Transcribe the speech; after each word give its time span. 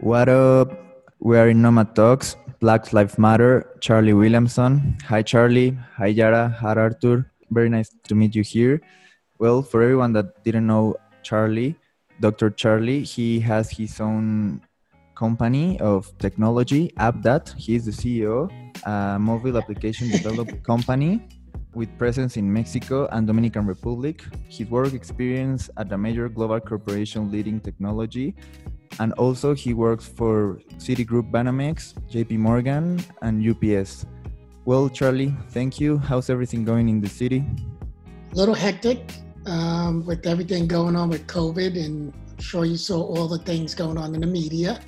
What 0.00 0.30
up? 0.30 0.72
We 1.18 1.36
are 1.36 1.50
in 1.50 1.60
Nomad 1.60 1.94
Talks, 1.94 2.34
Black 2.58 2.94
Lives 2.94 3.18
Matter, 3.18 3.68
Charlie 3.80 4.14
Williamson. 4.14 4.96
Hi, 5.04 5.20
Charlie. 5.20 5.76
Hi, 5.98 6.06
Yara. 6.06 6.48
Hi, 6.58 6.72
Arthur. 6.72 7.30
Very 7.50 7.68
nice 7.68 7.94
to 8.08 8.14
meet 8.14 8.34
you 8.34 8.42
here. 8.42 8.80
Well, 9.38 9.60
for 9.60 9.82
everyone 9.82 10.14
that 10.14 10.42
didn't 10.42 10.66
know 10.66 10.96
Charlie, 11.22 11.76
Dr. 12.18 12.48
Charlie, 12.48 13.04
he 13.04 13.40
has 13.40 13.70
his 13.70 14.00
own 14.00 14.62
company 15.14 15.78
of 15.80 16.16
technology, 16.16 16.92
AppDat. 16.96 17.54
He 17.58 17.74
is 17.74 17.84
the 17.84 17.92
CEO, 17.92 18.48
a 18.86 19.18
mobile 19.18 19.58
application 19.58 20.08
development 20.16 20.64
company 20.64 21.20
with 21.74 21.90
presence 21.98 22.38
in 22.38 22.50
Mexico 22.50 23.06
and 23.12 23.26
Dominican 23.26 23.66
Republic. 23.66 24.24
His 24.48 24.70
work 24.70 24.94
experience 24.94 25.68
at 25.76 25.92
a 25.92 25.98
major 25.98 26.30
global 26.30 26.58
corporation 26.58 27.30
leading 27.30 27.60
technology. 27.60 28.34
And 29.00 29.14
also 29.14 29.54
he 29.54 29.72
works 29.72 30.06
for 30.06 30.60
Citigroup 30.76 31.30
Banamex, 31.30 31.94
JP 32.12 32.36
Morgan, 32.36 33.02
and 33.22 33.40
UPS. 33.40 34.04
Well, 34.66 34.90
Charlie, 34.90 35.34
thank 35.48 35.80
you. 35.80 35.96
How's 35.96 36.28
everything 36.28 36.66
going 36.66 36.90
in 36.90 37.00
the 37.00 37.08
city? 37.08 37.42
A 38.32 38.36
little 38.36 38.54
hectic 38.54 39.00
um, 39.46 40.04
with 40.04 40.26
everything 40.26 40.68
going 40.68 40.96
on 40.96 41.08
with 41.08 41.26
COVID, 41.26 41.82
and 41.82 42.12
I'm 42.12 42.38
sure 42.42 42.66
you 42.66 42.76
saw 42.76 43.00
all 43.00 43.26
the 43.26 43.38
things 43.38 43.74
going 43.74 43.96
on 43.96 44.14
in 44.14 44.20
the 44.20 44.26
media. 44.26 44.78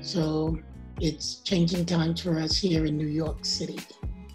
So 0.00 0.58
it's 0.98 1.40
changing 1.40 1.84
times 1.84 2.22
for 2.22 2.38
us 2.38 2.56
here 2.56 2.86
in 2.86 2.96
New 2.96 3.06
York 3.06 3.44
City. 3.44 3.80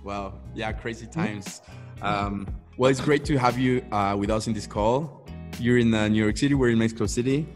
Wow, 0.03 0.35
yeah, 0.53 0.71
crazy 0.71 1.07
times. 1.07 1.63
Um, 2.03 2.47
well, 2.77 2.91
it's 2.91 3.01
great 3.01 3.25
to 3.25 3.37
have 3.37 3.57
you 3.57 3.83
uh, 3.91 4.15
with 4.15 4.29
us 4.29 4.45
in 4.45 4.53
this 4.53 4.67
call. 4.67 5.25
You're 5.59 5.79
in 5.79 5.91
uh, 5.91 6.07
New 6.07 6.23
York 6.23 6.37
City, 6.37 6.53
we're 6.53 6.69
in 6.69 6.77
Mexico 6.77 7.07
City, 7.07 7.47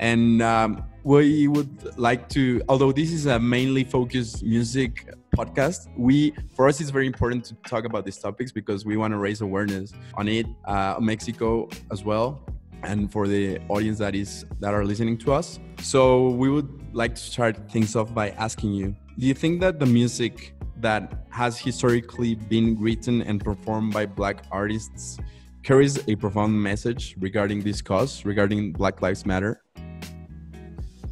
and 0.00 0.40
um, 0.40 0.82
we 1.04 1.48
would 1.48 1.98
like 1.98 2.28
to, 2.30 2.62
although 2.68 2.92
this 2.92 3.12
is 3.12 3.26
a 3.26 3.38
mainly 3.38 3.84
focused 3.84 4.44
music 4.44 5.12
podcast, 5.36 5.88
we 5.96 6.32
for 6.54 6.68
us 6.68 6.80
it's 6.80 6.90
very 6.90 7.06
important 7.06 7.44
to 7.46 7.54
talk 7.66 7.84
about 7.84 8.04
these 8.04 8.18
topics 8.18 8.52
because 8.52 8.84
we 8.84 8.96
want 8.96 9.12
to 9.12 9.18
raise 9.18 9.40
awareness 9.40 9.92
on 10.14 10.28
it, 10.28 10.46
uh, 10.64 10.96
Mexico 11.00 11.68
as 11.90 12.04
well, 12.04 12.40
and 12.84 13.10
for 13.10 13.26
the 13.26 13.58
audience 13.68 13.98
that 13.98 14.14
is 14.14 14.44
that 14.60 14.74
are 14.74 14.84
listening 14.84 15.18
to 15.18 15.32
us. 15.32 15.58
So 15.80 16.28
we 16.28 16.48
would 16.48 16.94
like 16.94 17.14
to 17.16 17.20
start 17.20 17.70
things 17.70 17.96
off 17.96 18.14
by 18.14 18.30
asking 18.30 18.72
you: 18.72 18.94
Do 19.18 19.26
you 19.26 19.34
think 19.34 19.60
that 19.60 19.80
the 19.80 19.86
music 19.86 20.54
that 20.80 21.24
has 21.30 21.58
historically 21.58 22.34
been 22.34 22.78
written 22.78 23.22
and 23.22 23.42
performed 23.42 23.92
by 23.92 24.06
Black 24.06 24.44
artists 24.50 25.18
carries 25.62 25.96
a 26.08 26.16
profound 26.16 26.60
message 26.60 27.16
regarding 27.18 27.62
this 27.62 27.80
cause, 27.80 28.24
regarding 28.24 28.72
Black 28.72 29.00
Lives 29.00 29.24
Matter? 29.24 29.62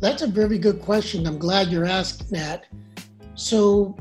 That's 0.00 0.22
a 0.22 0.26
very 0.26 0.58
good 0.58 0.80
question. 0.80 1.26
I'm 1.26 1.38
glad 1.38 1.68
you're 1.68 1.84
asking 1.84 2.28
that. 2.30 2.64
So, 3.34 3.96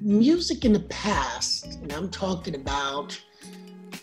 music 0.00 0.64
in 0.64 0.72
the 0.72 0.80
past, 0.80 1.80
and 1.82 1.92
I'm 1.92 2.08
talking 2.08 2.54
about, 2.54 3.20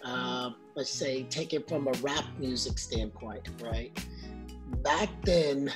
uh, 0.03 0.51
let's 0.75 0.89
say, 0.89 1.23
take 1.23 1.53
it 1.53 1.69
from 1.69 1.87
a 1.87 1.91
rap 2.01 2.25
music 2.37 2.77
standpoint, 2.77 3.47
right? 3.61 3.97
Back 4.83 5.07
then, 5.23 5.71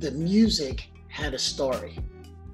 the 0.00 0.10
music 0.10 0.90
had 1.08 1.32
a 1.32 1.38
story. 1.38 1.98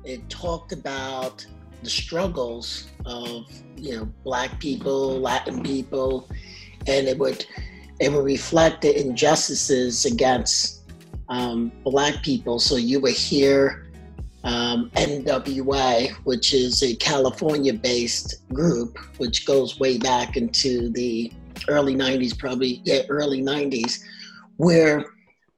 It 0.04 0.28
talked 0.30 0.70
about 0.70 1.44
the 1.82 1.90
struggles 1.90 2.88
of 3.06 3.46
you 3.76 3.96
know 3.96 4.04
black 4.22 4.60
people, 4.60 5.18
Latin 5.18 5.64
people, 5.64 6.28
and 6.86 7.08
it 7.08 7.18
would 7.18 7.44
it 7.98 8.12
would 8.12 8.24
reflect 8.24 8.82
the 8.82 9.00
injustices 9.00 10.04
against 10.04 10.77
um, 11.28 11.72
black 11.84 12.22
people. 12.22 12.58
So 12.58 12.76
you 12.76 13.00
would 13.00 13.14
hear 13.14 13.86
um, 14.44 14.90
NWA, 14.94 16.10
which 16.24 16.54
is 16.54 16.82
a 16.82 16.94
California-based 16.96 18.48
group, 18.52 18.98
which 19.18 19.46
goes 19.46 19.78
way 19.78 19.98
back 19.98 20.36
into 20.36 20.90
the 20.90 21.32
early 21.68 21.94
'90s, 21.94 22.38
probably 22.38 22.80
yeah, 22.84 23.02
early 23.08 23.42
'90s, 23.42 24.00
where 24.56 25.04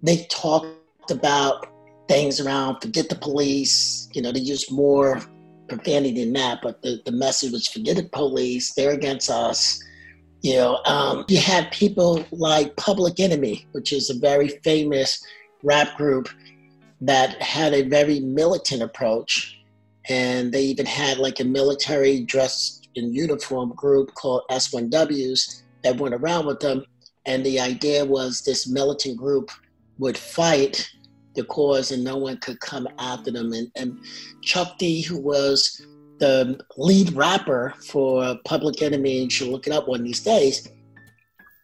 they 0.02 0.24
talked 0.30 1.10
about 1.10 1.66
things 2.08 2.40
around 2.40 2.80
forget 2.80 3.08
the 3.08 3.14
police. 3.14 4.08
You 4.12 4.22
know, 4.22 4.32
they 4.32 4.40
use 4.40 4.70
more 4.70 5.20
profanity 5.68 6.24
than 6.24 6.32
that, 6.32 6.60
but 6.62 6.82
the, 6.82 7.00
the 7.04 7.12
message 7.12 7.52
was 7.52 7.68
forget 7.68 7.96
the 7.96 8.04
police, 8.04 8.74
they're 8.74 8.92
against 8.92 9.30
us. 9.30 9.80
You 10.42 10.54
know, 10.56 10.80
um, 10.86 11.26
you 11.28 11.38
had 11.38 11.70
people 11.70 12.24
like 12.32 12.74
Public 12.76 13.20
Enemy, 13.20 13.66
which 13.72 13.92
is 13.92 14.08
a 14.08 14.18
very 14.18 14.48
famous 14.64 15.22
rap 15.62 15.96
group 15.96 16.28
that 17.00 17.40
had 17.40 17.72
a 17.72 17.82
very 17.82 18.20
militant 18.20 18.82
approach. 18.82 19.58
And 20.08 20.52
they 20.52 20.64
even 20.64 20.86
had 20.86 21.18
like 21.18 21.40
a 21.40 21.44
military 21.44 22.22
dressed 22.22 22.88
in 22.94 23.12
uniform 23.14 23.72
group 23.74 24.14
called 24.14 24.42
S1Ws 24.50 25.62
that 25.84 25.96
went 25.96 26.14
around 26.14 26.46
with 26.46 26.60
them. 26.60 26.84
And 27.26 27.44
the 27.44 27.60
idea 27.60 28.04
was 28.04 28.42
this 28.42 28.68
militant 28.68 29.16
group 29.16 29.50
would 29.98 30.16
fight 30.16 30.90
the 31.34 31.44
cause 31.44 31.92
and 31.92 32.02
no 32.02 32.16
one 32.16 32.38
could 32.38 32.60
come 32.60 32.88
after 32.98 33.30
them. 33.30 33.52
And, 33.52 33.70
and 33.76 33.98
Chuck 34.42 34.78
D, 34.78 35.02
who 35.02 35.18
was 35.18 35.80
the 36.18 36.60
lead 36.76 37.12
rapper 37.14 37.74
for 37.86 38.36
Public 38.44 38.82
Enemy, 38.82 39.24
you 39.24 39.30
should 39.30 39.48
look 39.48 39.66
it 39.66 39.72
up 39.72 39.88
one 39.88 40.00
of 40.00 40.06
these 40.06 40.20
days, 40.20 40.68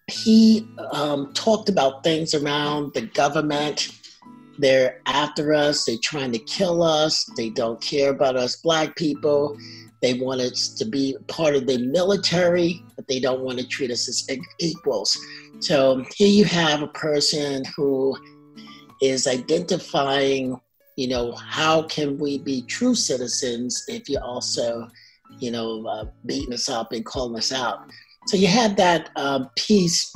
he 0.08 0.68
um, 0.92 1.32
talked 1.32 1.68
about 1.68 2.04
things 2.04 2.34
around 2.34 2.94
the 2.94 3.02
government. 3.02 3.90
They're 4.58 5.02
after 5.06 5.52
us, 5.52 5.84
they're 5.84 5.96
trying 6.02 6.32
to 6.32 6.38
kill 6.38 6.82
us, 6.82 7.24
they 7.36 7.50
don't 7.50 7.80
care 7.80 8.10
about 8.10 8.36
us 8.36 8.56
black 8.56 8.96
people. 8.96 9.56
They 10.02 10.14
want 10.14 10.40
us 10.40 10.68
to 10.74 10.84
be 10.84 11.16
part 11.26 11.54
of 11.54 11.66
the 11.66 11.78
military, 11.78 12.82
but 12.94 13.08
they 13.08 13.18
don't 13.18 13.40
want 13.40 13.58
to 13.58 13.66
treat 13.66 13.90
us 13.90 14.08
as 14.08 14.28
equals. 14.60 15.18
So 15.60 16.04
here 16.14 16.28
you 16.28 16.44
have 16.44 16.82
a 16.82 16.88
person 16.88 17.64
who 17.74 18.16
is 19.02 19.26
identifying, 19.26 20.60
you 20.96 21.08
know, 21.08 21.32
how 21.32 21.82
can 21.82 22.18
we 22.18 22.38
be 22.38 22.62
true 22.62 22.94
citizens 22.94 23.84
if 23.88 24.08
you're 24.08 24.22
also, 24.22 24.88
you 25.38 25.50
know, 25.50 25.86
uh, 25.86 26.04
beating 26.26 26.52
us 26.52 26.68
up 26.68 26.92
and 26.92 27.04
calling 27.04 27.36
us 27.36 27.50
out. 27.50 27.80
So 28.26 28.36
you 28.36 28.48
had 28.48 28.76
that 28.76 29.10
um, 29.16 29.50
piece 29.56 30.12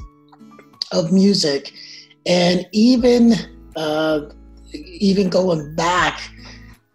of 0.93 1.13
music, 1.13 1.73
and 2.27 2.67
even 2.73 3.35
uh, 3.77 4.23
even 4.73 5.31
going 5.31 5.75
back, 5.75 6.21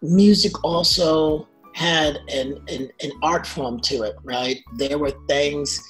music 0.01 0.63
also 0.63 1.47
had 1.73 2.19
an, 2.29 2.57
an, 2.69 2.89
an 3.01 3.11
art 3.21 3.45
form 3.45 3.79
to 3.81 4.03
it, 4.03 4.15
right? 4.23 4.57
There 4.77 4.97
were 4.97 5.11
things 5.27 5.81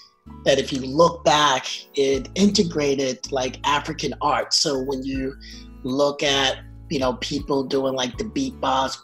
that 0.45 0.57
if 0.57 0.73
you 0.73 0.81
look 0.81 1.23
back, 1.23 1.67
it 1.93 2.29
integrated 2.33 3.31
like 3.31 3.59
African 3.67 4.13
art. 4.21 4.53
So 4.53 4.81
when 4.81 5.03
you 5.03 5.35
look 5.83 6.23
at 6.23 6.57
you 6.89 6.99
know 6.99 7.13
people 7.13 7.63
doing 7.63 7.93
like 7.93 8.17
the 8.17 8.23
beatbox 8.23 8.97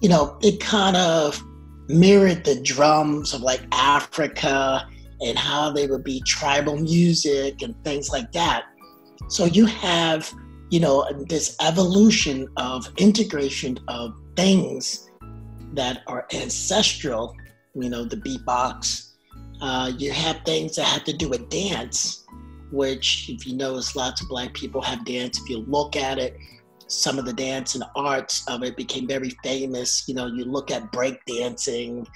you 0.00 0.08
know 0.08 0.38
it 0.42 0.60
kind 0.60 0.96
of 0.96 1.42
mirrored 1.92 2.44
the 2.44 2.60
drums 2.62 3.34
of 3.34 3.40
like 3.40 3.62
africa 3.72 4.86
and 5.20 5.38
how 5.38 5.70
they 5.70 5.86
would 5.86 6.04
be 6.04 6.20
tribal 6.26 6.76
music 6.76 7.62
and 7.62 7.74
things 7.84 8.10
like 8.10 8.30
that 8.32 8.64
so 9.28 9.44
you 9.44 9.66
have 9.66 10.32
you 10.70 10.80
know 10.80 11.06
this 11.28 11.56
evolution 11.60 12.48
of 12.56 12.88
integration 12.96 13.78
of 13.88 14.14
things 14.36 15.10
that 15.74 16.02
are 16.06 16.26
ancestral 16.32 17.34
you 17.74 17.88
know 17.88 18.04
the 18.04 18.16
beatbox 18.16 19.10
uh, 19.60 19.92
you 19.96 20.10
have 20.10 20.40
things 20.44 20.74
that 20.74 20.84
have 20.84 21.04
to 21.04 21.12
do 21.12 21.28
with 21.28 21.48
dance 21.48 22.22
which, 22.72 23.28
if 23.28 23.46
you 23.46 23.54
notice, 23.54 23.94
lots 23.94 24.22
of 24.22 24.28
black 24.28 24.54
people 24.54 24.80
have 24.80 25.04
dance. 25.04 25.38
If 25.38 25.48
you 25.48 25.58
look 25.58 25.94
at 25.94 26.18
it, 26.18 26.36
some 26.88 27.18
of 27.18 27.24
the 27.24 27.32
dance 27.32 27.74
and 27.74 27.84
arts 27.96 28.46
of 28.48 28.62
it 28.62 28.76
became 28.76 29.06
very 29.06 29.30
famous. 29.42 30.04
You 30.06 30.14
know, 30.14 30.26
you 30.26 30.44
look 30.44 30.70
at 30.70 30.92
break 30.92 31.24
dancing 31.26 32.06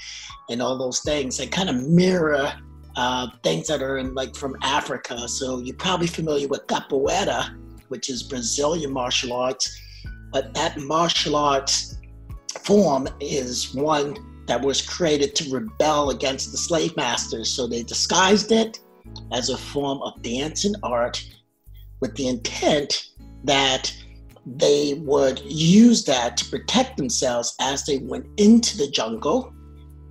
and 0.50 0.62
all 0.62 0.78
those 0.78 1.00
things, 1.00 1.38
they 1.38 1.46
kind 1.46 1.68
of 1.68 1.76
mirror 1.88 2.52
uh, 2.96 3.28
things 3.42 3.68
that 3.68 3.82
are 3.82 3.98
in 3.98 4.14
like 4.14 4.34
from 4.34 4.56
Africa. 4.62 5.28
So 5.28 5.58
you're 5.58 5.76
probably 5.76 6.06
familiar 6.06 6.48
with 6.48 6.66
capoeira, 6.66 7.56
which 7.88 8.08
is 8.08 8.22
Brazilian 8.22 8.92
martial 8.92 9.32
arts, 9.32 9.80
but 10.32 10.54
that 10.54 10.78
martial 10.78 11.36
arts 11.36 11.98
form 12.62 13.06
is 13.20 13.74
one 13.74 14.16
that 14.46 14.60
was 14.62 14.80
created 14.80 15.34
to 15.36 15.50
rebel 15.50 16.10
against 16.10 16.52
the 16.52 16.58
slave 16.58 16.96
masters. 16.96 17.50
So 17.50 17.66
they 17.66 17.82
disguised 17.82 18.52
it 18.52 18.80
as 19.32 19.50
a 19.50 19.56
form 19.56 20.00
of 20.02 20.22
dance 20.22 20.64
and 20.64 20.76
art 20.82 21.24
with 22.00 22.14
the 22.16 22.28
intent 22.28 23.08
that 23.44 23.92
they 24.46 24.94
would 24.94 25.40
use 25.40 26.04
that 26.04 26.36
to 26.36 26.44
protect 26.50 26.96
themselves 26.96 27.54
as 27.60 27.84
they 27.84 27.98
went 27.98 28.26
into 28.36 28.76
the 28.76 28.88
jungle 28.88 29.52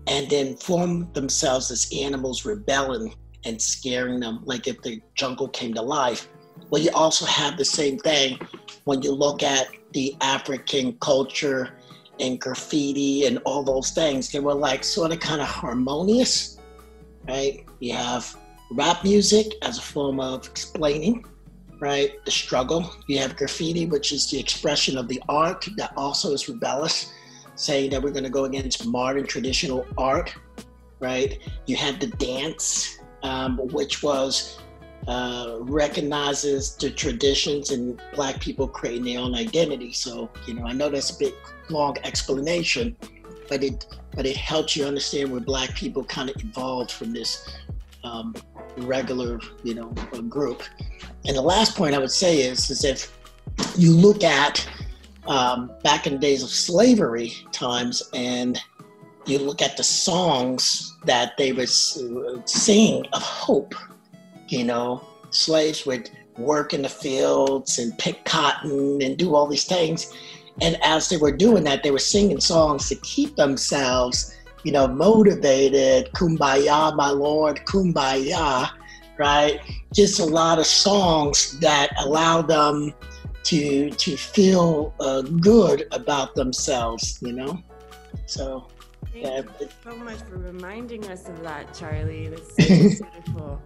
and 0.07 0.29
then 0.29 0.55
form 0.57 1.11
themselves 1.13 1.71
as 1.71 1.89
animals 1.95 2.45
rebelling 2.45 3.15
and 3.45 3.61
scaring 3.61 4.19
them 4.19 4.41
like 4.45 4.67
if 4.67 4.81
the 4.81 5.01
jungle 5.15 5.47
came 5.47 5.73
to 5.73 5.81
life 5.81 6.27
well, 6.69 6.81
you 6.81 6.89
also 6.93 7.25
have 7.25 7.57
the 7.57 7.65
same 7.65 7.97
thing 7.97 8.39
when 8.85 9.01
you 9.01 9.11
look 9.11 9.43
at 9.43 9.67
the 9.93 10.15
African 10.21 10.97
culture 10.99 11.77
and 12.19 12.39
graffiti 12.39 13.25
and 13.25 13.39
all 13.45 13.63
those 13.63 13.91
things. 13.91 14.31
They 14.31 14.39
were 14.39 14.53
like 14.53 14.83
sort 14.83 15.11
of 15.11 15.19
kind 15.19 15.41
of 15.41 15.47
harmonious, 15.47 16.57
right? 17.27 17.65
You 17.79 17.93
have 17.93 18.35
rap 18.71 19.03
music 19.03 19.53
as 19.61 19.77
a 19.77 19.81
form 19.81 20.19
of 20.19 20.47
explaining, 20.47 21.25
right? 21.79 22.23
The 22.25 22.31
struggle. 22.31 22.95
You 23.07 23.19
have 23.19 23.35
graffiti, 23.35 23.85
which 23.85 24.11
is 24.11 24.29
the 24.29 24.39
expression 24.39 24.97
of 24.97 25.07
the 25.07 25.21
art 25.29 25.67
that 25.77 25.93
also 25.95 26.33
is 26.33 26.47
rebellious, 26.47 27.13
saying 27.55 27.91
that 27.91 28.01
we're 28.01 28.11
going 28.11 28.23
to 28.23 28.29
go 28.29 28.45
against 28.45 28.85
modern 28.85 29.25
traditional 29.25 29.85
art, 29.97 30.35
right? 30.99 31.39
You 31.65 31.75
had 31.75 31.99
the 31.99 32.07
dance, 32.07 32.99
um, 33.23 33.57
which 33.57 34.03
was 34.03 34.59
uh, 35.07 35.57
recognizes 35.61 36.75
the 36.77 36.89
traditions 36.89 37.71
and 37.71 38.01
black 38.13 38.39
people 38.39 38.67
creating 38.67 39.05
their 39.05 39.19
own 39.19 39.35
identity. 39.35 39.93
So, 39.93 40.29
you 40.47 40.55
know, 40.55 40.65
I 40.65 40.73
know 40.73 40.89
that's 40.89 41.11
a 41.11 41.19
bit 41.19 41.35
long 41.69 41.97
explanation, 42.03 42.95
but 43.47 43.63
it 43.63 43.85
but 44.15 44.25
it 44.25 44.37
helps 44.37 44.75
you 44.75 44.85
understand 44.85 45.31
where 45.31 45.41
black 45.41 45.75
people 45.75 46.03
kind 46.05 46.29
of 46.29 46.37
evolved 46.37 46.91
from 46.91 47.11
this 47.11 47.49
um, 48.05 48.35
regular, 48.77 49.39
you 49.63 49.75
know, 49.75 49.89
group. 50.29 50.63
And 51.25 51.35
the 51.35 51.41
last 51.41 51.75
point 51.75 51.95
I 51.95 51.99
would 51.99 52.11
say 52.11 52.41
is, 52.41 52.69
is 52.69 52.83
if 52.83 53.17
you 53.77 53.91
look 53.91 54.23
at 54.23 54.67
um, 55.27 55.71
back 55.83 56.05
in 56.07 56.13
the 56.13 56.19
days 56.19 56.43
of 56.43 56.49
slavery 56.49 57.33
times 57.51 58.03
and 58.13 58.61
you 59.25 59.39
look 59.39 59.61
at 59.61 59.75
the 59.75 59.83
songs 59.83 60.95
that 61.05 61.35
they 61.37 61.51
would 61.51 61.69
sing 61.69 63.05
of 63.13 63.21
hope 63.21 63.73
you 64.47 64.63
know, 64.63 65.05
slaves 65.31 65.85
would 65.85 66.09
work 66.37 66.73
in 66.73 66.81
the 66.81 66.89
fields 66.89 67.79
and 67.79 67.97
pick 67.97 68.23
cotton 68.25 69.01
and 69.01 69.17
do 69.17 69.35
all 69.35 69.47
these 69.47 69.65
things. 69.65 70.13
And 70.61 70.77
as 70.83 71.09
they 71.09 71.17
were 71.17 71.31
doing 71.31 71.63
that, 71.65 71.83
they 71.83 71.91
were 71.91 71.99
singing 71.99 72.39
songs 72.39 72.87
to 72.89 72.95
keep 72.95 73.35
themselves, 73.35 74.35
you 74.65 74.71
know, 74.71 74.87
motivated. 74.87 76.11
Kumbaya, 76.13 76.95
my 76.95 77.09
Lord, 77.09 77.61
kumbaya, 77.65 78.69
right? 79.17 79.61
Just 79.93 80.19
a 80.19 80.25
lot 80.25 80.59
of 80.59 80.65
songs 80.65 81.57
that 81.59 81.89
allow 81.99 82.41
them 82.41 82.93
to 83.43 83.91
to 83.91 84.17
feel 84.17 84.93
uh, 84.99 85.21
good 85.21 85.87
about 85.91 86.35
themselves, 86.35 87.19
you 87.21 87.31
know. 87.31 87.61
So. 88.25 88.67
Thank 89.13 89.27
yeah. 89.27 89.41
you 89.61 89.69
so 89.81 89.95
much 89.95 90.19
for 90.23 90.35
reminding 90.35 91.07
us 91.07 91.29
of 91.29 91.41
that, 91.43 91.73
Charlie. 91.73 92.27
That's 92.27 92.49
so 92.97 93.05
beautiful 93.05 93.61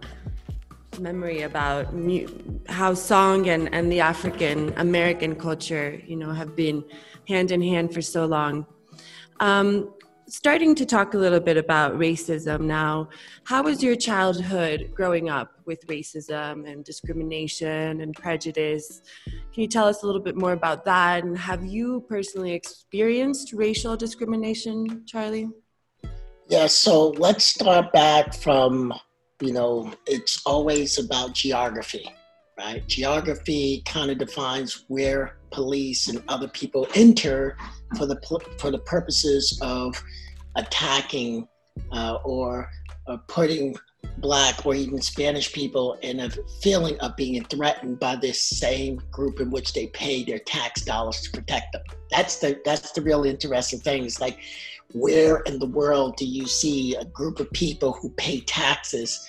memory 1.00 1.42
about 1.42 1.92
mu- 1.92 2.28
how 2.68 2.94
song 2.94 3.48
and, 3.48 3.72
and 3.74 3.90
the 3.90 3.98
African 3.98 4.72
American 4.76 5.34
culture, 5.34 6.00
you 6.06 6.14
know, 6.14 6.30
have 6.30 6.54
been 6.54 6.84
hand 7.26 7.50
in 7.50 7.62
hand 7.62 7.92
for 7.92 8.02
so 8.02 8.26
long. 8.26 8.64
Um, 9.40 9.92
starting 10.30 10.74
to 10.76 10.86
talk 10.86 11.14
a 11.14 11.18
little 11.18 11.40
bit 11.40 11.56
about 11.56 11.98
racism 11.98 12.60
now, 12.62 13.08
how 13.44 13.62
was 13.62 13.82
your 13.82 13.96
childhood 13.96 14.92
growing 14.94 15.28
up 15.28 15.52
with 15.66 15.86
racism 15.86 16.70
and 16.70 16.84
discrimination 16.84 18.00
and 18.00 18.14
prejudice? 18.14 19.02
Can 19.26 19.62
you 19.62 19.68
tell 19.68 19.86
us 19.86 20.02
a 20.02 20.06
little 20.06 20.22
bit 20.22 20.36
more 20.36 20.52
about 20.52 20.84
that? 20.84 21.24
And 21.24 21.36
have 21.36 21.64
you 21.64 22.04
personally 22.08 22.52
experienced 22.52 23.52
racial 23.52 23.96
discrimination, 23.96 25.04
Charlie? 25.06 25.50
Yeah, 26.48 26.66
so 26.66 27.10
let's 27.10 27.44
start 27.44 27.92
back 27.92 28.34
from 28.34 28.94
you 29.40 29.52
know, 29.52 29.92
it's 30.06 30.42
always 30.44 30.98
about 30.98 31.32
geography, 31.32 32.04
right? 32.58 32.86
Geography 32.86 33.82
kind 33.86 34.10
of 34.10 34.18
defines 34.18 34.84
where 34.88 35.36
police 35.50 36.08
and 36.08 36.22
other 36.28 36.48
people 36.48 36.86
enter 36.94 37.56
for 37.96 38.06
the 38.06 38.20
for 38.58 38.70
the 38.70 38.78
purposes 38.78 39.58
of 39.62 40.02
attacking 40.56 41.46
uh, 41.92 42.18
or, 42.24 42.70
or 43.06 43.18
putting 43.28 43.76
black 44.18 44.66
or 44.66 44.74
even 44.74 45.00
Spanish 45.00 45.52
people 45.52 45.94
in 46.02 46.20
a 46.20 46.30
feeling 46.62 46.98
of 47.00 47.16
being 47.16 47.42
threatened 47.44 47.98
by 47.98 48.16
this 48.16 48.42
same 48.42 49.00
group 49.10 49.40
in 49.40 49.50
which 49.50 49.72
they 49.72 49.86
pay 49.88 50.24
their 50.24 50.38
tax 50.38 50.82
dollars 50.82 51.20
to 51.22 51.30
protect 51.30 51.72
them. 51.72 51.82
That's 52.10 52.36
the 52.38 52.60
that's 52.64 52.92
the 52.92 53.02
real 53.02 53.24
interesting 53.24 53.80
thing. 53.80 54.04
It's 54.04 54.20
like 54.20 54.38
where 54.92 55.38
in 55.40 55.58
the 55.58 55.66
world 55.66 56.16
do 56.16 56.26
you 56.26 56.46
see 56.46 56.96
a 56.96 57.04
group 57.04 57.40
of 57.40 57.50
people 57.52 57.92
who 57.92 58.10
pay 58.10 58.40
taxes 58.40 59.26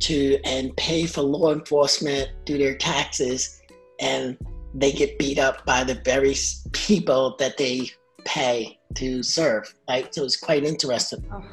to 0.00 0.38
and 0.44 0.74
pay 0.76 1.06
for 1.06 1.20
law 1.22 1.52
enforcement, 1.52 2.30
do 2.44 2.58
their 2.58 2.76
taxes, 2.76 3.60
and 4.00 4.36
they 4.74 4.92
get 4.92 5.18
beat 5.18 5.38
up 5.38 5.64
by 5.64 5.84
the 5.84 5.94
very 6.04 6.34
people 6.72 7.36
that 7.38 7.56
they 7.56 7.90
pay 8.24 8.78
to 8.94 9.22
serve. 9.22 9.74
Right? 9.88 10.12
So 10.14 10.24
it's 10.24 10.36
quite 10.36 10.64
interesting. 10.64 11.24
Oh, 11.32 11.44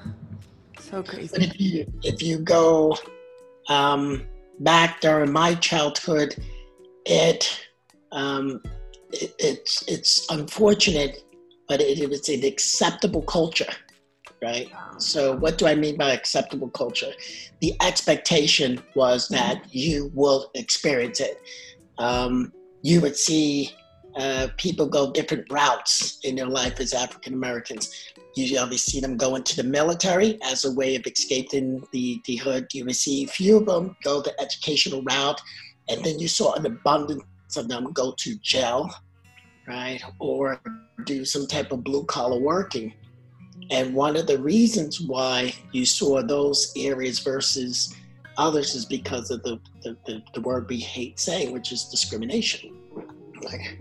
so 0.80 1.04
crazy. 1.04 1.30
But 1.32 1.44
if 1.44 1.60
you 1.60 1.94
if 2.04 2.22
you 2.22 2.40
go 2.40 2.98
um, 3.70 4.26
back 4.60 5.02
during 5.02 5.32
my 5.32 5.56
childhood, 5.56 6.36
it, 7.06 7.66
um, 8.12 8.62
it 9.12 9.34
it's 9.40 9.84
it's 9.88 10.30
unfortunate 10.30 11.24
but 11.72 11.80
it, 11.80 12.00
it 12.00 12.10
was 12.10 12.28
an 12.28 12.44
acceptable 12.44 13.22
culture, 13.22 13.72
right? 14.42 14.70
So, 14.98 15.38
what 15.38 15.58
do 15.58 15.68
I 15.68 15.74
mean 15.74 15.96
by 15.96 16.12
acceptable 16.12 16.70
culture? 16.70 17.14
The 17.62 17.74
expectation 17.82 18.82
was 18.94 19.30
that 19.30 19.74
you 19.74 20.12
will 20.14 20.52
experience 20.54 21.22
it. 21.22 21.42
Um, 21.98 22.52
you 22.82 23.02
would 23.02 23.16
see 23.16 23.72
uh, 24.16 24.48
people 24.58 24.88
go 24.88 25.12
different 25.12 25.46
routes 25.52 26.20
in 26.24 26.36
their 26.36 26.48
life 26.48 26.80
as 26.80 26.94
African 26.94 27.34
Americans. 27.34 27.94
You 28.36 28.60
always 28.60 28.84
see 28.84 29.00
them 29.00 29.18
go 29.18 29.36
into 29.36 29.56
the 29.56 29.64
military 29.64 30.40
as 30.44 30.66
a 30.66 30.72
way 30.74 30.96
of 30.96 31.06
escaping 31.06 31.84
the, 31.92 32.22
the 32.26 32.38
hood. 32.38 32.68
You 32.74 32.86
would 32.86 32.96
see 32.96 33.26
few 33.26 33.58
of 33.58 33.66
them 33.66 33.96
go 34.04 34.22
the 34.22 34.40
educational 34.42 35.02
route, 35.04 35.42
and 35.90 36.04
then 36.04 36.20
you 36.20 36.28
saw 36.28 36.54
an 36.54 36.66
abundance 36.66 37.24
of 37.56 37.68
them 37.68 37.92
go 37.94 38.14
to 38.18 38.36
jail 38.40 38.90
right? 39.68 40.02
Or 40.20 40.62
do 41.06 41.26
some 41.26 41.48
type 41.48 41.72
of 41.72 41.84
blue 41.84 42.04
collar 42.06 42.40
working. 42.40 42.94
And 43.70 43.94
one 43.94 44.16
of 44.16 44.28
the 44.28 44.40
reasons 44.40 45.00
why 45.00 45.54
you 45.72 45.86
saw 45.86 46.22
those 46.22 46.74
areas 46.76 47.20
versus 47.20 47.96
others 48.38 48.76
is 48.76 48.86
because 48.86 49.32
of 49.32 49.44
the, 49.44 49.60
the, 49.84 49.98
the, 50.06 50.22
the 50.34 50.42
word 50.42 50.70
we 50.70 50.80
hate 50.80 51.20
saying, 51.20 51.52
which 51.52 51.72
is 51.72 51.86
discrimination. 51.86 52.78
Like, 53.44 53.80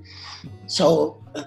so 0.67 1.23
uh, 1.35 1.45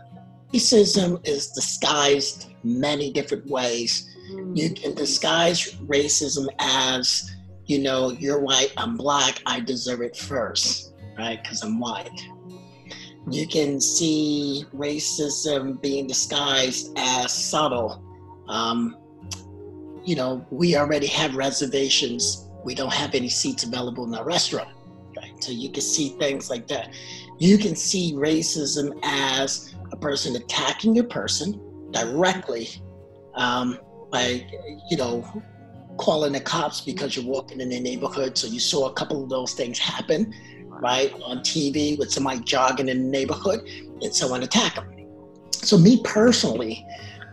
racism 0.54 1.26
is 1.28 1.50
disguised 1.50 2.54
many 2.64 3.12
different 3.12 3.48
ways. 3.48 4.10
Mm. 4.32 4.58
You 4.58 4.70
can 4.72 4.94
disguise 4.94 5.74
racism 5.88 6.48
as, 6.60 7.36
you 7.66 7.80
know, 7.80 8.12
you're 8.12 8.40
white, 8.40 8.74
I'm 8.78 8.98
black, 8.98 9.42
I 9.46 9.60
deserve 9.60 10.02
it 10.02 10.16
first, 10.16 10.94
right? 11.18 11.42
Because 11.42 11.64
I'm 11.64 11.80
white 11.80 12.28
you 13.30 13.48
can 13.48 13.80
see 13.80 14.66
racism 14.76 15.82
being 15.82 16.08
disguised 16.08 16.92
as 16.98 17.34
subtle. 17.34 18.04
Um, 18.48 18.98
you 20.04 20.16
know, 20.16 20.46
we 20.52 20.76
already 20.76 21.08
have 21.08 21.36
reservations. 21.36 22.50
We 22.64 22.76
don't 22.76 22.94
have 22.94 23.16
any 23.16 23.30
seats 23.30 23.64
available 23.64 24.06
in 24.06 24.16
our 24.16 24.26
restaurant. 24.26 24.70
Right? 25.16 25.44
So 25.44 25.52
you 25.52 25.70
can 25.70 25.82
see 25.82 26.10
things 26.20 26.50
like 26.50 26.68
that. 26.68 26.94
You 27.40 27.58
can 27.58 27.76
see 27.76 28.14
racism 28.14 28.98
as 29.04 29.76
a 29.92 29.98
person 29.98 30.36
attacking 30.36 30.96
your 30.96 31.06
person 31.06 31.60
directly 31.92 32.70
um, 33.36 33.80
by, 34.12 34.48
you 34.90 34.98
know, 34.98 35.24
calling 35.98 36.34
the 36.34 36.40
cops 36.40 36.82
because 36.82 37.16
you're 37.16 37.26
walking 37.26 37.62
in 37.62 37.70
the 37.70 37.80
neighborhood. 37.80 38.38
So 38.38 38.48
you 38.48 38.60
saw 38.60 38.88
a 38.90 38.94
couple 38.94 39.24
of 39.24 39.30
those 39.30 39.54
things 39.54 39.78
happen 39.78 40.34
right, 40.82 41.14
on 41.24 41.40
TV 41.40 41.98
with 41.98 42.12
somebody 42.12 42.40
jogging 42.42 42.90
in 42.90 43.04
the 43.04 43.10
neighborhood 43.10 43.62
and 44.02 44.14
someone 44.14 44.44
attack 44.44 44.76
them. 44.76 44.90
So, 45.54 45.78
me 45.78 46.02
personally, 46.04 46.86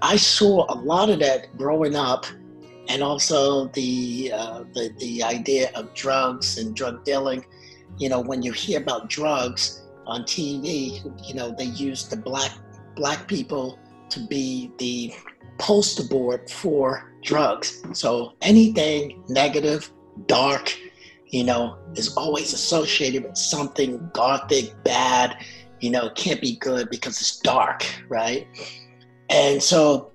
I 0.03 0.17
saw 0.17 0.73
a 0.73 0.77
lot 0.77 1.11
of 1.11 1.19
that 1.19 1.57
growing 1.57 1.97
up, 1.97 2.27
and 2.91 3.05
also 3.05 3.67
the, 3.69 4.33
uh, 4.35 4.65
the 4.75 4.93
the 4.99 5.23
idea 5.23 5.71
of 5.77 5.95
drugs 5.95 6.59
and 6.59 6.75
drug 6.75 7.05
dealing. 7.05 7.45
You 7.99 8.09
know, 8.09 8.21
when 8.21 8.43
you 8.43 8.53
hear 8.53 8.81
about 8.81 9.09
drugs 9.09 9.83
on 10.07 10.23
TV, 10.23 11.01
you 11.27 11.35
know 11.35 11.55
they 11.57 11.65
use 11.65 12.09
the 12.09 12.17
black 12.17 12.51
black 12.97 13.29
people 13.29 13.79
to 14.09 14.27
be 14.27 14.73
the 14.79 15.15
poster 15.59 16.03
board 16.03 16.51
for 16.51 17.13
drugs. 17.23 17.83
So 17.93 18.35
anything 18.43 19.23
negative, 19.29 19.93
dark, 20.27 20.77
you 21.29 21.45
know, 21.45 21.79
is 21.95 22.17
always 22.17 22.53
associated 22.53 23.23
with 23.23 23.37
something 23.37 24.11
gothic, 24.13 24.75
bad, 24.83 25.37
you 25.79 25.91
know, 25.91 26.11
can't 26.17 26.41
be 26.41 26.57
good 26.57 26.91
because 26.91 27.21
it's 27.21 27.39
dark, 27.39 27.87
right? 28.09 28.49
And 29.29 29.63
so, 29.63 30.11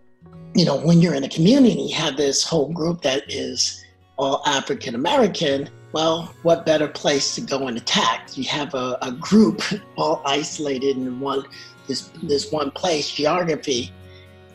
you 0.56 0.64
know, 0.64 0.78
when 0.78 1.02
you're 1.02 1.14
in 1.14 1.24
a 1.24 1.30
community, 1.30 1.82
you 1.82 1.96
have 1.96 2.16
this 2.16 2.44
whole 2.44 2.72
group 2.72 3.02
that 3.02 3.24
is 3.28 3.84
all 4.18 4.42
African 4.46 4.96
American, 4.96 5.70
well, 5.92 6.34
what 6.44 6.66
better 6.66 6.88
place 6.88 7.36
to 7.36 7.42
go 7.42 7.68
and 7.68 7.78
attack? 7.78 8.38
You 8.38 8.46
have 8.46 8.74
a, 8.74 8.98
a 9.02 9.12
group 9.12 9.62
all 9.98 10.22
isolated 10.26 10.98
in 10.98 11.20
one 11.20 11.44
this 11.88 12.10
this 12.24 12.52
one 12.52 12.72
place, 12.72 13.12
geography. 13.12 13.92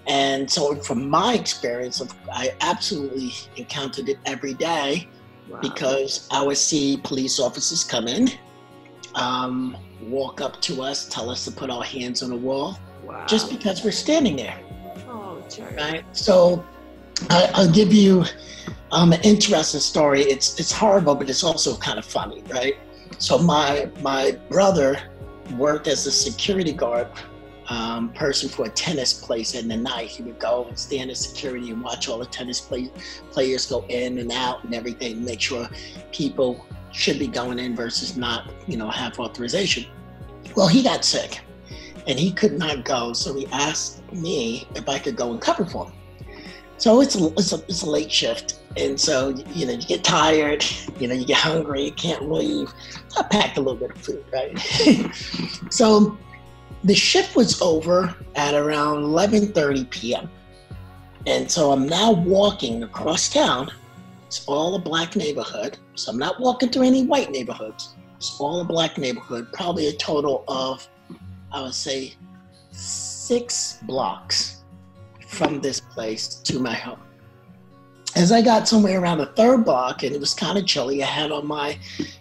And 0.07 0.51
so 0.51 0.75
from 0.77 1.09
my 1.09 1.35
experience, 1.35 2.03
I 2.33 2.55
absolutely 2.63 3.33
encountered 3.57 4.09
it 4.09 4.19
every 4.25 4.55
day 4.55 5.09
wow. 5.49 5.61
because 5.61 6.27
I 6.33 6.43
would 6.43 6.57
see 6.57 6.99
police 7.05 7.39
officers 7.39 7.85
come 7.85 8.09
in, 8.09 8.29
um, 9.15 9.77
walk 10.03 10.41
up 10.41 10.61
to 10.63 10.83
us, 10.83 11.09
tell 11.09 11.31
us 11.31 11.45
to 11.45 11.53
put 11.53 11.71
our 11.71 11.85
hands 11.85 12.23
on 12.23 12.31
the 12.31 12.37
wall, 12.37 12.79
wow. 13.05 13.25
just 13.27 13.51
because 13.51 13.85
we're 13.85 13.93
standing 13.93 14.37
there. 14.37 14.59
Right. 15.59 16.05
So 16.13 16.65
I, 17.29 17.51
will 17.57 17.73
give 17.73 17.93
you 17.93 18.25
um, 18.93 19.13
an 19.13 19.21
interesting 19.23 19.81
story. 19.81 20.23
It's 20.23 20.59
it's 20.59 20.73
horrible, 20.73 21.15
but 21.15 21.29
it's 21.29 21.45
also 21.45 21.77
kind 21.77 21.99
of 21.99 22.05
funny, 22.05 22.43
right? 22.49 22.77
So 23.19 23.39
my 23.39 23.91
my 24.03 24.39
brother 24.49 24.99
worked 25.57 25.89
as 25.89 26.07
a 26.07 26.13
security 26.13 26.73
guard 26.73 27.09
um, 27.71 28.13
person 28.13 28.49
for 28.49 28.67
a 28.67 28.69
tennis 28.69 29.13
place 29.13 29.55
in 29.55 29.69
the 29.69 29.77
night. 29.77 30.09
He 30.09 30.23
would 30.25 30.39
go 30.39 30.67
and 30.69 30.79
stand 30.79 31.11
as 31.11 31.21
security 31.21 31.71
and 31.71 31.83
watch 31.83 32.09
all 32.09 32.19
the 32.19 32.27
tennis 32.27 32.61
play, 32.61 32.91
players 33.31 33.67
go 33.67 33.85
in 33.89 34.19
and 34.19 34.31
out 34.33 34.65
and 34.65 34.75
everything, 34.75 35.25
make 35.25 35.41
sure 35.41 35.69
people 36.13 36.67
should 36.93 37.19
be 37.19 37.29
going 37.29 37.61
in 37.61 37.77
versus 37.77 38.17
not, 38.17 38.51
you 38.67 38.77
know, 38.77 38.91
have 38.91 39.19
authorization. 39.21 39.87
Well, 40.57 40.67
he 40.67 40.83
got 40.83 41.05
sick 41.05 41.41
and 42.09 42.19
he 42.19 42.33
could 42.33 42.59
not 42.59 42.85
go, 42.85 43.13
so 43.13 43.35
he 43.35 43.47
asked 43.53 44.00
me 44.15 44.67
if 44.75 44.89
I 44.89 44.99
could 44.99 45.17
go 45.17 45.31
and 45.33 45.41
cover 45.41 45.65
for 45.65 45.87
him. 45.87 45.93
So 46.77 47.03
it's 47.03 47.15
a, 47.15 47.27
it's 47.33 47.53
a, 47.53 47.57
it's 47.69 47.83
a 47.83 47.91
late 47.91 48.11
shift. 48.11 48.61
And 48.77 48.99
so, 48.99 49.31
you 49.53 49.67
know, 49.67 49.73
you 49.73 49.83
get 49.83 50.03
tired, 50.03 50.65
you 50.99 51.09
know, 51.09 51.15
you 51.15 51.27
get 51.27 51.37
hungry, 51.37 51.85
you 51.85 51.93
can't 51.93 52.31
leave. 52.31 52.73
I 53.19 53.23
packed 53.25 53.59
a 53.59 53.61
little 53.61 53.77
bit 53.77 53.91
of 53.91 53.99
food, 53.99 54.25
right? 54.33 54.59
so 55.71 56.17
the 56.85 56.95
shift 56.95 57.37
was 57.37 57.61
over 57.61 58.15
at 58.37 58.55
around 58.55 59.03
11:30 59.03 59.91
p.m. 59.91 60.31
And 61.27 61.51
so 61.51 61.73
I'm 61.73 61.87
now 61.87 62.13
walking 62.13 62.83
across 62.83 63.29
town. 63.29 63.71
It's 64.27 64.45
all 64.47 64.75
a 64.77 64.79
black 64.79 65.17
neighborhood. 65.17 65.77
So 65.97 66.13
I'm 66.13 66.19
not 66.19 66.41
walking 66.41 66.71
through 66.71 66.85
any 66.87 67.05
white 67.05 67.31
neighborhoods. 67.31 67.95
It's 68.17 68.41
all 68.41 68.61
a 68.61 68.65
black 68.65 68.97
neighborhood, 68.97 69.49
probably 69.53 69.89
a 69.89 69.93
total 69.93 70.45
of, 70.49 70.89
I 71.53 71.63
would 71.63 71.75
say, 71.75 72.15
six 73.31 73.79
blocks 73.83 74.65
from 75.29 75.61
this 75.61 75.79
place 75.79 76.35
to 76.43 76.59
my 76.59 76.75
home. 76.75 76.99
As 78.17 78.33
I 78.33 78.43
got 78.43 78.67
somewhere 78.67 79.01
around 79.01 79.19
the 79.19 79.33
third 79.37 79.65
block 79.65 80.03
and 80.03 80.13
it 80.13 80.19
was 80.19 80.35
kind 80.35 80.59
of 80.59 80.67
chilly, 80.67 81.01
I 81.05 81.07
had 81.07 81.31
on 81.31 81.47
my, 81.47 81.79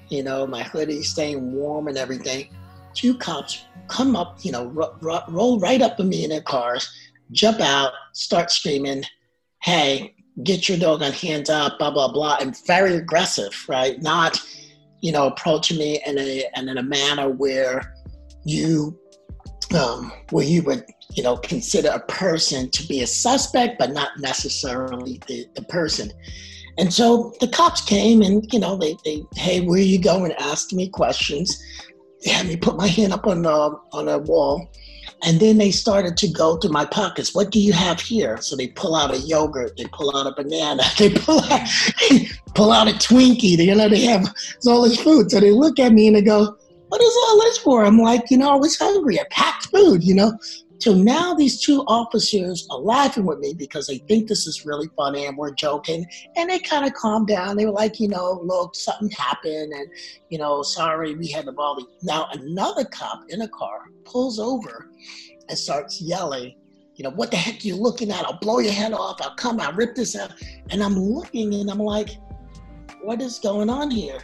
you 0.10 0.22
know, 0.22 0.46
my 0.46 0.62
hoodie 0.62 1.02
staying 1.02 1.52
warm 1.52 1.88
and 1.88 1.98
everything. 1.98 2.56
Two 2.94 3.18
cops 3.18 3.66
come 3.88 4.16
up, 4.16 4.38
you 4.46 4.52
know, 4.52 4.68
ro- 4.68 4.96
ro- 5.02 5.24
roll 5.30 5.60
right 5.60 5.82
up 5.82 5.98
to 5.98 6.04
me 6.04 6.26
in 6.26 6.30
their 6.30 6.44
cars, 6.44 6.88
jump 7.32 7.60
out, 7.60 7.92
start 8.14 8.52
screaming, 8.52 9.04
hey, 9.64 10.14
get 10.44 10.70
your 10.70 10.78
dog 10.78 11.02
on 11.02 11.12
hands 11.12 11.50
up, 11.50 11.80
blah, 11.80 11.90
blah, 11.90 12.14
blah, 12.14 12.38
and 12.40 12.56
very 12.68 12.94
aggressive, 12.94 13.66
right? 13.68 14.00
Not, 14.00 14.40
you 15.02 15.12
know, 15.12 15.26
approaching 15.26 15.80
me 15.80 16.04
in 16.06 16.20
a, 16.20 16.48
and 16.54 16.70
in 16.70 16.78
a 16.78 16.84
manner 16.84 17.32
where 17.32 17.96
you, 18.46 18.96
um, 19.74 20.12
where 20.32 20.46
you 20.46 20.64
would, 20.64 20.86
you 21.14 21.24
know, 21.24 21.38
consider 21.38 21.90
a 21.90 22.00
person 22.00 22.70
to 22.72 22.88
be 22.88 23.02
a 23.02 23.08
suspect, 23.08 23.80
but 23.80 23.92
not 23.92 24.12
necessarily 24.20 25.22
the, 25.28 25.46
the 25.56 25.64
person. 25.64 26.12
And 26.78 26.94
so 26.94 27.34
the 27.42 27.48
cops 27.48 27.82
came 27.82 28.22
and, 28.22 28.52
you 28.54 28.60
know, 28.60 28.78
they, 28.78 28.96
they, 29.04 29.24
hey, 29.36 29.62
where 29.62 29.80
you 29.80 30.00
going? 30.00 30.32
Asked 30.34 30.74
me 30.74 30.88
questions 30.90 31.62
they 32.24 32.32
had 32.32 32.48
me 32.48 32.58
put 32.58 32.76
my 32.76 32.88
hand 32.88 33.14
up 33.14 33.28
on 33.28 33.44
the 33.44 33.50
on 33.94 34.08
a 34.08 34.18
wall, 34.18 34.70
and 35.24 35.40
then 35.40 35.58
they 35.58 35.72
started 35.72 36.18
to 36.18 36.28
go 36.28 36.58
through 36.58 36.72
my 36.72 36.86
pockets. 36.86 37.34
What 37.34 37.52
do 37.52 37.60
you 37.60 37.72
have 37.72 38.00
here? 38.00 38.38
So 38.42 38.56
they 38.56 38.68
pull 38.68 38.96
out 38.96 39.14
a 39.14 39.20
yogurt, 39.20 39.78
they 39.78 39.86
pull 39.86 40.16
out 40.16 40.28
a 40.28 40.34
banana, 40.36 40.84
they 40.98 41.12
pull 41.12 41.42
out 41.46 41.68
pull 42.56 42.72
out 42.72 42.90
a 42.90 42.94
Twinkie. 42.94 43.56
They, 43.56 43.66
you 43.66 43.76
know, 43.76 43.90
they 43.90 44.02
have 44.02 44.28
all 44.68 44.84
this 44.84 45.02
food. 45.02 45.32
So 45.32 45.40
they 45.40 45.52
look 45.52 45.80
at 45.80 45.94
me 45.94 46.08
and 46.08 46.16
they 46.16 46.22
go, 46.22 46.58
"What 46.90 47.02
is 47.02 47.18
all 47.24 47.40
this 47.40 47.58
for?" 47.60 47.86
I'm 47.86 48.00
like, 48.00 48.30
you 48.30 48.38
know, 48.38 48.50
I 48.50 48.56
was 48.56 48.78
hungry. 48.78 49.20
I 49.20 49.24
packed 49.32 49.68
food, 49.68 50.04
you 50.04 50.16
know. 50.16 50.38
So 50.80 50.94
now 50.94 51.34
these 51.34 51.62
two 51.62 51.84
officers 51.88 52.66
are 52.72 52.80
laughing 52.80 53.26
with 53.26 53.40
me 53.40 53.54
because 53.54 53.88
they 53.88 53.98
think 53.98 54.30
this 54.30 54.48
is 54.48 54.66
really 54.66 54.88
funny 54.96 55.26
and 55.26 55.38
we're 55.38 55.54
joking. 55.54 56.06
And 56.38 56.50
they 56.50 56.60
kind 56.60 56.86
of 56.86 56.94
calm 56.94 57.26
down. 57.26 57.58
They 57.58 57.66
were 57.66 57.74
like, 57.74 58.00
you 58.00 58.08
know, 58.08 58.40
look, 58.46 58.76
something 58.76 59.10
happened 59.10 59.74
and, 59.74 59.88
you 60.30 60.38
know, 60.38 60.62
sorry, 60.62 61.16
we 61.16 61.28
had 61.28 61.46
to 61.46 61.52
bother. 61.52 61.82
Now 62.04 62.30
another 62.32 62.86
cop 62.86 63.24
in 63.28 63.42
a 63.42 63.50
car 63.50 63.88
pulls 64.06 64.40
over 64.40 64.90
and 65.50 65.58
starts 65.58 66.00
yelling, 66.00 66.56
you 66.96 67.04
know, 67.04 67.12
what 67.12 67.30
the 67.30 67.38
heck 67.38 67.56
are 67.56 67.68
you 67.68 67.76
looking 67.76 68.10
at? 68.10 68.24
I'll 68.24 68.40
blow 68.40 68.60
your 68.60 68.72
head 68.72 68.94
off. 68.94 69.20
I'll 69.22 69.36
come, 69.36 69.60
I'll 69.60 69.74
rip 69.74 69.96
this 69.96 70.16
out. 70.16 70.32
And 70.70 70.82
I'm 70.82 70.96
looking 70.96 71.56
and 71.56 71.70
I'm 71.70 71.80
like, 71.80 72.12
what 73.02 73.22
is 73.22 73.38
going 73.38 73.70
on 73.70 73.92
here? 73.92 74.20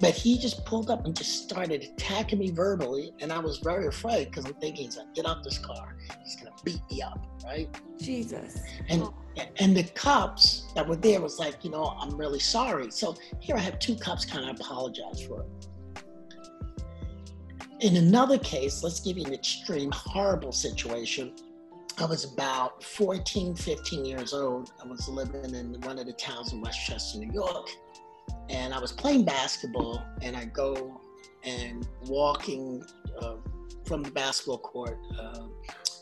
But 0.00 0.14
he 0.14 0.38
just 0.38 0.64
pulled 0.64 0.90
up 0.90 1.04
and 1.06 1.16
just 1.16 1.42
started 1.42 1.82
attacking 1.82 2.38
me 2.38 2.50
verbally, 2.50 3.12
and 3.20 3.32
I 3.32 3.38
was 3.40 3.58
very 3.58 3.86
afraid 3.86 4.26
because 4.26 4.44
I'm 4.44 4.54
thinking 4.54 4.84
he's 4.84 4.96
gonna 4.96 5.08
get 5.14 5.26
out 5.26 5.42
this 5.42 5.58
car, 5.58 5.96
he's 6.22 6.36
gonna 6.36 6.54
beat 6.64 6.80
me 6.90 7.02
up, 7.02 7.26
right? 7.44 7.68
Jesus. 7.98 8.60
And 8.88 9.08
and 9.60 9.76
the 9.76 9.84
cops 9.94 10.72
that 10.74 10.86
were 10.86 10.96
there 10.96 11.20
was 11.20 11.38
like, 11.38 11.64
you 11.64 11.70
know, 11.70 11.96
I'm 12.00 12.16
really 12.16 12.40
sorry. 12.40 12.90
So 12.90 13.16
here 13.40 13.56
I 13.56 13.60
have 13.60 13.78
two 13.78 13.96
cops 13.96 14.24
kind 14.24 14.48
of 14.48 14.56
apologize 14.56 15.22
for 15.22 15.42
it. 15.42 15.68
In 17.80 17.96
another 17.96 18.38
case, 18.38 18.82
let's 18.82 18.98
give 19.00 19.16
you 19.18 19.24
an 19.26 19.34
extreme 19.34 19.92
horrible 19.92 20.50
situation. 20.50 21.32
I 21.98 22.04
was 22.04 22.24
about 22.32 22.82
14, 22.82 23.54
15 23.54 24.04
years 24.04 24.32
old. 24.32 24.72
I 24.82 24.86
was 24.86 25.08
living 25.08 25.54
in 25.54 25.80
one 25.82 25.98
of 25.98 26.06
the 26.06 26.12
towns 26.12 26.52
in 26.52 26.60
Westchester, 26.60 27.18
New 27.18 27.32
York 27.32 27.68
and 28.48 28.72
I 28.72 28.78
was 28.78 28.92
playing 28.92 29.24
basketball, 29.24 30.04
and 30.22 30.36
I 30.36 30.46
go 30.46 31.00
and 31.44 31.86
walking 32.06 32.84
uh, 33.20 33.36
from 33.84 34.02
the 34.02 34.10
basketball 34.10 34.58
court 34.58 34.98
uh, 35.18 35.46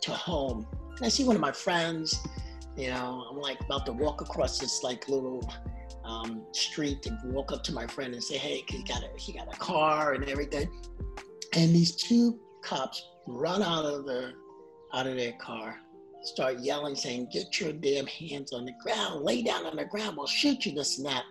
to 0.03 0.11
home, 0.13 0.67
and 0.97 1.07
I 1.07 1.09
see 1.09 1.25
one 1.25 1.37
of 1.37 1.43
my 1.43 1.53
friends. 1.53 2.27
You 2.77 2.91
know, 2.91 3.27
I'm 3.31 3.39
like 3.39 3.61
about 3.61 3.87
to 3.87 3.93
walk 3.93 4.21
across 4.21 4.59
this 4.59 4.83
like 4.83 5.09
little 5.09 5.51
um, 6.05 6.45
street 6.53 7.07
and 7.07 7.19
walk 7.33 7.53
up 7.53 7.65
to 7.65 7.73
my 7.73 7.87
friend 7.87 8.13
and 8.13 8.23
say, 8.23 8.37
"Hey, 8.37 8.65
he 8.69 8.83
got 8.85 9.03
a 9.03 9.09
he 9.19 9.33
got 9.33 9.53
a 9.53 9.57
car 9.59 10.13
and 10.15 10.29
everything," 10.29 10.69
and 11.55 11.75
these 11.75 11.97
two 11.97 12.39
cops 12.63 13.03
run 13.27 13.63
out 13.63 13.85
of 13.85 14.05
the 14.05 14.33
out 14.93 15.07
of 15.07 15.17
their 15.17 15.33
car 15.33 15.81
start 16.27 16.59
yelling, 16.59 16.95
saying, 16.95 17.29
Get 17.33 17.61
your 17.61 17.73
damn 17.73 18.07
hands 18.07 18.53
on 18.53 18.65
the 18.65 18.73
ground, 18.83 19.25
lay 19.25 19.43
down 19.43 19.65
on 19.67 19.77
the 19.77 19.85
ground, 19.85 20.17
we'll 20.17 20.27
shoot 20.27 20.67
you, 20.67 20.73
this 20.73 20.99
and 20.99 21.07
that. 21.07 21.25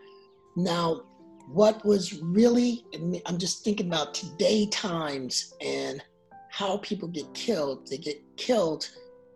Now, 0.56 1.02
what 1.48 1.86
was 1.86 2.22
really, 2.22 2.86
I'm 3.26 3.38
just 3.38 3.64
thinking 3.64 3.88
about 3.88 4.14
today 4.14 4.68
times 4.68 5.54
and 5.62 6.04
how 6.50 6.78
people 6.78 7.08
get 7.08 7.32
killed. 7.34 7.88
They 7.88 7.98
get 7.98 8.22
killed 8.38 8.90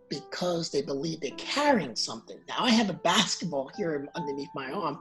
because 0.08 0.70
they 0.70 0.82
believe 0.82 1.20
they're 1.20 1.30
carrying 1.36 1.94
something. 1.94 2.38
Now, 2.48 2.56
I 2.58 2.70
have 2.70 2.90
a 2.90 2.94
basketball 2.94 3.70
here 3.76 4.08
underneath 4.14 4.48
my 4.54 4.72
arm, 4.72 4.98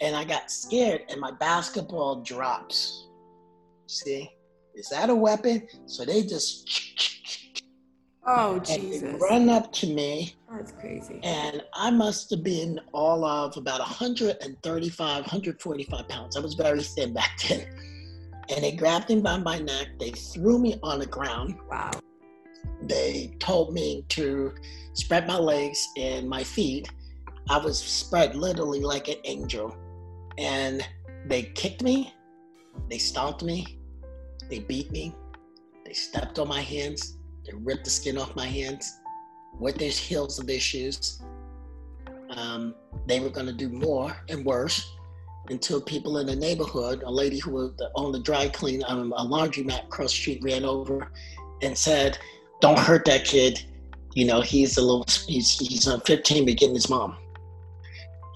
and 0.00 0.16
I 0.16 0.24
got 0.24 0.50
scared, 0.50 1.02
and 1.08 1.20
my 1.20 1.30
basketball 1.30 2.22
drops. 2.22 3.06
See, 3.86 4.28
is 4.74 4.88
that 4.88 5.10
a 5.10 5.14
weapon? 5.14 5.68
So 5.86 6.04
they 6.04 6.22
just 6.22 6.68
Oh, 8.24 8.60
Jesus. 8.60 9.20
Run 9.20 9.48
up 9.48 9.72
to 9.72 9.86
me. 9.86 10.36
That's 10.50 10.72
crazy. 10.72 11.18
And 11.22 11.62
I 11.74 11.90
must 11.90 12.30
have 12.30 12.44
been 12.44 12.80
all 12.92 13.24
of 13.24 13.56
about 13.56 13.80
135, 13.80 15.22
145 15.22 16.08
pounds. 16.08 16.36
I 16.36 16.40
was 16.40 16.54
very 16.54 16.82
thin 16.82 17.12
back 17.12 17.38
then. 17.48 17.66
And 18.48 18.64
they 18.64 18.72
grabbed 18.72 19.08
me 19.08 19.20
by 19.20 19.38
my 19.38 19.58
neck. 19.58 19.88
They 19.98 20.10
threw 20.10 20.58
me 20.58 20.78
on 20.82 21.00
the 21.00 21.06
ground. 21.06 21.56
Wow. 21.68 21.90
They 22.82 23.36
told 23.38 23.72
me 23.72 24.04
to 24.10 24.54
spread 24.92 25.26
my 25.26 25.38
legs 25.38 25.88
and 25.96 26.28
my 26.28 26.44
feet. 26.44 26.88
I 27.50 27.58
was 27.58 27.78
spread 27.78 28.36
literally 28.36 28.80
like 28.80 29.08
an 29.08 29.16
angel. 29.24 29.76
And 30.38 30.86
they 31.26 31.42
kicked 31.42 31.82
me, 31.82 32.14
they 32.88 32.98
stomped 32.98 33.42
me, 33.42 33.78
they 34.48 34.60
beat 34.60 34.90
me, 34.90 35.14
they 35.84 35.92
stepped 35.92 36.38
on 36.38 36.48
my 36.48 36.60
hands, 36.60 37.18
they 37.46 37.52
ripped 37.54 37.84
the 37.84 37.90
skin 37.90 38.18
off 38.18 38.34
my 38.36 38.46
hands 38.46 39.00
with 39.58 39.76
their 39.76 39.90
heels 39.90 40.38
of 40.38 40.46
their 40.46 40.60
shoes. 40.60 41.20
Um, 42.30 42.74
they 43.06 43.20
were 43.20 43.28
going 43.28 43.46
to 43.46 43.52
do 43.52 43.68
more 43.68 44.16
and 44.28 44.44
worse 44.44 44.90
until 45.48 45.80
people 45.80 46.18
in 46.18 46.26
the 46.26 46.36
neighborhood, 46.36 47.02
a 47.04 47.10
lady 47.10 47.38
who 47.38 47.74
owned 47.96 48.14
a 48.14 48.20
dry 48.20 48.48
clean, 48.48 48.82
um, 48.86 49.12
a 49.12 49.26
laundromat 49.26 49.84
across 49.84 50.12
the 50.12 50.16
street, 50.16 50.40
ran 50.42 50.64
over 50.64 51.10
and 51.62 51.76
said, 51.76 52.18
"Don't 52.60 52.78
hurt 52.78 53.04
that 53.06 53.24
kid. 53.24 53.62
You 54.14 54.24
know, 54.24 54.40
he's 54.40 54.76
a 54.78 54.82
little, 54.82 55.04
he's 55.26 55.58
he's 55.58 55.88
on 55.88 56.00
15, 56.02 56.46
but 56.46 56.56
getting 56.56 56.74
his 56.74 56.88
mom." 56.88 57.16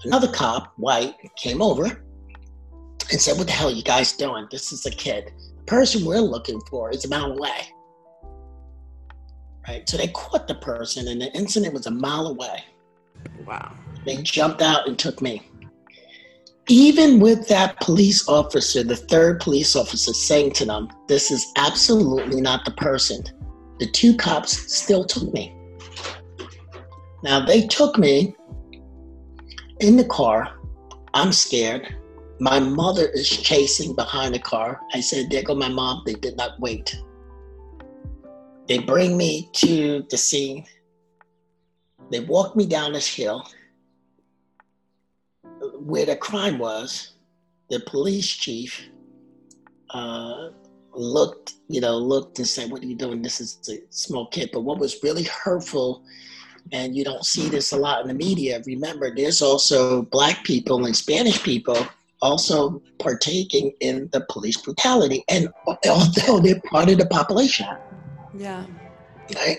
another 0.03 0.27
cop, 0.27 0.73
white, 0.77 1.15
came 1.35 1.61
over 1.61 1.85
and 3.11 3.21
said, 3.21 3.37
What 3.37 3.47
the 3.47 3.53
hell 3.53 3.71
you 3.71 3.83
guys 3.83 4.13
doing? 4.13 4.47
This 4.51 4.71
is 4.71 4.85
a 4.85 4.91
kid. 4.91 5.31
The 5.57 5.63
person 5.63 6.05
we're 6.05 6.19
looking 6.19 6.61
for 6.69 6.91
is 6.91 7.05
a 7.05 7.09
mile 7.09 7.31
away. 7.31 7.73
Right? 9.67 9.89
So 9.89 9.97
they 9.97 10.07
caught 10.07 10.47
the 10.47 10.55
person, 10.55 11.07
and 11.07 11.21
the 11.21 11.31
incident 11.33 11.73
was 11.73 11.87
a 11.87 11.91
mile 11.91 12.27
away. 12.27 12.63
Wow. 13.45 13.73
They 14.05 14.17
jumped 14.17 14.61
out 14.61 14.87
and 14.87 14.97
took 14.97 15.21
me. 15.21 15.49
Even 16.69 17.19
with 17.19 17.47
that 17.47 17.79
police 17.79 18.27
officer, 18.27 18.83
the 18.83 18.95
third 18.95 19.39
police 19.39 19.75
officer 19.75 20.13
saying 20.13 20.51
to 20.53 20.65
them, 20.65 20.89
This 21.07 21.31
is 21.31 21.45
absolutely 21.55 22.41
not 22.41 22.65
the 22.65 22.71
person, 22.71 23.23
the 23.79 23.87
two 23.87 24.15
cops 24.15 24.73
still 24.73 25.05
took 25.05 25.31
me. 25.33 25.53
Now 27.23 27.45
they 27.45 27.67
took 27.67 27.97
me 27.97 28.35
in 29.79 29.97
the 29.97 30.05
car. 30.05 30.57
I'm 31.13 31.31
scared. 31.31 31.95
My 32.39 32.59
mother 32.59 33.07
is 33.07 33.29
chasing 33.29 33.95
behind 33.95 34.35
the 34.35 34.39
car. 34.39 34.81
I 34.93 34.99
said, 34.99 35.29
There 35.29 35.43
go 35.43 35.55
my 35.55 35.69
mom. 35.69 36.03
They 36.05 36.13
did 36.13 36.37
not 36.37 36.59
wait. 36.59 36.95
They 38.67 38.79
bring 38.79 39.15
me 39.17 39.49
to 39.53 40.05
the 40.09 40.17
scene. 40.17 40.65
They 42.11 42.19
walk 42.19 42.55
me 42.55 42.65
down 42.65 42.93
this 42.93 43.07
hill 43.07 43.47
where 45.79 46.05
the 46.05 46.15
crime 46.15 46.57
was. 46.57 47.13
The 47.69 47.79
police 47.81 48.27
chief 48.27 48.89
uh, 49.89 50.49
looked, 50.93 51.53
you 51.69 51.81
know, 51.81 51.97
looked 51.97 52.39
and 52.39 52.47
said, 52.47 52.71
"What 52.71 52.81
are 52.81 52.85
you 52.85 52.95
doing? 52.95 53.21
This 53.21 53.39
is 53.39 53.59
a 53.69 53.79
small 53.89 54.27
kid." 54.27 54.49
But 54.51 54.61
what 54.61 54.79
was 54.79 55.01
really 55.03 55.23
hurtful, 55.23 56.03
and 56.71 56.95
you 56.95 57.03
don't 57.03 57.25
see 57.25 57.49
this 57.49 57.71
a 57.71 57.77
lot 57.77 58.01
in 58.01 58.07
the 58.07 58.13
media. 58.13 58.61
Remember, 58.65 59.13
there's 59.13 59.41
also 59.41 60.03
black 60.03 60.43
people 60.43 60.85
and 60.85 60.95
Spanish 60.95 61.41
people 61.43 61.77
also 62.21 62.81
partaking 62.99 63.73
in 63.79 64.09
the 64.11 64.25
police 64.29 64.57
brutality, 64.57 65.23
and 65.29 65.49
although 65.87 66.39
they're 66.39 66.61
part 66.61 66.89
of 66.89 66.97
the 66.97 67.05
population, 67.07 67.67
Yeah. 68.37 68.65
right? 69.35 69.57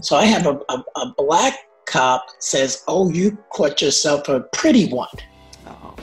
So 0.00 0.16
I 0.16 0.24
have 0.24 0.46
a, 0.46 0.58
a, 0.68 0.84
a 0.96 1.14
black 1.16 1.54
cop 1.86 2.26
says, 2.40 2.82
"Oh, 2.88 3.10
you 3.10 3.38
caught 3.52 3.80
yourself 3.80 4.28
a 4.28 4.40
pretty 4.52 4.88
one." 4.88 5.08
Oh. 5.66 5.94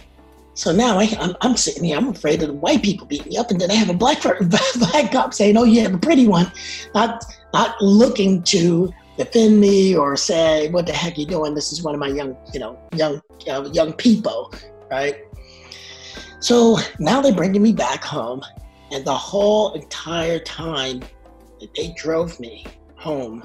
So 0.56 0.72
now 0.72 1.00
I, 1.00 1.10
I'm, 1.20 1.36
I'm 1.42 1.58
sitting 1.58 1.84
here, 1.84 1.98
I'm 1.98 2.10
afraid 2.10 2.42
of 2.42 2.48
the 2.48 2.54
white 2.54 2.84
people 2.84 3.06
beating 3.06 3.30
me 3.30 3.38
up, 3.38 3.52
and 3.52 3.60
then 3.60 3.70
I 3.70 3.76
have 3.76 3.90
a 3.90 3.94
black 3.94 4.22
black 4.82 5.12
cop 5.12 5.34
saying, 5.34 5.58
"Oh, 5.58 5.64
you 5.64 5.82
have 5.82 5.94
a 5.94 6.00
pretty 6.00 6.28
one," 6.28 6.52
not 6.96 7.24
not 7.54 7.76
looking 7.82 8.42
to 8.44 8.92
defend 9.18 9.60
me 9.60 9.96
or 9.96 10.16
say, 10.16 10.70
"What 10.70 10.88
the 10.88 10.94
heck 10.94 11.18
you 11.18 11.26
doing?" 11.26 11.54
This 11.54 11.72
is 11.72 11.84
one 11.84 11.94
of 11.94 12.00
my 12.00 12.08
young, 12.08 12.36
you 12.54 12.60
know, 12.60 12.80
young 12.96 13.22
uh, 13.50 13.70
young 13.74 13.94
people, 13.94 14.54
right? 14.90 15.18
So 16.40 16.78
now 17.00 17.22
they're 17.22 17.34
bringing 17.34 17.62
me 17.62 17.74
back 17.74 18.04
home, 18.04 18.42
and 18.92 19.06
the 19.06 19.16
whole 19.16 19.74
entire 19.74 20.40
time 20.40 21.02
that 21.64 21.74
they 21.76 21.94
drove 21.94 22.38
me 22.42 22.66
home, 22.98 23.42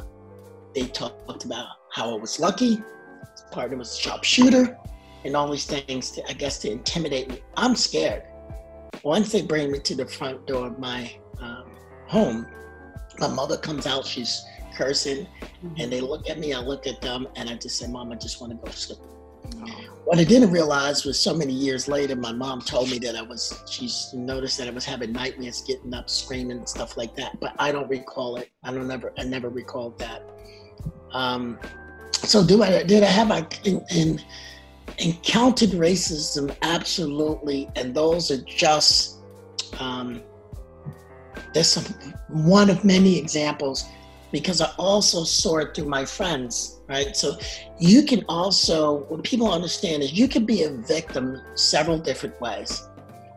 they 0.75 0.89
talked 0.89 1.45
about 1.45 1.69
how 1.93 2.11
I 2.11 2.19
was 2.19 2.41
lucky, 2.41 2.83
part 3.53 3.73
of 3.73 3.79
was 3.79 3.97
a 3.97 4.01
sharpshooter, 4.01 4.77
and 5.25 5.37
all 5.37 5.49
these 5.53 5.67
things, 5.67 6.11
to, 6.13 6.29
I 6.29 6.33
guess, 6.33 6.59
to 6.61 6.71
intimidate 6.71 7.29
me. 7.29 7.43
I'm 7.57 7.77
scared. 7.77 8.25
Once 9.05 9.31
they 9.31 9.43
bring 9.43 9.71
me 9.71 9.79
to 9.79 9.95
the 9.95 10.07
front 10.07 10.49
door 10.49 10.67
of 10.67 10.81
my 10.81 11.13
um, 11.41 11.71
home, 12.09 12.47
my 13.21 13.29
mother 13.29 13.57
comes 13.57 13.87
out, 13.87 14.05
she's 14.05 14.45
cursing, 14.77 15.29
and 15.79 15.93
they 15.93 16.01
look 16.01 16.29
at 16.29 16.41
me, 16.41 16.53
I 16.55 16.61
look 16.61 16.89
at 16.89 17.01
them, 17.01 17.29
and 17.37 17.49
I 17.49 17.55
just 17.55 17.79
say, 17.79 17.87
Mom, 17.87 18.11
I 18.11 18.17
just 18.17 18.41
want 18.41 18.53
to 18.53 18.67
go 18.67 18.73
sleep. 18.73 18.99
What 20.05 20.19
I 20.19 20.25
didn't 20.25 20.51
realize 20.51 21.05
was 21.05 21.21
so 21.21 21.35
many 21.35 21.53
years 21.53 21.87
later, 21.87 22.17
my 22.17 22.33
mom 22.33 22.63
told 22.63 22.91
me 22.91 22.99
that 23.01 23.15
I 23.15 23.21
was, 23.21 23.63
she 23.69 23.91
noticed 24.17 24.57
that 24.57 24.67
I 24.67 24.71
was 24.71 24.87
having 24.87 25.13
nightmares, 25.13 25.63
getting 25.67 25.93
up, 25.93 26.09
screaming, 26.09 26.57
and 26.59 26.69
stuff 26.69 26.97
like 26.97 27.15
that. 27.17 27.39
But 27.41 27.55
I 27.59 27.73
don't 27.73 27.89
recall 27.91 28.37
it. 28.37 28.51
I 28.65 28.73
don't 28.73 28.89
never, 28.89 29.13
I 29.19 29.25
never 29.25 29.51
recalled 29.51 29.99
that. 29.99 30.23
Um, 31.13 31.59
so 32.13 32.45
do 32.45 32.63
I, 32.63 32.85
did 32.85 33.03
I 33.03 33.07
have 33.07 33.31
a, 33.31 33.47
in, 33.65 33.85
in, 33.95 34.21
encountered 34.97 35.71
racism? 35.71 36.57
Absolutely. 36.63 37.69
And 37.77 37.95
those 37.95 38.31
are 38.31 38.43
just, 38.45 39.19
um, 39.79 40.23
there's 41.53 41.69
some, 41.69 41.85
one 42.29 42.71
of 42.71 42.83
many 42.85 43.19
examples 43.19 43.85
because 44.33 44.61
I 44.61 44.71
also 44.79 45.25
saw 45.25 45.59
it 45.59 45.75
through 45.75 45.89
my 45.89 46.05
friends, 46.05 46.81
right? 46.89 47.17
So 47.17 47.37
you 47.79 48.03
can 48.05 48.25
also, 48.29 49.05
what 49.09 49.23
people 49.23 49.53
understand 49.53 50.03
is 50.03 50.13
you 50.13 50.29
can 50.29 50.45
be 50.45 50.65
a 50.65 50.71
victim 50.71 51.41
several 51.55 51.99
different 51.99 52.41
ways. 52.41 52.89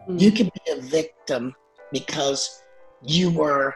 You 0.08 0.32
can 0.32 0.47
be 0.47 0.71
a 0.71 0.82
victim 0.82 1.56
because 1.91 2.63
you 3.01 3.32
were 3.32 3.75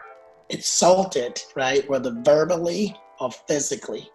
insulted, 0.50 1.42
right? 1.56 1.88
Whether 1.90 2.12
verbally 2.24 2.96
or 3.20 3.32
physically. 3.32 4.10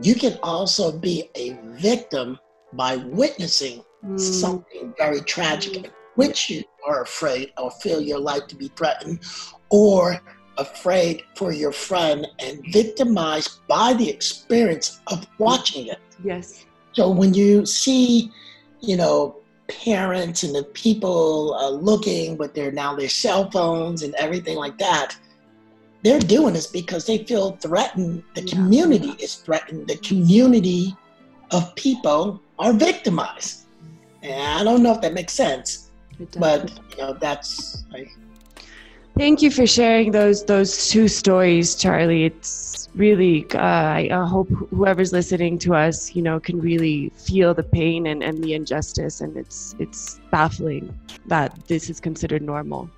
You 0.00 0.14
can 0.14 0.38
also 0.42 0.96
be 0.96 1.30
a 1.34 1.56
victim 1.76 2.38
by 2.72 2.96
witnessing 2.96 3.84
Mm. 4.04 4.20
something 4.20 4.94
very 4.98 5.22
tragic, 5.22 5.76
in 5.76 5.90
which 6.14 6.50
you 6.50 6.62
are 6.86 7.02
afraid 7.02 7.52
or 7.56 7.70
feel 7.70 8.02
your 8.02 8.18
life 8.18 8.46
to 8.48 8.54
be 8.54 8.68
threatened, 8.76 9.20
or 9.70 10.20
afraid 10.58 11.24
for 11.34 11.52
your 11.52 11.72
friend 11.72 12.26
and 12.38 12.64
victimized 12.72 13.66
by 13.68 13.92
the 13.94 14.08
experience 14.08 15.00
of 15.08 15.26
watching 15.38 15.86
it. 15.88 15.98
Yes. 16.22 16.64
So 16.92 17.10
when 17.10 17.34
you 17.34 17.66
see, 17.66 18.30
you 18.80 18.96
know, 18.96 19.36
parents 19.68 20.42
and 20.42 20.54
the 20.54 20.64
people 20.64 21.54
uh, 21.54 21.70
looking 21.70 22.36
with 22.36 22.54
their 22.54 22.70
now 22.70 22.94
their 22.94 23.08
cell 23.08 23.50
phones 23.50 24.02
and 24.02 24.14
everything 24.16 24.56
like 24.56 24.78
that, 24.78 25.16
they're 26.02 26.20
doing 26.20 26.52
this 26.54 26.66
because 26.66 27.06
they 27.06 27.24
feel 27.24 27.52
threatened. 27.56 28.22
The 28.34 28.42
Yeah. 28.42 28.54
community 28.54 29.14
is 29.18 29.36
threatened. 29.36 29.88
The 29.88 29.96
community 29.96 30.94
of 31.50 31.74
people 31.76 32.40
are 32.58 32.72
victimized. 32.72 33.62
And 34.22 34.60
I 34.60 34.64
don't 34.64 34.82
know 34.82 34.92
if 34.92 35.00
that 35.00 35.14
makes 35.14 35.32
sense, 35.32 35.90
but 36.38 36.70
you 36.90 36.96
know 36.98 37.14
that's 37.14 37.84
like, 37.92 38.08
Thank 39.16 39.42
you 39.42 39.50
for 39.50 39.64
sharing 39.64 40.10
those 40.10 40.44
those 40.44 40.88
two 40.88 41.06
stories, 41.06 41.76
Charlie. 41.76 42.24
It's 42.24 42.88
really 42.96 43.46
uh, 43.54 43.58
I, 43.60 44.08
hope 44.26 44.48
whoever's 44.70 45.12
listening 45.12 45.58
to 45.60 45.74
us, 45.74 46.16
you 46.16 46.22
know, 46.22 46.40
can 46.40 46.60
really 46.60 47.10
feel 47.10 47.54
the 47.54 47.62
pain 47.62 48.06
and, 48.06 48.24
and 48.24 48.42
the 48.42 48.54
injustice, 48.54 49.20
and 49.20 49.36
it's 49.36 49.76
it's 49.78 50.20
baffling 50.32 50.98
that 51.26 51.54
this 51.68 51.90
is 51.90 52.00
considered 52.00 52.42
normal. 52.42 52.90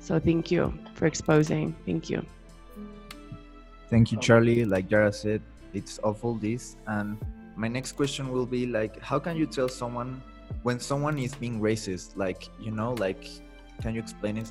So 0.00 0.18
thank 0.18 0.50
you 0.50 0.72
for 0.94 1.06
exposing. 1.06 1.76
Thank 1.84 2.08
you. 2.08 2.24
Thank 3.90 4.12
you, 4.12 4.18
Charlie. 4.18 4.64
Like 4.64 4.88
Jara 4.88 5.12
said, 5.12 5.42
it's 5.74 6.00
awful 6.02 6.36
this. 6.36 6.76
And 6.86 7.18
my 7.54 7.68
next 7.68 7.92
question 7.92 8.32
will 8.32 8.46
be 8.46 8.64
like, 8.64 8.98
how 9.00 9.18
can 9.18 9.36
you 9.36 9.46
tell 9.46 9.68
someone 9.68 10.22
when 10.62 10.80
someone 10.80 11.18
is 11.18 11.34
being 11.34 11.60
racist? 11.60 12.16
Like, 12.16 12.48
you 12.58 12.70
know, 12.70 12.94
like, 12.94 13.28
can 13.82 13.94
you 13.94 14.00
explain 14.00 14.38
it? 14.38 14.48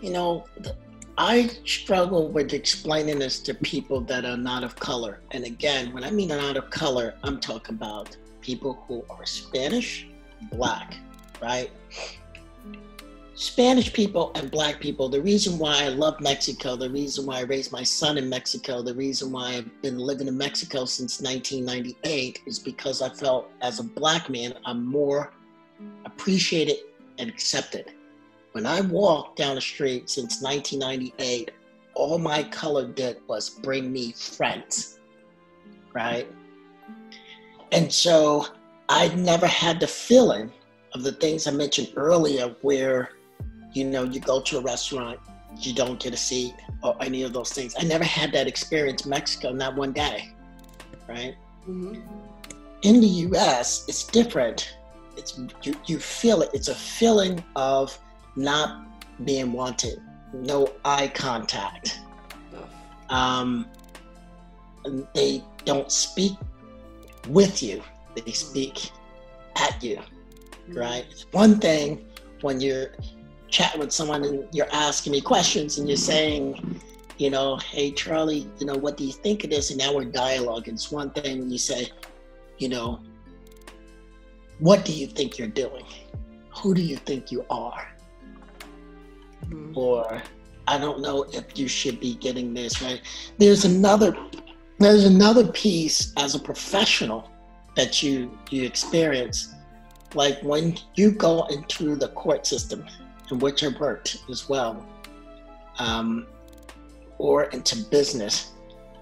You 0.00 0.10
know, 0.10 0.44
I 1.16 1.48
struggle 1.64 2.28
with 2.28 2.52
explaining 2.52 3.18
this 3.18 3.40
to 3.40 3.54
people 3.54 4.00
that 4.02 4.24
are 4.24 4.36
not 4.36 4.62
of 4.62 4.76
color. 4.76 5.20
And 5.32 5.44
again, 5.44 5.92
when 5.92 6.04
I 6.04 6.10
mean 6.10 6.28
not 6.28 6.56
of 6.56 6.70
color, 6.70 7.14
I'm 7.24 7.40
talking 7.40 7.74
about 7.74 8.16
people 8.40 8.84
who 8.86 9.04
are 9.10 9.26
Spanish, 9.26 10.06
black, 10.52 10.94
right? 11.42 11.70
Spanish 13.34 13.92
people 13.92 14.32
and 14.34 14.50
black 14.50 14.80
people, 14.80 15.08
the 15.08 15.20
reason 15.20 15.58
why 15.58 15.84
I 15.84 15.88
love 15.88 16.20
Mexico, 16.20 16.74
the 16.74 16.90
reason 16.90 17.26
why 17.26 17.38
I 17.38 17.42
raised 17.42 17.70
my 17.70 17.84
son 17.84 18.18
in 18.18 18.28
Mexico, 18.28 18.82
the 18.82 18.94
reason 18.94 19.30
why 19.30 19.54
I've 19.54 19.82
been 19.82 19.98
living 19.98 20.26
in 20.26 20.36
Mexico 20.36 20.84
since 20.84 21.20
1998 21.20 22.40
is 22.46 22.58
because 22.58 23.00
I 23.00 23.08
felt 23.08 23.50
as 23.60 23.78
a 23.78 23.84
black 23.84 24.28
man, 24.28 24.54
I'm 24.64 24.84
more 24.84 25.32
appreciated 26.04 26.78
and 27.18 27.28
accepted. 27.28 27.92
When 28.58 28.66
I 28.66 28.80
walked 28.80 29.36
down 29.36 29.54
the 29.54 29.60
street 29.60 30.10
since 30.10 30.42
1998, 30.42 31.52
all 31.94 32.18
my 32.18 32.42
color 32.42 32.88
did 32.88 33.18
was 33.28 33.50
bring 33.50 33.92
me 33.92 34.10
friends, 34.10 34.98
right? 35.92 36.26
And 37.70 37.92
so 37.92 38.48
I 38.88 39.14
never 39.14 39.46
had 39.46 39.78
the 39.78 39.86
feeling 39.86 40.50
of 40.92 41.04
the 41.04 41.12
things 41.12 41.46
I 41.46 41.52
mentioned 41.52 41.92
earlier 41.94 42.52
where, 42.62 43.10
you 43.74 43.84
know, 43.84 44.02
you 44.02 44.18
go 44.18 44.40
to 44.40 44.58
a 44.58 44.60
restaurant, 44.60 45.20
you 45.60 45.72
don't 45.72 46.00
get 46.00 46.12
a 46.12 46.16
seat 46.16 46.54
or 46.82 46.96
any 47.00 47.22
of 47.22 47.32
those 47.32 47.52
things. 47.52 47.76
I 47.78 47.84
never 47.84 48.02
had 48.02 48.32
that 48.32 48.48
experience 48.48 49.04
in 49.04 49.10
Mexico, 49.10 49.52
not 49.52 49.76
one 49.76 49.92
day, 49.92 50.32
right? 51.08 51.36
Mm-hmm. 51.68 52.00
in 52.82 53.00
the 53.00 53.06
US, 53.06 53.84
it's 53.86 54.02
different. 54.02 54.76
It's 55.16 55.40
you, 55.62 55.76
you 55.86 56.00
feel 56.00 56.42
it. 56.42 56.50
It's 56.52 56.66
a 56.66 56.74
feeling 56.74 57.44
of 57.54 57.96
not 58.38 58.86
being 59.24 59.52
wanted, 59.52 60.00
no 60.32 60.72
eye 60.84 61.08
contact. 61.08 62.00
Um, 63.10 63.66
they 65.14 65.42
don't 65.64 65.90
speak 65.90 66.32
with 67.28 67.62
you. 67.62 67.82
they 68.24 68.32
speak 68.32 68.90
at 69.56 69.82
you, 69.82 69.98
right? 70.68 71.04
One 71.32 71.58
thing 71.58 72.06
when 72.42 72.60
you're 72.60 72.92
chatting 73.48 73.80
with 73.80 73.92
someone 73.92 74.24
and 74.24 74.46
you're 74.52 74.72
asking 74.72 75.12
me 75.12 75.20
questions 75.20 75.78
and 75.78 75.88
you're 75.88 75.96
saying, 75.96 76.80
you 77.18 77.30
know, 77.30 77.56
hey 77.56 77.90
Charlie, 77.90 78.48
you 78.58 78.66
know, 78.66 78.76
what 78.76 78.96
do 78.96 79.04
you 79.04 79.12
think 79.12 79.44
of 79.44 79.50
this? 79.50 79.70
And 79.70 79.78
now 79.78 79.94
we're 79.94 80.04
dialoguing. 80.04 80.68
It's 80.68 80.92
one 80.92 81.10
thing 81.10 81.40
when 81.40 81.50
you 81.50 81.58
say, 81.58 81.90
you 82.58 82.68
know, 82.68 83.00
what 84.60 84.84
do 84.84 84.92
you 84.92 85.06
think 85.06 85.38
you're 85.38 85.48
doing? 85.48 85.84
Who 86.58 86.74
do 86.74 86.82
you 86.82 86.96
think 86.96 87.32
you 87.32 87.44
are? 87.50 87.88
Mhm. 89.48 89.76
or 89.76 90.22
I 90.66 90.76
don't 90.78 91.00
know 91.00 91.24
if 91.32 91.58
you 91.58 91.66
should 91.66 91.98
be 91.98 92.14
getting 92.16 92.52
this 92.52 92.82
right. 92.82 93.00
There's 93.38 93.64
another 93.64 94.16
there's 94.80 95.04
another 95.04 95.48
piece 95.48 96.12
as 96.16 96.34
a 96.34 96.38
professional 96.38 97.28
that 97.74 98.02
you 98.02 98.38
you 98.50 98.64
experience, 98.64 99.54
like 100.14 100.40
when 100.42 100.76
you 100.94 101.10
go 101.10 101.46
into 101.46 101.96
the 101.96 102.08
court 102.08 102.46
system, 102.46 102.84
in 103.30 103.38
which 103.38 103.64
I 103.64 103.68
worked 103.80 104.18
as 104.30 104.48
well, 104.48 104.84
um, 105.78 106.26
or 107.18 107.44
into 107.44 107.76
business. 107.90 108.52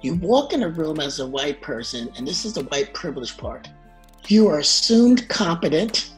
You 0.03 0.15
walk 0.15 0.53
in 0.53 0.63
a 0.63 0.69
room 0.69 1.01
as 1.01 1.21
a 1.21 1.27
white 1.27 1.61
person, 1.63 2.11
and 2.17 2.27
this 2.27 2.45
is 2.45 2.53
the 2.55 2.65
white 2.65 2.95
privilege 2.95 3.37
part. 3.37 3.69
You 4.29 4.47
are 4.49 4.59
assumed 4.59 5.29
competent 5.29 6.13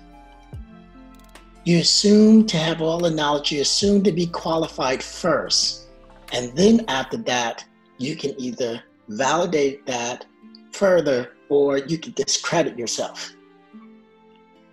you 1.68 1.80
assume 1.80 2.46
to 2.46 2.56
have 2.56 2.80
all 2.80 2.98
the 2.98 3.10
knowledge, 3.10 3.52
you 3.52 3.60
assume 3.60 4.02
to 4.02 4.10
be 4.10 4.26
qualified 4.26 5.02
first. 5.02 5.88
And 6.32 6.56
then 6.56 6.82
after 6.88 7.18
that, 7.18 7.62
you 7.98 8.16
can 8.16 8.34
either 8.40 8.82
validate 9.08 9.84
that 9.84 10.24
further 10.72 11.34
or 11.50 11.76
you 11.76 11.98
can 11.98 12.12
discredit 12.12 12.78
yourself 12.78 13.34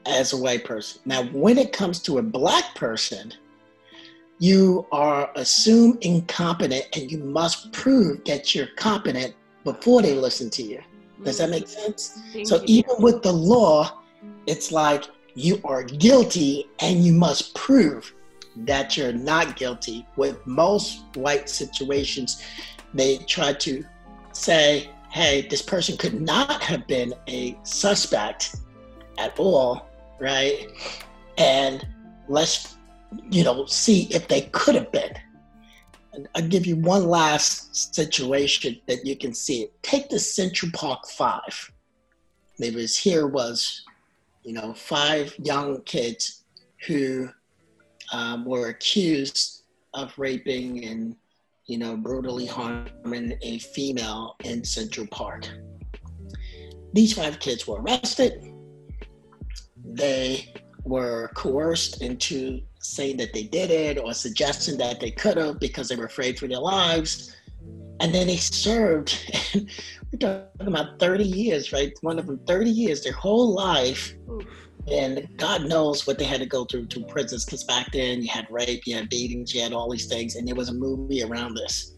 as 0.06 0.32
a 0.32 0.38
white 0.38 0.64
person. 0.64 1.02
Now, 1.04 1.24
when 1.26 1.58
it 1.58 1.74
comes 1.74 2.00
to 2.04 2.20
a 2.20 2.22
black 2.22 2.76
person, 2.76 3.34
you 4.40 4.88
are 4.94 5.30
assumed 5.36 5.98
incompetent 6.02 6.86
and 6.96 7.12
you 7.12 7.18
must 7.18 7.74
prove 7.74 8.24
that 8.24 8.56
you're 8.56 8.68
competent 8.78 9.36
before 9.66 10.02
they 10.02 10.14
listen 10.14 10.50
to 10.52 10.64
you. 10.64 10.82
Does 11.24 11.40
that 11.40 11.46
mm-hmm. 11.46 11.52
make 11.52 11.68
sense? 11.68 12.22
Thank 12.32 12.48
So 12.48 12.58
you. 12.62 12.64
even 12.68 12.96
with 13.00 13.22
the 13.22 13.34
law, 13.34 14.00
it's 14.48 14.72
like 14.72 15.06
you 15.36 15.62
are 15.64 15.84
guilty 15.84 16.68
and 16.80 17.04
you 17.04 17.14
must 17.14 17.54
prove 17.56 18.14
that 18.56 18.96
you're 18.96 19.12
not 19.12 19.56
guilty. 19.58 20.08
With 20.16 20.46
most 20.48 21.04
white 21.16 21.50
situations, 21.50 22.42
they 22.94 23.18
try 23.18 23.54
to 23.54 23.84
say, 24.32 24.90
hey, 25.12 25.48
this 25.50 25.62
person 25.62 25.98
could 25.98 26.20
not 26.20 26.62
have 26.64 26.88
been 26.88 27.14
a 27.28 27.58
suspect 27.64 28.56
at 29.18 29.38
all, 29.38 29.90
right? 30.20 30.68
And 31.38 31.86
let's, 32.28 32.78
you 33.30 33.44
know, 33.44 33.66
see 33.66 34.08
if 34.12 34.28
they 34.28 34.42
could 34.54 34.76
have 34.76 34.92
been. 34.92 35.14
And 36.14 36.30
I'll 36.36 36.48
give 36.48 36.66
you 36.66 36.78
one 36.78 37.08
last 37.10 37.94
situation 37.94 38.80
that 38.88 39.06
you 39.06 39.18
can 39.18 39.34
see. 39.34 39.68
Take 39.82 40.10
the 40.10 40.20
Central 40.20 40.72
Park 40.74 41.08
Five. 41.08 41.72
There 42.58 42.72
was 42.72 42.98
here 42.98 43.28
was, 43.28 43.85
you 44.46 44.54
know, 44.54 44.74
five 44.74 45.34
young 45.40 45.82
kids 45.82 46.44
who 46.86 47.28
um, 48.14 48.46
were 48.46 48.68
accused 48.68 49.64
of 49.96 50.14
raping 50.18 50.86
and, 50.86 51.16
you 51.66 51.80
know, 51.80 51.98
brutally 51.98 52.46
harming 52.46 53.38
a 53.42 53.58
female 53.58 54.36
in 54.44 54.64
Central 54.64 55.08
Park. 55.08 55.50
These 56.94 57.14
five 57.14 57.40
kids 57.40 57.68
were 57.68 57.82
arrested. 57.82 58.54
They 59.84 60.54
were 60.84 61.32
coerced 61.34 62.04
into 62.04 62.62
saying 62.80 63.18
that 63.18 63.34
they 63.34 63.44
did 63.44 63.72
it 63.72 63.98
or 63.98 64.14
suggesting 64.14 64.78
that 64.78 65.00
they 65.00 65.10
could 65.10 65.38
have 65.38 65.60
because 65.60 65.88
they 65.88 65.96
were 65.96 66.06
afraid 66.06 66.38
for 66.38 66.48
their 66.48 66.60
lives. 66.60 67.36
And 68.00 68.14
then 68.14 68.28
they 68.28 68.38
served, 68.38 69.18
we're 70.22 70.48
talking 70.58 70.68
about 70.68 71.00
30 71.00 71.24
years, 71.24 71.72
right? 71.72 71.94
One 72.02 72.20
of 72.20 72.28
them 72.28 72.40
30 72.48 72.70
years, 72.70 73.04
their 73.04 73.14
whole 73.14 73.54
life. 73.54 74.14
Oof. 74.30 74.46
And 74.92 75.28
God 75.38 75.66
knows 75.66 76.06
what 76.06 76.20
they 76.20 76.26
had 76.26 76.42
to 76.42 76.46
go 76.46 76.64
through 76.66 76.86
to 76.88 77.04
prisons 77.06 77.44
because 77.44 77.64
back 77.64 77.92
then 77.92 78.22
you 78.22 78.28
had 78.28 78.46
rape, 78.52 78.86
you 78.86 78.96
had 78.96 79.10
beatings, 79.10 79.54
you 79.54 79.62
had 79.62 79.74
all 79.74 79.90
these 79.90 80.06
things, 80.06 80.36
and 80.36 80.48
there 80.48 80.56
was 80.56 80.70
a 80.70 80.74
movie 80.74 81.24
around 81.24 81.56
this. 81.56 81.96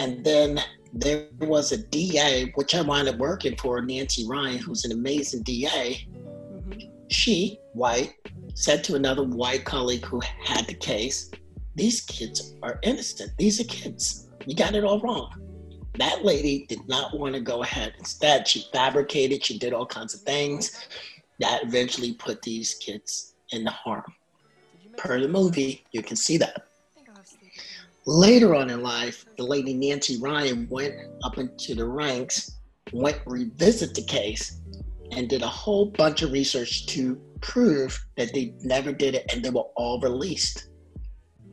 And 0.00 0.24
then 0.24 0.60
there 0.92 1.26
was 1.40 1.70
a 1.70 1.78
DA, 1.78 2.50
which 2.56 2.74
I 2.74 2.82
wound 2.82 3.08
up 3.08 3.16
working 3.18 3.56
for, 3.56 3.80
Nancy 3.80 4.26
Ryan, 4.26 4.58
who's 4.58 4.84
an 4.84 4.92
amazing 4.92 5.42
DA. 5.42 6.06
Mhm. 6.12 6.90
She, 7.10 7.60
white, 7.74 8.14
said 8.54 8.82
to 8.84 8.96
another 8.96 9.22
white 9.22 9.64
colleague 9.64 10.04
who 10.04 10.20
had 10.20 10.66
the 10.66 10.74
case, 10.74 11.30
These 11.76 12.00
kids 12.00 12.56
are 12.64 12.80
innocent. 12.82 13.30
These 13.38 13.60
are 13.60 13.64
kids. 13.64 14.28
You 14.46 14.56
got 14.56 14.74
it 14.74 14.82
all 14.82 15.00
wrong. 15.00 15.30
That 15.98 16.24
lady 16.24 16.64
did 16.68 16.86
not 16.88 17.18
want 17.18 17.34
to 17.34 17.40
go 17.40 17.62
ahead. 17.62 17.94
Instead, 17.98 18.46
she 18.46 18.66
fabricated, 18.72 19.44
she 19.44 19.58
did 19.58 19.72
all 19.72 19.86
kinds 19.86 20.14
of 20.14 20.20
things 20.20 20.88
that 21.40 21.64
eventually 21.64 22.14
put 22.14 22.40
these 22.42 22.74
kids 22.74 23.34
in 23.50 23.64
the 23.64 23.70
harm. 23.70 24.14
Per 24.96 25.20
the 25.20 25.28
movie, 25.28 25.84
you 25.92 26.02
can 26.02 26.16
see 26.16 26.36
that. 26.38 26.66
Later 28.06 28.54
on 28.54 28.70
in 28.70 28.82
life, 28.82 29.26
the 29.36 29.44
lady 29.44 29.74
Nancy 29.74 30.18
Ryan 30.18 30.66
went 30.70 30.94
up 31.24 31.36
into 31.36 31.74
the 31.74 31.84
ranks, 31.84 32.52
went 32.92 33.20
revisit 33.26 33.94
the 33.94 34.02
case, 34.02 34.60
and 35.12 35.28
did 35.28 35.42
a 35.42 35.48
whole 35.48 35.86
bunch 35.86 36.22
of 36.22 36.32
research 36.32 36.86
to 36.86 37.20
prove 37.40 37.98
that 38.16 38.32
they 38.32 38.54
never 38.62 38.92
did 38.92 39.14
it 39.14 39.30
and 39.32 39.44
they 39.44 39.50
were 39.50 39.66
all 39.76 40.00
released. 40.00 40.68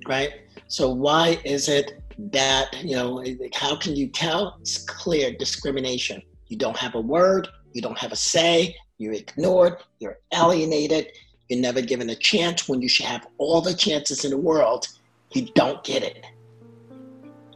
Right? 0.07 0.31
So 0.67 0.89
why 0.89 1.39
is 1.43 1.67
it 1.67 2.01
that, 2.17 2.75
you 2.83 2.95
know, 2.95 3.23
how 3.53 3.75
can 3.75 3.95
you 3.95 4.07
tell? 4.07 4.57
It's 4.61 4.83
clear 4.83 5.33
discrimination. 5.33 6.21
You 6.47 6.57
don't 6.57 6.77
have 6.77 6.95
a 6.95 7.01
word, 7.01 7.47
you 7.73 7.81
don't 7.81 7.97
have 7.97 8.11
a 8.11 8.15
say, 8.15 8.75
you're 8.97 9.13
ignored, 9.13 9.77
you're 9.99 10.19
alienated, 10.33 11.11
you're 11.49 11.59
never 11.59 11.81
given 11.81 12.09
a 12.09 12.15
chance 12.15 12.69
when 12.69 12.81
you 12.81 12.89
should 12.89 13.05
have 13.05 13.27
all 13.37 13.61
the 13.61 13.73
chances 13.73 14.25
in 14.25 14.31
the 14.31 14.37
world. 14.37 14.87
You 15.31 15.47
don't 15.53 15.83
get 15.83 16.03
it. 16.03 16.25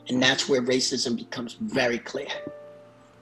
And 0.10 0.22
that's 0.22 0.50
where 0.50 0.62
racism 0.62 1.16
becomes 1.16 1.54
very 1.54 2.00
clear. 2.00 2.28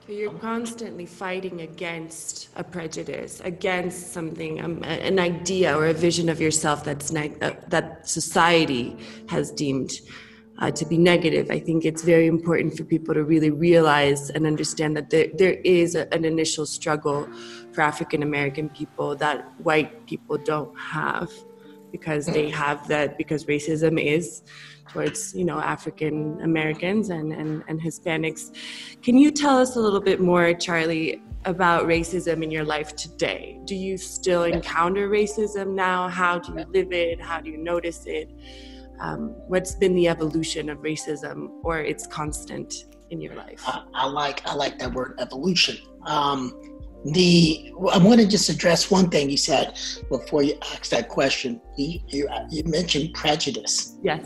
So 0.06 0.14
you're 0.14 0.32
constantly 0.32 1.04
fighting 1.04 1.60
against 1.60 2.48
a 2.56 2.64
prejudice, 2.64 3.42
against 3.44 4.14
something, 4.14 4.64
um, 4.64 4.82
an 4.84 5.18
idea 5.18 5.76
or 5.76 5.86
a 5.86 5.92
vision 5.92 6.30
of 6.30 6.40
yourself 6.40 6.82
that's 6.82 7.14
uh, 7.14 7.54
that 7.68 8.08
society 8.08 8.96
has 9.28 9.50
deemed 9.50 9.92
uh, 10.60 10.70
to 10.72 10.84
be 10.84 10.98
negative. 10.98 11.50
I 11.50 11.60
think 11.60 11.84
it's 11.84 12.02
very 12.02 12.26
important 12.26 12.76
for 12.76 12.84
people 12.84 13.14
to 13.14 13.24
really 13.24 13.50
realize 13.50 14.30
and 14.30 14.46
understand 14.46 14.96
that 14.96 15.10
there, 15.10 15.28
there 15.34 15.54
is 15.64 15.94
a, 15.94 16.12
an 16.12 16.24
initial 16.24 16.66
struggle 16.66 17.28
for 17.72 17.82
African 17.82 18.22
American 18.22 18.68
people 18.68 19.14
that 19.16 19.52
white 19.60 20.06
people 20.06 20.36
don't 20.36 20.76
have 20.78 21.30
because 21.92 22.26
they 22.26 22.50
have 22.50 22.86
that 22.88 23.16
because 23.16 23.46
racism 23.46 24.02
is 24.02 24.42
towards 24.88 25.34
you 25.34 25.44
know 25.44 25.60
African 25.60 26.40
Americans 26.42 27.10
and, 27.10 27.32
and, 27.32 27.62
and 27.68 27.80
Hispanics. 27.80 28.54
Can 29.02 29.16
you 29.16 29.30
tell 29.30 29.58
us 29.58 29.76
a 29.76 29.80
little 29.80 30.00
bit 30.00 30.20
more, 30.20 30.54
Charlie, 30.54 31.22
about 31.44 31.86
racism 31.86 32.42
in 32.42 32.50
your 32.50 32.64
life 32.64 32.96
today? 32.96 33.60
Do 33.64 33.76
you 33.76 33.96
still 33.96 34.44
encounter 34.44 35.08
racism 35.08 35.74
now? 35.74 36.08
How 36.08 36.38
do 36.38 36.52
you 36.52 36.64
live 36.68 36.92
it? 36.92 37.20
How 37.20 37.40
do 37.40 37.50
you 37.50 37.58
notice 37.58 38.04
it? 38.06 38.28
Um, 39.00 39.30
what's 39.46 39.74
been 39.74 39.94
the 39.94 40.08
evolution 40.08 40.68
of 40.70 40.78
racism 40.78 41.48
or 41.62 41.78
its 41.80 42.06
constant 42.06 42.74
in 43.10 43.20
your 43.20 43.34
life? 43.34 43.62
I, 43.66 43.82
I 43.94 44.06
like 44.06 44.46
I 44.46 44.54
like 44.54 44.78
that 44.78 44.92
word 44.92 45.14
evolution. 45.18 45.78
Um, 46.06 46.60
the 47.04 47.72
I 47.92 47.98
want 47.98 48.20
to 48.20 48.26
just 48.26 48.48
address 48.48 48.90
one 48.90 49.08
thing 49.08 49.30
you 49.30 49.36
said 49.36 49.78
before 50.08 50.42
you 50.42 50.54
asked 50.72 50.90
that 50.90 51.08
question. 51.08 51.60
You, 51.76 52.00
you, 52.08 52.28
you 52.50 52.64
mentioned 52.64 53.14
prejudice. 53.14 53.96
Yes. 54.02 54.24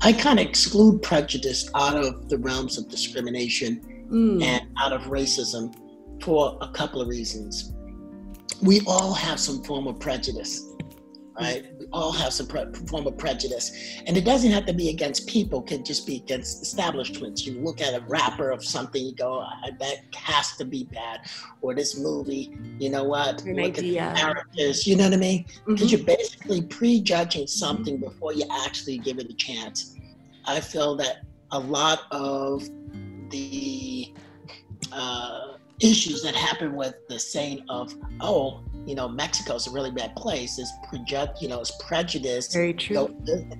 I 0.00 0.12
kind 0.12 0.38
of 0.40 0.46
exclude 0.46 1.02
prejudice 1.02 1.70
out 1.74 1.96
of 1.96 2.28
the 2.28 2.38
realms 2.38 2.78
of 2.78 2.88
discrimination 2.88 3.92
Mm. 4.10 4.40
and 4.40 4.62
out 4.78 4.92
of 4.92 5.02
racism 5.10 5.74
for 6.22 6.56
a 6.60 6.68
couple 6.68 7.00
of 7.00 7.08
reasons. 7.08 7.72
We 8.62 8.80
all 8.86 9.12
have 9.12 9.40
some 9.40 9.64
form 9.64 9.88
of 9.88 9.98
prejudice, 9.98 10.72
right? 11.38 11.64
We 11.78 11.86
all 11.92 12.12
have 12.12 12.32
some 12.32 12.46
pre- 12.46 12.72
form 12.88 13.06
of 13.06 13.16
prejudice. 13.18 13.72
And 14.06 14.16
it 14.16 14.24
doesn't 14.24 14.50
have 14.50 14.66
to 14.66 14.72
be 14.72 14.88
against 14.90 15.28
people, 15.28 15.60
it 15.62 15.66
can 15.68 15.84
just 15.84 16.06
be 16.06 16.16
against 16.16 16.62
establishments. 16.62 17.46
You 17.46 17.60
look 17.60 17.80
at 17.80 17.94
a 17.94 18.00
rapper 18.06 18.50
of 18.50 18.64
something, 18.64 19.04
you 19.04 19.14
go, 19.14 19.40
"Ah, 19.40 19.70
that 19.78 19.96
has 20.14 20.56
to 20.56 20.64
be 20.64 20.84
bad. 20.84 21.20
Or 21.60 21.74
this 21.74 21.98
movie, 21.98 22.56
you 22.78 22.90
know 22.90 23.04
what? 23.04 23.42
An 23.44 23.56
look 23.56 23.78
idea. 23.78 24.02
at 24.02 24.14
the 24.14 24.20
characters, 24.20 24.86
you 24.86 24.96
know 24.96 25.04
what 25.04 25.14
I 25.14 25.16
mean? 25.16 25.44
Because 25.66 25.88
Mhm. 25.88 25.92
you're 25.92 26.04
basically 26.04 26.62
prejudging 26.62 27.46
something 27.46 27.98
before 27.98 28.32
you 28.32 28.44
actually 28.64 28.98
give 28.98 29.18
it 29.18 29.28
a 29.30 29.34
chance. 29.34 29.94
I 30.46 30.60
feel 30.60 30.96
that 30.96 31.22
a 31.52 31.58
lot 31.58 32.02
of 32.10 32.68
the 33.30 34.12
uh, 34.92 35.56
issues 35.80 36.22
that 36.22 36.34
happen 36.34 36.74
with 36.74 36.94
the 37.08 37.18
saying 37.18 37.62
of, 37.68 37.92
oh, 38.20 38.60
you 38.86 38.94
know, 38.94 39.08
Mexico's 39.08 39.66
a 39.66 39.70
really 39.70 39.90
bad 39.90 40.14
place. 40.16 40.58
Is 40.58 40.72
project, 40.88 41.42
you 41.42 41.48
know, 41.48 41.60
it's 41.60 41.72
prejudice. 41.86 42.52
Very 42.52 42.72
true. 42.72 42.94
Go 42.94 43.08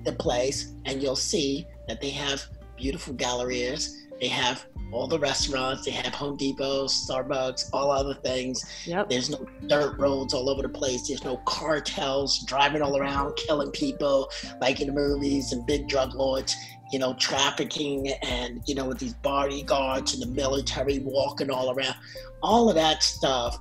the 0.03 0.13
place, 0.13 0.73
and 0.85 1.01
you'll 1.01 1.15
see 1.15 1.67
that 1.87 2.01
they 2.01 2.09
have 2.11 2.43
beautiful 2.77 3.13
galleries. 3.13 4.07
They 4.19 4.27
have 4.29 4.65
all 4.91 5.07
the 5.07 5.19
restaurants. 5.19 5.85
They 5.85 5.91
have 5.91 6.13
Home 6.15 6.37
Depot, 6.37 6.85
Starbucks, 6.85 7.69
all 7.73 7.91
other 7.91 8.15
things. 8.15 8.63
Yep. 8.85 9.09
There's 9.09 9.29
no 9.29 9.45
dirt 9.67 9.99
roads 9.99 10.33
all 10.33 10.49
over 10.49 10.61
the 10.61 10.69
place. 10.69 11.07
There's 11.07 11.23
no 11.23 11.37
cartels 11.45 12.43
driving 12.45 12.81
all 12.81 12.97
around, 12.97 13.35
killing 13.35 13.71
people 13.71 14.31
like 14.61 14.79
in 14.79 14.87
the 14.87 14.93
movies 14.93 15.51
and 15.51 15.65
big 15.67 15.87
drug 15.87 16.15
lords, 16.15 16.55
you 16.91 16.99
know, 16.99 17.13
trafficking 17.15 18.09
and, 18.23 18.61
you 18.65 18.75
know, 18.75 18.85
with 18.85 18.97
these 18.97 19.13
bodyguards 19.15 20.13
and 20.13 20.23
the 20.23 20.27
military 20.27 20.99
walking 20.99 21.51
all 21.51 21.71
around. 21.75 21.95
All 22.41 22.69
of 22.69 22.75
that 22.75 23.03
stuff 23.03 23.59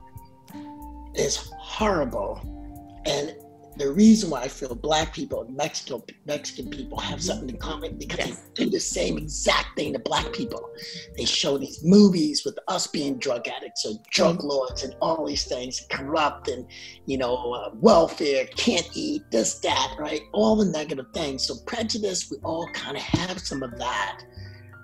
is 1.18 1.50
horrible. 1.58 2.40
And 3.06 3.34
the 3.78 3.92
reason 3.92 4.30
why 4.30 4.40
I 4.40 4.48
feel 4.48 4.74
black 4.74 5.12
people 5.12 5.42
and 5.42 5.54
Mexico 5.54 6.02
Mexican 6.24 6.70
people 6.70 6.98
have 6.98 7.22
something 7.22 7.50
in 7.50 7.58
common 7.58 7.98
because 7.98 8.18
Yes. 8.18 8.42
they 8.56 8.64
do 8.64 8.70
the 8.70 8.80
same 8.80 9.18
exact 9.18 9.76
thing 9.76 9.92
to 9.92 9.98
black 9.98 10.32
people. 10.32 10.62
They 11.18 11.26
show 11.26 11.58
these 11.58 11.84
movies 11.84 12.42
with 12.46 12.58
us 12.68 12.86
being 12.86 13.18
drug 13.18 13.46
addicts 13.48 13.84
or 13.84 13.92
drug 14.10 14.42
lords 14.42 14.82
and 14.82 14.94
all 15.02 15.26
these 15.26 15.44
things, 15.44 15.86
corrupt 15.90 16.48
and 16.48 16.66
you 17.04 17.18
know 17.18 17.36
uh, 17.52 17.70
welfare, 17.74 18.46
can't 18.56 18.88
eat 18.94 19.22
this 19.30 19.58
that 19.60 19.94
right, 19.98 20.22
all 20.32 20.56
the 20.56 20.64
negative 20.64 21.06
things. 21.12 21.46
So 21.46 21.56
prejudice, 21.66 22.30
we 22.30 22.38
all 22.44 22.66
kind 22.72 22.96
of 22.96 23.02
have 23.02 23.38
some 23.40 23.62
of 23.62 23.76
that, 23.78 24.22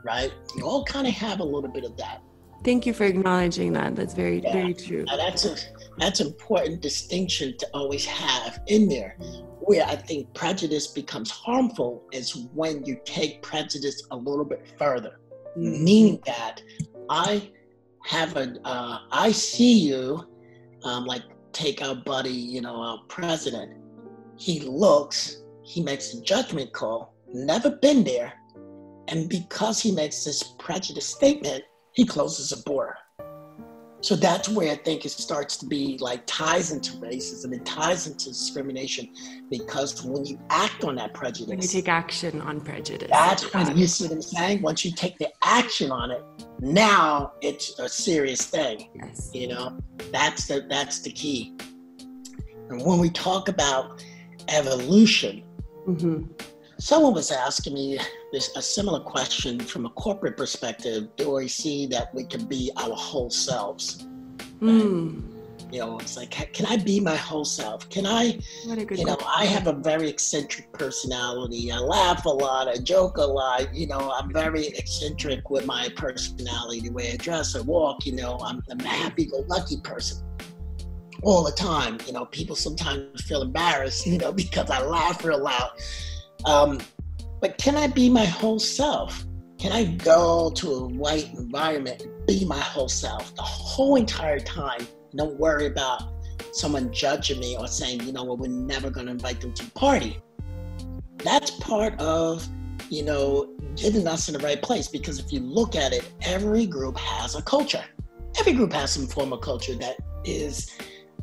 right? 0.04 0.30
We 0.54 0.60
all 0.62 0.84
kind 0.84 1.06
of 1.06 1.14
have 1.14 1.40
a 1.40 1.44
little 1.44 1.70
bit 1.72 1.84
of 1.84 1.96
that. 1.96 2.20
Thank 2.62 2.84
you 2.86 2.92
for 2.92 3.04
acknowledging 3.04 3.72
that. 3.72 3.96
That's 3.96 4.12
very, 4.14 4.40
Yeah. 4.40 4.52
very 4.52 4.74
true. 4.74 5.04
Now 5.06 5.16
that's 5.16 5.46
a 5.46 5.56
that's 5.98 6.20
an 6.20 6.28
important 6.28 6.80
distinction 6.80 7.56
to 7.58 7.66
always 7.74 8.04
have 8.06 8.60
in 8.66 8.88
there. 8.88 9.16
Where 9.60 9.84
I 9.84 9.96
think 9.96 10.32
prejudice 10.34 10.88
becomes 10.88 11.30
harmful 11.30 12.02
is 12.12 12.48
when 12.52 12.84
you 12.84 13.00
take 13.04 13.42
prejudice 13.42 14.06
a 14.10 14.16
little 14.16 14.44
bit 14.44 14.66
further, 14.78 15.20
meaning 15.56 16.20
that 16.26 16.62
I 17.08 17.50
have 18.06 18.36
a 18.36 18.56
uh, 18.64 18.98
I 19.12 19.30
see 19.30 19.78
you, 19.78 20.26
um, 20.82 21.04
like 21.04 21.22
take 21.52 21.82
our 21.82 21.94
buddy, 21.94 22.30
you 22.30 22.60
know, 22.60 22.74
our 22.74 22.98
president. 23.08 23.78
He 24.36 24.60
looks, 24.60 25.42
he 25.62 25.82
makes 25.82 26.14
a 26.14 26.22
judgment 26.22 26.72
call, 26.72 27.14
never 27.32 27.70
been 27.70 28.02
there, 28.02 28.32
and 29.08 29.28
because 29.28 29.80
he 29.80 29.92
makes 29.92 30.24
this 30.24 30.42
prejudice 30.58 31.06
statement, 31.06 31.62
he 31.92 32.04
closes 32.04 32.50
a 32.50 32.62
border. 32.64 32.96
So 34.02 34.16
that's 34.16 34.48
where 34.48 34.72
I 34.72 34.74
think 34.76 35.04
it 35.04 35.10
starts 35.10 35.56
to 35.58 35.66
be 35.66 35.96
like 36.00 36.22
ties 36.26 36.72
into 36.72 36.92
racism 36.96 37.52
and 37.52 37.64
ties 37.64 38.08
into 38.08 38.30
discrimination 38.30 39.08
because 39.48 40.04
when 40.04 40.26
you 40.26 40.40
act 40.50 40.82
on 40.82 40.96
that 40.96 41.14
prejudice, 41.14 41.46
When 41.48 41.62
you 41.62 41.68
take 41.68 41.88
action 41.88 42.40
on 42.40 42.60
prejudice. 42.60 43.08
that's 43.12 43.54
when 43.54 43.76
you 43.76 43.86
see 43.86 44.04
what 44.08 44.14
I'm 44.14 44.22
saying. 44.22 44.62
Once 44.62 44.84
you 44.84 44.90
take 44.90 45.18
the 45.18 45.28
action 45.44 45.92
on 45.92 46.10
it, 46.10 46.20
now 46.60 47.32
it's 47.42 47.78
a 47.78 47.88
serious 47.88 48.44
thing. 48.44 48.88
Yes. 48.96 49.30
You 49.32 49.46
know, 49.48 49.78
that's 50.10 50.48
the 50.48 50.66
that's 50.68 51.00
the 51.02 51.12
key. 51.12 51.54
And 52.70 52.84
when 52.84 52.98
we 52.98 53.08
talk 53.08 53.48
about 53.48 54.02
evolution, 54.48 55.44
hmm 55.84 56.24
someone 56.82 57.14
was 57.14 57.30
asking 57.30 57.74
me 57.74 57.96
this 58.32 58.56
a 58.56 58.62
similar 58.62 58.98
question 58.98 59.60
from 59.60 59.86
a 59.86 59.90
corporate 59.90 60.36
perspective. 60.36 61.06
Do 61.16 61.34
we 61.34 61.46
see 61.46 61.86
that 61.86 62.12
we 62.12 62.24
can 62.24 62.46
be 62.46 62.72
our 62.76 62.90
whole 62.90 63.30
selves? 63.30 64.04
Mm. 64.60 65.22
You 65.70 65.78
know, 65.78 65.98
it's 66.00 66.16
like, 66.16 66.32
can 66.32 66.66
I 66.66 66.76
be 66.76 66.98
my 66.98 67.14
whole 67.14 67.44
self? 67.44 67.88
Can 67.88 68.04
I, 68.04 68.36
What 68.66 68.78
a 68.78 68.84
good 68.84 68.98
you 68.98 69.04
know, 69.04 69.14
question. 69.14 69.32
I 69.34 69.44
have 69.46 69.68
a 69.68 69.72
very 69.74 70.08
eccentric 70.08 70.72
personality. 70.72 71.70
I 71.70 71.78
laugh 71.78 72.26
a 72.26 72.30
lot. 72.30 72.66
I 72.66 72.78
joke 72.78 73.16
a 73.16 73.22
lot. 73.22 73.72
You 73.72 73.86
know, 73.86 74.12
I'm 74.12 74.32
very 74.32 74.66
eccentric 74.66 75.50
with 75.50 75.64
my 75.64 75.88
personality, 75.94 76.80
the 76.80 76.90
way 76.90 77.12
I 77.12 77.16
dress, 77.16 77.54
I 77.54 77.60
walk. 77.60 78.04
You 78.04 78.16
know, 78.16 78.38
I'm, 78.44 78.60
I'm 78.68 78.80
a 78.80 78.88
happy-go-lucky 78.88 79.82
person 79.82 80.26
all 81.22 81.44
the 81.44 81.52
time. 81.52 81.98
You 82.08 82.12
know, 82.12 82.26
people 82.26 82.56
sometimes 82.56 83.22
feel 83.22 83.42
embarrassed, 83.42 84.04
you 84.04 84.18
know, 84.18 84.32
because 84.44 84.68
I 84.68 84.82
laugh 84.82 85.24
real 85.24 85.40
loud. 85.40 85.70
Um, 86.44 86.80
but 87.40 87.58
can 87.58 87.76
I 87.76 87.86
be 87.86 88.08
my 88.08 88.24
whole 88.24 88.58
self? 88.58 89.24
Can 89.58 89.72
I 89.72 89.84
go 89.84 90.50
to 90.56 90.70
a 90.72 90.88
white 90.88 91.32
environment 91.34 92.02
and 92.02 92.26
be 92.26 92.44
my 92.44 92.58
whole 92.58 92.88
self 92.88 93.34
the 93.36 93.42
whole 93.42 93.96
entire 93.96 94.40
time? 94.40 94.86
Don't 95.14 95.38
worry 95.38 95.66
about 95.66 96.02
someone 96.52 96.92
judging 96.92 97.40
me 97.40 97.56
or 97.56 97.66
saying, 97.68 98.02
you 98.02 98.12
know 98.12 98.24
what, 98.24 98.38
we're 98.38 98.48
never 98.48 98.90
going 98.90 99.06
to 99.06 99.12
invite 99.12 99.40
them 99.40 99.52
to 99.54 99.64
the 99.64 99.70
party. 99.72 100.20
That's 101.18 101.50
part 101.52 101.98
of, 102.00 102.46
you 102.90 103.04
know, 103.04 103.48
getting 103.76 104.06
us 104.06 104.28
in 104.28 104.34
the 104.34 104.44
right 104.44 104.60
place. 104.60 104.88
Because 104.88 105.18
if 105.18 105.32
you 105.32 105.40
look 105.40 105.76
at 105.76 105.92
it, 105.92 106.10
every 106.22 106.66
group 106.66 106.96
has 106.96 107.36
a 107.36 107.42
culture. 107.42 107.84
Every 108.38 108.54
group 108.54 108.72
has 108.72 108.92
some 108.92 109.06
form 109.06 109.32
of 109.32 109.40
culture 109.40 109.74
that 109.76 109.96
is 110.24 110.76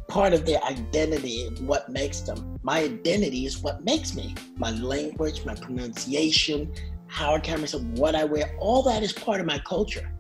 part 0.10 0.34
of 0.34 0.46
their 0.46 0.62
identity 0.64 1.48
what 1.62 1.88
makes 1.90 2.22
them. 2.22 2.58
My 2.64 2.80
identity 2.80 3.46
is 3.46 3.60
what 3.60 3.84
makes 3.86 4.16
me. 4.16 4.36
My 4.58 4.72
language, 4.72 5.46
my 5.46 5.56
pronunciation, 5.56 6.74
how 7.08 7.36
I 7.36 7.40
carry 7.40 7.60
myself, 7.62 7.84
what 7.96 8.16
I 8.16 8.24
wear, 8.26 8.56
all 8.60 8.82
that 8.84 9.04
is 9.04 9.14
part 9.14 9.40
of 9.40 9.46
my 9.46 9.60
culture. 9.60 10.12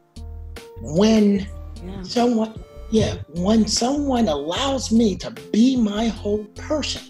When 0.82 1.48
Yeah. 1.86 2.02
someone 2.04 2.54
yeah 2.92 3.16
when 3.36 3.68
someone 3.68 4.28
allows 4.28 4.92
me 4.92 5.16
to 5.18 5.30
be 5.54 5.76
my 5.78 6.08
whole 6.08 6.44
person 6.56 7.04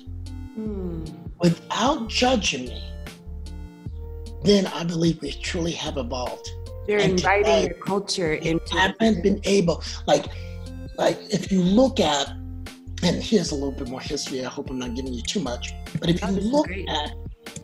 Mm. 0.59 1.09
without 1.39 2.09
judging 2.09 2.65
me 2.65 2.83
then 4.43 4.67
i 4.67 4.83
believe 4.83 5.21
we 5.21 5.31
truly 5.31 5.71
have 5.71 5.97
evolved 5.97 6.47
You're 6.87 6.99
And 6.99 7.11
inviting 7.11 7.45
today, 7.45 7.61
your 7.67 7.79
culture 7.85 8.33
into 8.33 8.77
haven't 8.77 9.23
been 9.23 9.39
able 9.45 9.81
like 10.05 10.25
like 10.97 11.17
if 11.31 11.49
you 11.51 11.61
look 11.63 11.99
at 12.01 12.27
and 13.03 13.23
here's 13.23 13.51
a 13.51 13.55
little 13.55 13.71
bit 13.71 13.88
more 13.88 14.01
history 14.01 14.45
i 14.45 14.49
hope 14.49 14.69
i'm 14.69 14.79
not 14.79 14.95
giving 14.95 15.13
you 15.13 15.21
too 15.21 15.39
much 15.39 15.73
but 15.99 16.09
if 16.09 16.21
you 16.21 16.27
look 16.27 16.67
great. 16.67 16.88
at 16.89 17.13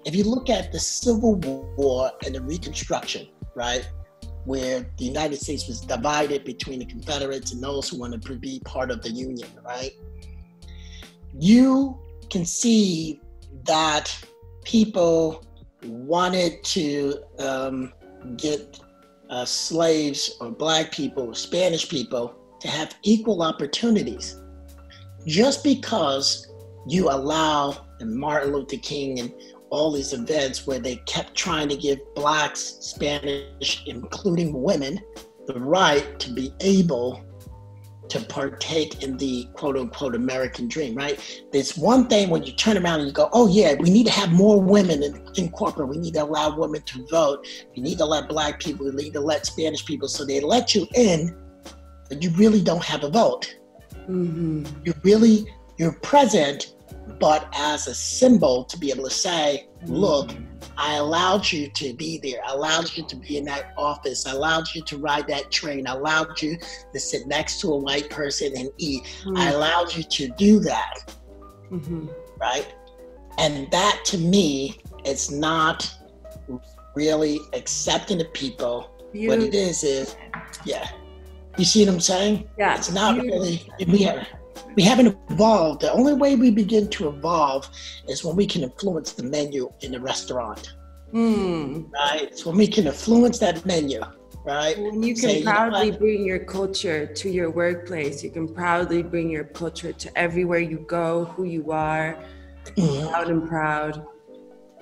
if 0.06 0.16
you 0.16 0.24
look 0.24 0.50
at 0.50 0.72
the 0.72 0.80
civil 0.80 1.36
war 1.78 2.12
and 2.26 2.36
the 2.36 2.42
reconstruction 2.42 3.28
right 3.56 3.90
where 4.46 4.86
the 4.98 5.06
united 5.06 5.38
states 5.38 5.68
was 5.68 5.82
divided 5.82 6.44
between 6.44 6.80
the 6.80 6.86
confederates 6.86 7.52
and 7.52 7.64
those 7.64 7.90
who 7.90 8.00
wanted 8.00 8.22
to 8.22 8.36
be 8.36 8.62
part 8.66 8.92
of 8.92 9.02
the 9.02 9.10
union 9.10 9.50
right 9.64 9.92
you 11.40 12.00
can 12.30 12.46
see 12.46 13.20
that 13.64 14.16
people 14.64 15.44
wanted 15.84 16.64
to 16.64 17.16
um, 17.40 17.94
get 18.38 18.80
uh, 19.30 19.46
slaves 19.46 20.36
or 20.40 20.52
black 20.52 20.92
people 20.92 21.28
or 21.28 21.36
Spanish 21.36 21.88
people 21.90 22.36
to 22.60 22.68
have 22.68 22.96
equal 23.04 23.42
opportunities. 23.42 24.42
Just 25.26 25.64
because 25.64 26.52
you 26.88 27.10
allow 27.10 27.86
and 28.00 28.16
Martin 28.16 28.54
Luther 28.54 28.78
King 28.78 29.20
and 29.20 29.34
all 29.70 29.92
these 29.92 30.14
events 30.14 30.68
where 30.68 30.80
they 30.80 30.98
kept 31.08 31.36
trying 31.36 31.70
to 31.70 31.76
give 31.76 32.00
blacks, 32.14 32.78
Spanish, 32.80 33.84
including 33.88 34.62
women, 34.62 35.00
the 35.48 35.60
right 35.60 36.20
to 36.20 36.32
be 36.32 36.54
able 36.62 37.24
to 38.10 38.20
partake 38.22 39.02
in 39.02 39.18
the 39.18 39.48
quote 39.54 39.78
unquote 39.78 40.16
American 40.16 40.68
dream, 40.68 40.96
right? 40.96 41.20
There's 41.52 41.76
one 41.76 42.08
thing 42.08 42.30
when 42.30 42.44
you 42.44 42.54
turn 42.54 42.78
around 42.78 43.00
and 43.00 43.08
you 43.08 43.14
go, 43.14 43.30
oh, 43.34 43.48
yeah, 43.48 43.74
we 43.80 43.90
need 43.90 44.06
to 44.06 44.12
have 44.12 44.32
more 44.32 44.62
women 44.62 45.02
in, 45.02 45.28
in 45.36 45.50
corporate. 45.50 45.90
We 45.90 45.98
need 45.98 46.14
to 46.14 46.24
allow 46.24 46.56
women 46.56 46.84
to 46.84 47.08
vote. 47.08 47.48
We 47.76 47.82
need 47.82 47.98
to 47.98 48.06
let 48.06 48.30
black 48.30 48.60
people, 48.60 48.86
we 48.86 48.92
need 48.92 49.14
to 49.14 49.22
let 49.22 49.46
Spanish 49.46 49.84
people. 49.86 50.08
So 50.08 50.24
they 50.24 50.40
let 50.40 50.76
you 50.76 50.88
in, 50.94 51.36
but 52.08 52.22
you 52.22 52.30
really 52.32 52.62
don't 52.62 52.84
have 52.84 53.04
a 53.04 53.10
vote. 53.10 53.56
Mhm. 54.08 54.86
You 54.86 54.94
really, 55.04 55.48
you're 55.78 55.94
present, 55.94 56.76
but 57.20 57.48
as 57.54 57.88
a 57.88 57.96
symbol 57.96 58.64
to 58.66 58.78
be 58.78 58.92
able 58.92 59.04
to 59.04 59.10
say, 59.10 59.68
look, 59.86 60.32
I 60.78 60.96
allowed 60.96 61.50
you 61.52 61.70
to 61.70 61.94
be 61.94 62.18
there. 62.18 62.44
I 62.46 62.52
allowed 62.52 62.96
you 62.98 63.04
to 63.06 63.16
be 63.16 63.38
in 63.38 63.46
that 63.46 63.74
office. 63.78 64.26
I 64.26 64.32
allowed 64.32 64.74
you 64.74 64.82
to 64.84 64.98
ride 64.98 65.28
that 65.28 65.52
train. 65.52 65.88
I 65.88 65.94
allowed 65.94 66.42
you 66.42 66.58
to 66.94 67.00
sit 67.00 67.28
next 67.28 67.62
to 67.62 67.72
a 67.74 67.78
white 67.78 68.10
person 68.10 68.52
and 68.58 68.70
eat. 68.78 69.04
I 69.36 69.52
Mm. 69.52 69.54
allowed 69.54 69.96
you 69.96 70.04
to 70.04 70.28
do 70.30 70.60
that, 70.62 71.14
Mhm. 71.72 72.10
right? 72.40 72.68
And 73.38 73.70
that 73.72 74.02
to 74.06 74.18
me, 74.18 74.80
it's 75.04 75.30
not 75.32 75.90
really 76.96 77.40
accepting 77.54 78.18
the 78.18 78.26
people. 78.26 78.90
What 79.14 79.42
it 79.42 79.54
is 79.54 79.84
is, 79.84 80.16
yeah. 80.66 80.90
You 81.58 81.66
see 81.66 81.86
what 81.86 81.94
I'm 81.96 82.00
saying? 82.00 82.50
yeah. 82.58 82.76
It's 82.78 82.92
not 82.92 83.18
really 83.22 83.68
we 83.88 84.04
have 84.04 84.28
we 84.76 84.84
haven't 84.84 85.18
evolved. 85.32 85.82
The 85.82 85.92
only 85.92 86.14
way 86.14 86.36
we 86.36 86.52
begin 86.52 86.90
to 86.90 87.08
evolve 87.10 87.70
is 88.10 88.24
when 88.26 88.36
we 88.36 88.46
can 88.46 88.64
influence 88.64 89.14
the 89.14 89.24
menu 89.24 89.72
in 89.82 89.92
the 89.94 90.00
restaurant. 90.02 90.74
Mm. 91.14 91.90
Right? 91.94 92.24
It's 92.24 92.46
when 92.46 92.58
we 92.58 92.68
can 92.68 92.88
influence 92.88 93.40
that 93.40 93.66
menu. 93.66 94.02
right? 94.44 94.78
And 94.78 95.04
you 95.06 95.14
can 95.14 95.24
Say, 95.30 95.40
you 95.40 95.46
know 95.46 95.52
proudly 95.52 95.92
bring 95.92 96.26
your 96.26 96.40
culture 96.40 97.06
to 97.06 97.30
your 97.30 97.50
workplace. 97.52 98.22
You 98.24 98.32
can 98.32 98.48
proudly 98.54 99.02
bring 99.02 99.30
your 99.30 99.46
culture 99.46 99.94
to 99.94 100.18
everywhere 100.18 100.60
you 100.60 100.80
go, 100.88 101.26
who 101.26 101.46
you 101.46 101.72
are, 101.72 102.18
Mhm. 102.76 103.06
loud 103.12 103.30
and 103.30 103.48
proud, 103.48 104.06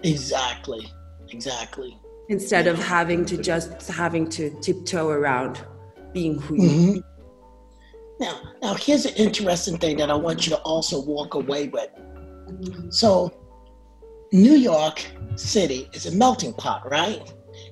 Exactly, 0.03 0.91
exactly. 1.29 1.97
instead 2.29 2.67
of 2.67 2.77
having 2.79 3.25
to 3.25 3.38
just 3.38 3.88
having 3.88 4.27
to 4.29 4.49
tiptoe 4.62 5.09
around 5.09 5.62
being 6.13 6.39
who 6.39 6.56
you 6.56 6.69
Mhm. 6.69 7.04
Now, 8.19 8.39
now 8.62 8.73
here's 8.76 9.06
an 9.06 9.15
interesting 9.15 9.78
thing 9.78 9.97
that 9.97 10.10
I 10.10 10.15
want 10.15 10.45
you 10.45 10.56
to 10.56 10.62
also 10.62 11.02
walk 11.02 11.34
away 11.34 11.67
with. 11.67 11.89
So, 12.89 13.32
New 14.32 14.54
York 14.54 15.06
City 15.36 15.89
is 15.93 16.06
a 16.06 16.12
melting 16.12 16.54
pot, 16.54 16.89
right? 16.89 17.21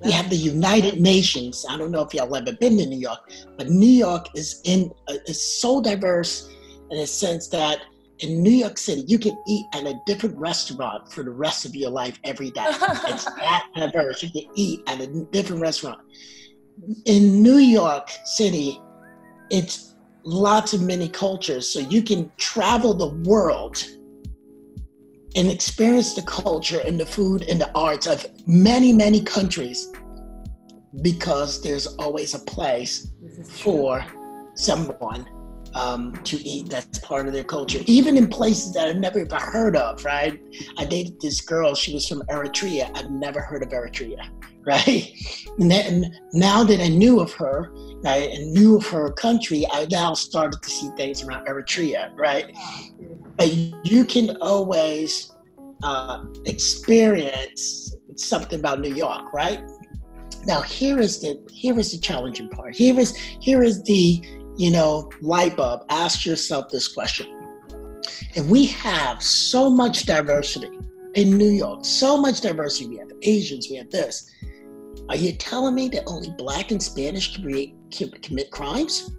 You 0.04 0.12
have 0.12 0.30
the 0.30 0.36
United 0.36 1.00
Nations. 1.00 1.66
I 1.70 1.78
don't 1.78 1.92
know 1.92 2.02
if 2.02 2.14
y'all 2.14 2.36
ever 2.36 2.54
been 2.54 2.78
to 2.78 2.86
New 2.86 3.00
York, 3.00 3.32
but 3.58 3.70
New 3.70 3.86
York 3.90 4.28
is 4.36 4.62
in 4.64 4.92
uh, 5.08 5.16
is 5.28 5.42
so 5.62 5.82
diverse 5.82 6.50
in 6.90 7.00
a 7.00 7.08
sense 7.08 7.48
that 7.50 7.82
in 8.20 8.42
New 8.42 8.52
York 8.52 8.78
City 8.78 9.04
you 9.08 9.20
can 9.20 9.38
eat 9.48 9.66
at 9.74 9.86
a 9.86 10.00
different 10.06 10.38
restaurant 10.38 11.12
for 11.12 11.24
the 11.24 11.32
rest 11.32 11.66
of 11.66 11.76
your 11.76 11.92
life 11.92 12.20
every 12.24 12.52
day. 12.52 12.66
It's 13.08 13.26
that 13.26 13.68
diverse. 13.76 14.24
You 14.24 14.32
can 14.32 14.52
eat 14.56 14.82
at 14.88 15.02
a 15.02 15.08
different 15.32 15.62
restaurant. 15.62 16.00
In 17.06 17.44
New 17.44 17.58
York 17.58 18.10
City, 18.26 18.80
it's 19.50 19.96
lots 20.24 20.74
of 20.74 20.82
many 20.82 21.08
cultures, 21.10 21.68
so 21.68 21.80
you 21.80 22.02
can 22.02 22.32
travel 22.38 22.94
the 22.94 23.10
world 23.30 23.84
and 25.36 25.50
experience 25.50 26.14
the 26.14 26.22
culture 26.24 26.82
and 26.86 27.00
the 27.00 27.06
food 27.06 27.44
and 27.44 27.60
the 27.60 27.72
arts 27.74 28.08
of 28.08 28.26
many, 28.48 28.92
many 28.94 29.22
countries 29.22 29.92
because 31.02 31.62
there's 31.62 31.88
always 31.88 32.34
a 32.34 32.40
place 32.40 33.12
This 33.22 33.38
is 33.38 33.60
true. 33.60 33.72
for 33.72 34.06
someone 34.56 35.26
um, 35.74 36.12
to 36.24 36.38
eat 36.38 36.70
that's 36.70 37.00
part 37.00 37.28
of 37.28 37.34
their 37.34 37.46
culture, 37.46 37.80
even 37.86 38.18
in 38.18 38.28
places 38.28 38.74
that 38.74 38.90
I've 38.90 38.98
never 38.98 39.20
even 39.20 39.40
heard 39.40 39.78
of, 39.78 40.04
right? 40.04 40.38
I 40.78 40.84
dated 40.86 41.22
this 41.22 41.40
girl, 41.40 41.74
she 41.76 41.94
was 41.94 42.08
from 42.08 42.24
Eritrea. 42.24 42.92
I've 42.94 43.10
never 43.10 43.40
heard 43.40 43.64
of 43.64 43.70
Eritrea, 43.70 44.30
right? 44.66 45.12
And, 45.58 45.70
then, 45.70 46.20
now 46.34 46.64
that 46.64 46.80
I 46.80 46.88
knew 46.88 47.20
of 47.20 47.34
her, 47.34 47.72
right, 48.04 48.32
and 48.32 48.54
knew 48.54 48.78
of 48.78 48.86
her 48.88 49.12
country, 49.12 49.66
I 49.72 49.88
now 49.92 50.14
started 50.14 50.62
to 50.62 50.70
see 50.70 50.90
things 50.98 51.24
around 51.24 51.48
Eritrea, 51.48 52.12
right? 52.16 52.56
But 53.38 53.52
you 53.86 54.06
can 54.06 54.38
always 54.38 55.32
uh, 55.84 56.24
experience 56.46 57.96
something 58.16 58.60
about 58.60 58.80
New 58.80 58.94
York, 58.94 59.34
right? 59.34 59.62
Now 60.46 60.62
here 60.62 61.00
is 61.00 61.22
the 61.22 61.40
here 61.52 61.78
is 61.78 61.92
the 61.92 62.00
challenging 62.00 62.50
part. 62.50 62.76
Here 62.76 63.00
is 63.00 63.16
here 63.16 63.62
is 63.62 63.84
the 63.84 64.24
you 64.58 64.72
know 64.72 65.10
light 65.22 65.56
bulb. 65.56 65.82
Ask 65.90 66.26
yourself 66.26 66.70
this 66.70 66.88
question: 66.88 67.28
If 68.34 68.46
we 68.46 68.66
have 68.68 69.22
so 69.22 69.70
much 69.70 70.06
diversity 70.06 70.70
in 71.16 71.38
New 71.38 71.50
York, 71.50 71.84
so 71.84 72.18
much 72.18 72.42
diversity, 72.42 72.88
we 72.88 72.98
have 72.98 73.12
Asians, 73.22 73.68
we 73.70 73.76
have 73.78 73.90
this. 73.90 74.32
Are 75.10 75.16
you 75.16 75.34
telling 75.34 75.76
me 75.76 75.90
that 75.90 76.04
only 76.08 76.30
Black 76.38 76.72
and 76.72 76.82
Spanish 76.82 77.36
can 77.36 77.44
create, 77.44 77.76
can 77.92 78.12
commit 78.12 78.52
crimes? 78.52 79.12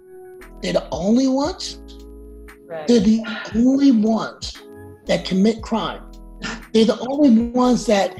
They're 0.61 0.73
the 0.73 0.87
only 0.91 1.27
ones. 1.27 1.79
Right. 2.65 2.87
They're 2.87 2.99
the 2.99 3.23
only 3.55 3.91
ones 3.91 4.61
that 5.05 5.25
commit 5.25 5.61
crime. 5.61 6.03
They're 6.73 6.85
the 6.85 6.99
only 7.07 7.51
ones 7.51 7.85
that 7.85 8.17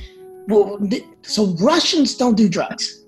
well, 0.47 0.79
so 1.21 1.55
Russians 1.59 2.15
don't 2.15 2.35
do 2.35 2.49
drugs, 2.49 3.05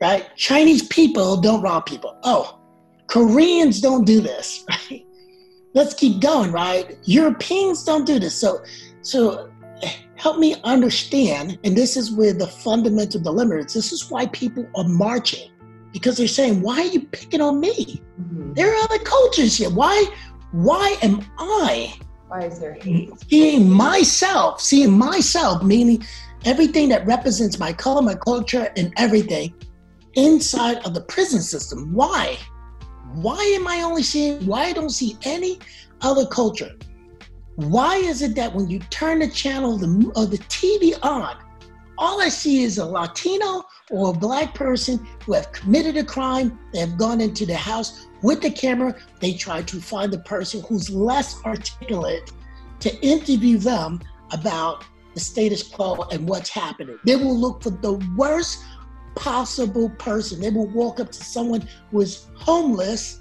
right? 0.00 0.28
Chinese 0.36 0.86
people 0.88 1.40
don't 1.40 1.62
rob 1.62 1.86
people. 1.86 2.18
Oh, 2.24 2.58
Koreans 3.06 3.80
don't 3.80 4.04
do 4.04 4.20
this, 4.20 4.64
right? 4.68 5.06
Let's 5.74 5.94
keep 5.94 6.20
going, 6.20 6.50
right? 6.50 6.98
Europeans 7.04 7.84
don't 7.84 8.04
do 8.04 8.18
this. 8.18 8.34
So, 8.34 8.62
so 9.02 9.50
help 10.18 10.38
me 10.38 10.56
understand. 10.64 11.58
And 11.64 11.76
this 11.76 11.96
is 11.96 12.10
where 12.12 12.32
the 12.32 12.46
fundamental 12.46 13.20
dilemma 13.20 13.56
is. 13.56 13.72
This 13.72 13.92
is 13.92 14.10
why 14.10 14.26
people 14.26 14.66
are 14.76 14.84
marching 14.84 15.50
because 15.92 16.16
they're 16.16 16.28
saying, 16.28 16.60
"Why 16.60 16.80
are 16.80 16.92
you 16.96 17.00
picking 17.00 17.40
on 17.40 17.60
me? 17.60 18.02
Mhm. 18.20 18.54
There 18.54 18.70
are 18.72 18.82
other 18.84 18.98
cultures 18.98 19.56
here. 19.56 19.70
Why, 19.70 20.04
why 20.52 20.96
am 21.02 21.24
I?" 21.38 21.94
Why 22.28 22.40
is 22.42 22.58
there 22.58 22.74
hate? 22.74 23.10
seeing 23.30 23.70
myself, 23.70 24.60
seeing 24.60 24.90
myself, 24.90 25.62
meaning 25.62 26.04
everything 26.44 26.88
that 26.90 27.06
represents 27.06 27.58
my 27.58 27.72
color, 27.72 28.02
my 28.02 28.14
culture, 28.14 28.70
and 28.76 28.92
everything 28.96 29.54
inside 30.14 30.78
of 30.84 30.92
the 30.94 31.00
prison 31.02 31.40
system. 31.40 31.94
Why? 31.94 32.36
Why 33.14 33.42
am 33.58 33.66
I 33.66 33.82
only 33.82 34.02
seeing, 34.02 34.44
why 34.46 34.64
I 34.64 34.72
don't 34.72 34.90
see 34.90 35.16
any 35.22 35.58
other 36.02 36.26
culture? 36.26 36.72
Why 37.58 37.96
is 37.96 38.22
it 38.22 38.36
that 38.36 38.54
when 38.54 38.70
you 38.70 38.78
turn 38.78 39.18
the 39.18 39.28
channel 39.28 39.74
of 39.74 39.80
the, 39.80 40.12
of 40.14 40.16
uh, 40.16 40.24
the 40.26 40.38
TV 40.38 40.96
on, 41.04 41.36
all 41.98 42.22
I 42.22 42.28
see 42.28 42.62
is 42.62 42.78
a 42.78 42.86
Latino 42.86 43.64
or 43.90 44.10
a 44.10 44.16
black 44.16 44.54
person 44.54 45.04
who 45.24 45.32
have 45.32 45.50
committed 45.50 45.96
a 45.96 46.04
crime. 46.04 46.56
They 46.72 46.78
have 46.78 46.96
gone 46.96 47.20
into 47.20 47.44
the 47.44 47.56
house 47.56 48.06
with 48.22 48.42
the 48.42 48.50
camera. 48.52 48.94
They 49.18 49.32
try 49.32 49.62
to 49.62 49.80
find 49.80 50.12
the 50.12 50.20
person 50.20 50.62
who's 50.68 50.88
less 50.88 51.44
articulate 51.44 52.30
to 52.78 52.96
interview 53.04 53.58
them 53.58 54.02
about 54.30 54.84
the 55.14 55.20
status 55.20 55.64
quo 55.64 56.06
and 56.12 56.28
what's 56.28 56.50
happening. 56.50 56.96
They 57.04 57.16
will 57.16 57.36
look 57.36 57.64
for 57.64 57.70
the 57.70 57.94
worst 58.16 58.62
possible 59.16 59.90
person. 59.98 60.40
They 60.40 60.50
will 60.50 60.68
walk 60.68 61.00
up 61.00 61.10
to 61.10 61.24
someone 61.24 61.66
who 61.90 62.02
is 62.02 62.28
homeless, 62.36 63.18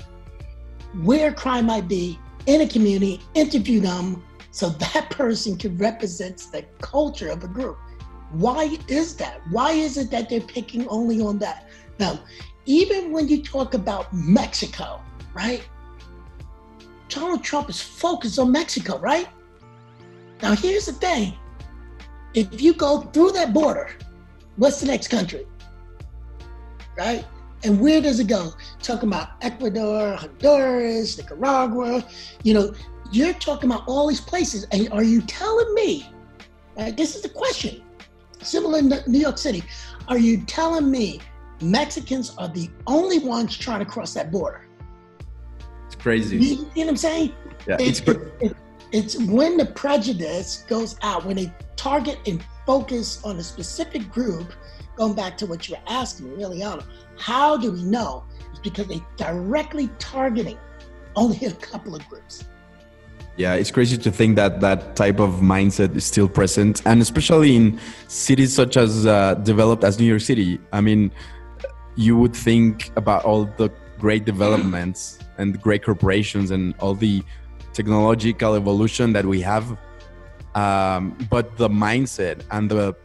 where 1.02 1.34
crime 1.34 1.66
might 1.66 1.88
be 1.88 2.20
in 2.46 2.62
a 2.62 2.68
community, 2.68 3.20
interview 3.34 3.82
them 3.82 4.24
so 4.58 4.70
that 4.70 5.08
person 5.12 5.56
can 5.56 5.78
represent 5.78 6.48
the 6.52 6.64
culture 6.82 7.30
of 7.30 7.44
a 7.44 7.48
group. 7.48 7.78
Why 8.32 8.76
is 8.88 9.16
that? 9.18 9.40
Why 9.52 9.74
is 9.74 9.98
it 9.98 10.10
that 10.10 10.30
they're 10.30 10.42
picking 10.42 10.88
only 10.88 11.22
on 11.22 11.38
that? 11.40 11.70
Now, 12.00 12.20
even 12.66 13.12
when 13.12 13.28
you 13.28 13.44
talk 13.44 13.76
about 13.76 14.12
Mexico, 14.12 15.00
right? 15.36 15.64
Donald 17.08 17.44
Trump 17.44 17.70
is 17.70 17.80
focused 17.80 18.40
on 18.40 18.52
Mexico, 18.52 18.98
right? 18.98 19.28
Now, 20.42 20.56
here's 20.56 20.88
the 20.88 20.94
thing 20.94 21.36
if 22.34 22.60
you 22.60 22.74
go 22.74 23.02
through 23.14 23.34
that 23.34 23.54
border, 23.54 23.92
what's 24.56 24.80
the 24.82 24.88
next 24.88 25.10
country? 25.10 25.46
Right? 26.98 27.24
And 27.64 27.80
where 27.80 28.02
does 28.02 28.20
it 28.20 28.28
go? 28.28 28.54
Talking 28.82 29.10
about 29.10 29.30
Ecuador, 29.42 30.16
Honduras, 30.16 31.18
Nicaragua, 31.18 32.04
you 32.44 32.56
know, 32.56 32.74
you're 33.12 33.34
talking 33.34 33.70
about 33.72 33.84
all 33.88 34.08
these 34.08 34.22
places. 34.22 34.66
And 34.72 34.92
are 34.92 35.04
you 35.04 35.22
telling 35.22 35.74
me, 35.74 36.10
right? 36.78 36.96
This 36.96 37.16
is 37.16 37.22
the 37.22 37.30
question. 37.30 37.84
Similar 38.42 38.80
in 38.80 38.94
New 39.08 39.20
York 39.20 39.38
City, 39.38 39.64
are 40.08 40.18
you 40.18 40.42
telling 40.46 40.90
me 40.90 41.20
Mexicans 41.62 42.36
are 42.38 42.48
the 42.48 42.70
only 42.86 43.20
ones 43.20 43.58
trying 43.58 43.80
to 43.80 43.86
cross 43.86 44.14
that 44.14 44.32
border? 44.32 44.68
It's 45.88 45.96
crazy. 45.96 46.38
You, 46.38 46.44
you 46.44 46.56
know 46.58 46.68
what 46.76 46.90
I'm 46.90 46.98
saying? 46.98 47.34
Yeah, 47.68 47.78
It- 47.80 48.08
it's 48.42 48.54
it's 48.94 49.18
when 49.18 49.58
the 49.58 49.66
prejudice 49.66 50.64
goes 50.70 50.96
out, 51.02 51.26
when 51.26 51.36
they 51.36 51.54
target 51.76 52.20
and 52.26 52.42
focus 52.66 53.22
on 53.26 53.38
a 53.38 53.44
specific 53.44 54.10
group, 54.10 54.54
going 54.96 55.14
back 55.14 55.38
to 55.40 55.46
what 55.46 55.68
you 55.68 55.76
were 55.76 55.82
asking 55.92 56.30
me, 56.30 56.36
really, 56.36 56.62
Anna, 56.64 56.86
how 57.18 57.58
do 57.58 57.72
we 57.74 57.84
know? 57.84 58.24
It's 58.52 58.60
because 58.60 58.88
they 58.88 59.02
directly 59.18 59.90
targeting 60.00 60.58
only 61.18 61.46
a 61.48 61.52
couple 61.52 61.96
of 61.96 62.08
groups. 62.08 62.46
Yeah, 63.38 63.54
it's 63.54 63.70
crazy 63.70 64.00
to 64.00 64.12
think 64.12 64.36
that 64.38 64.62
that 64.62 64.96
type 64.96 65.20
of 65.20 65.42
mindset 65.42 65.96
is 65.96 66.06
still 66.06 66.28
present, 66.28 66.82
and 66.88 67.04
especially 67.04 67.56
in 67.56 67.80
cities 68.08 68.52
such 68.52 68.78
as 68.78 69.06
uh, 69.06 69.36
developed 69.36 69.84
as 69.84 70.00
New 70.00 70.08
York 70.08 70.22
City. 70.22 70.60
I 70.74 70.82
mean, 70.82 71.12
you 71.96 72.18
would 72.18 72.36
think 72.36 72.92
about 72.96 73.26
all 73.26 73.46
the 73.46 73.70
great 74.00 74.26
developments 74.26 75.20
and 75.38 75.62
great 75.62 75.84
corporations 75.84 76.50
and 76.50 76.74
all 76.80 76.96
the 76.96 77.24
technological 77.74 78.56
evolution 78.56 79.14
that 79.14 79.26
we 79.26 79.40
have, 79.42 79.78
um, 80.56 81.16
but 81.30 81.58
the 81.58 81.70
mindset 81.70 82.42
and 82.50 82.72
the 82.72 82.96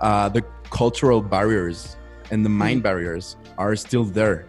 uh, 0.00 0.28
the 0.28 0.42
cultural 0.70 1.22
barriers 1.22 1.96
and 2.32 2.44
the 2.44 2.48
mind 2.48 2.82
barriers 2.82 3.36
are 3.58 3.76
still 3.76 4.02
there. 4.02 4.44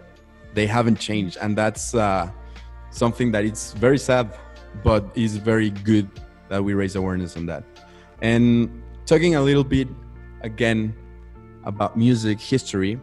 They 0.55 0.65
haven't 0.65 0.99
changed, 0.99 1.37
and 1.39 1.55
that's 1.55 1.93
uh, 1.93 2.31
something 2.89 3.31
that 3.33 3.45
it's 3.45 3.73
very 3.73 3.99
sad 3.99 4.33
but 4.83 5.05
it's 5.15 5.35
very 5.35 5.69
good 5.69 6.09
that 6.49 6.63
we 6.63 6.73
raise 6.73 6.95
awareness 6.95 7.35
on 7.37 7.45
that. 7.47 7.63
And 8.21 8.81
talking 9.05 9.35
a 9.35 9.41
little 9.41 9.63
bit 9.63 9.87
again 10.41 10.95
about 11.63 11.97
music 11.97 12.39
history, 12.39 12.99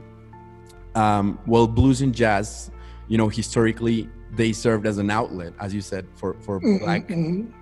um, 0.95 1.39
well, 1.47 1.67
blues 1.67 2.01
and 2.03 2.15
jazz, 2.15 2.71
you 3.09 3.17
know, 3.19 3.29
historically 3.29 4.09
they 4.33 4.53
served 4.53 4.87
as 4.87 4.99
an 4.99 5.11
outlet, 5.11 5.53
as 5.61 5.75
you 5.75 5.81
said, 5.81 6.07
for 6.15 6.35
for 6.41 6.61
Mhm, 6.61 6.81
black 6.81 7.09
mhm. 7.09 7.53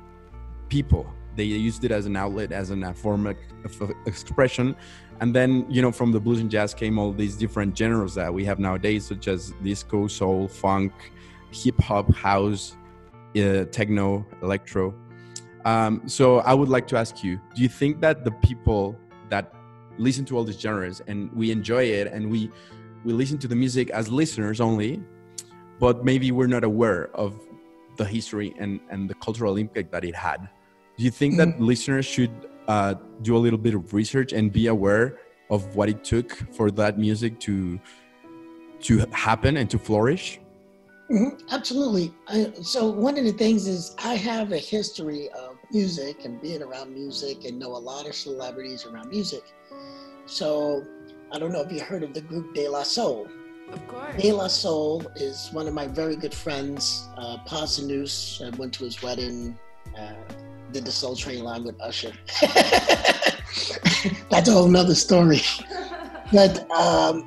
people. 0.68 1.06
they 1.36 1.44
used 1.44 1.84
it 1.84 1.92
as 1.92 2.04
an 2.04 2.16
outlet, 2.16 2.50
as 2.50 2.70
an, 2.70 2.82
a 2.82 2.92
form 2.92 3.24
of, 3.28 3.36
of 3.80 3.92
expression. 4.06 4.74
And 5.20 5.32
then, 5.32 5.64
you 5.70 5.80
know, 5.82 5.92
from 5.92 6.10
the 6.10 6.18
blues 6.18 6.40
and 6.40 6.50
jazz 6.50 6.74
came 6.74 6.98
all 6.98 7.12
these 7.12 7.36
different 7.36 7.78
genres 7.78 8.14
that 8.16 8.34
we 8.34 8.44
have 8.44 8.58
nowadays, 8.58 9.06
such 9.06 9.28
as 9.28 9.52
disco, 9.62 10.08
soul, 10.08 10.48
funk, 10.48 10.92
hip 11.52 11.80
hop, 11.80 12.12
house, 12.12 12.76
uh, 13.42 13.64
techno, 13.66 14.26
electro. 14.42 14.94
Um, 15.64 16.02
so 16.06 16.38
I 16.40 16.54
would 16.54 16.68
like 16.68 16.86
to 16.88 16.96
ask 16.96 17.22
you: 17.22 17.40
Do 17.54 17.62
you 17.62 17.68
think 17.68 18.00
that 18.00 18.24
the 18.24 18.30
people 18.30 18.96
that 19.30 19.52
listen 19.98 20.24
to 20.26 20.36
all 20.36 20.44
these 20.44 20.60
genres 20.60 21.02
and 21.06 21.30
we 21.32 21.50
enjoy 21.50 21.82
it 21.84 22.06
and 22.06 22.30
we 22.30 22.50
we 23.04 23.12
listen 23.12 23.38
to 23.38 23.48
the 23.48 23.56
music 23.56 23.90
as 23.90 24.08
listeners 24.08 24.60
only, 24.60 25.02
but 25.78 26.04
maybe 26.04 26.30
we're 26.32 26.46
not 26.46 26.64
aware 26.64 27.10
of 27.14 27.34
the 27.96 28.04
history 28.04 28.54
and 28.58 28.80
and 28.90 29.10
the 29.10 29.14
cultural 29.14 29.56
impact 29.56 29.92
that 29.92 30.04
it 30.04 30.14
had? 30.14 30.48
Do 30.96 31.04
you 31.04 31.10
think 31.10 31.36
that 31.36 31.48
mm-hmm. 31.48 31.64
listeners 31.64 32.06
should 32.06 32.32
uh, 32.66 32.94
do 33.22 33.36
a 33.36 33.38
little 33.38 33.58
bit 33.58 33.74
of 33.74 33.94
research 33.94 34.32
and 34.32 34.52
be 34.52 34.66
aware 34.66 35.18
of 35.50 35.76
what 35.76 35.88
it 35.88 36.04
took 36.04 36.32
for 36.54 36.70
that 36.72 36.98
music 36.98 37.38
to 37.40 37.80
to 38.80 38.98
happen 39.12 39.56
and 39.56 39.68
to 39.70 39.78
flourish? 39.78 40.40
Mm-hmm, 41.10 41.46
absolutely. 41.50 42.14
I, 42.28 42.52
so 42.60 42.90
one 42.90 43.16
of 43.16 43.24
the 43.24 43.32
things 43.32 43.66
is 43.66 43.94
I 43.98 44.14
have 44.14 44.52
a 44.52 44.58
history 44.58 45.30
of 45.30 45.56
music 45.72 46.26
and 46.26 46.40
being 46.40 46.62
around 46.62 46.92
music 46.92 47.44
and 47.46 47.58
know 47.58 47.68
a 47.68 47.78
lot 47.78 48.06
of 48.06 48.14
celebrities 48.14 48.84
around 48.84 49.08
music. 49.08 49.42
So 50.26 50.84
I 51.32 51.38
don't 51.38 51.52
know 51.52 51.62
if 51.62 51.72
you 51.72 51.80
heard 51.80 52.02
of 52.02 52.12
the 52.12 52.20
group 52.20 52.54
De 52.54 52.68
La 52.68 52.82
Soul. 52.82 53.26
Of 53.72 53.88
course. 53.88 54.22
De 54.22 54.32
La 54.32 54.48
Soul 54.48 55.02
is 55.16 55.48
one 55.52 55.66
of 55.66 55.72
my 55.72 55.86
very 55.86 56.14
good 56.14 56.34
friends. 56.34 57.08
Uh, 57.16 57.38
Posdnuos, 57.46 58.44
I 58.46 58.54
went 58.58 58.74
to 58.74 58.84
his 58.84 59.02
wedding, 59.02 59.58
uh, 59.98 60.12
did 60.72 60.84
the 60.84 60.92
Soul 60.92 61.16
Train 61.16 61.42
line 61.42 61.64
with 61.64 61.80
Usher. 61.80 62.12
That's 64.30 64.48
a 64.48 64.52
whole 64.52 64.68
nother 64.68 64.94
story. 64.94 65.40
but 66.32 66.70
um, 66.70 67.26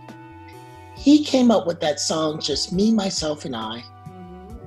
he 1.01 1.25
came 1.25 1.49
up 1.49 1.65
with 1.65 1.79
that 1.79 1.99
song, 1.99 2.39
just 2.39 2.71
me, 2.71 2.93
myself, 2.93 3.45
and 3.45 3.55
I. 3.55 3.83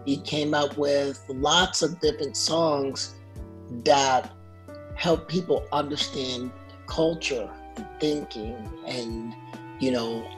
He 0.04 0.16
came 0.16 0.52
up 0.52 0.76
with 0.76 1.24
lots 1.28 1.80
of 1.80 2.00
different 2.00 2.36
songs 2.36 3.14
that 3.84 4.32
help 4.96 5.28
people 5.28 5.64
understand 5.70 6.50
culture 6.88 7.48
and 7.76 7.86
thinking 8.00 8.56
and, 8.84 9.32
you 9.78 9.92
know, 9.92 10.28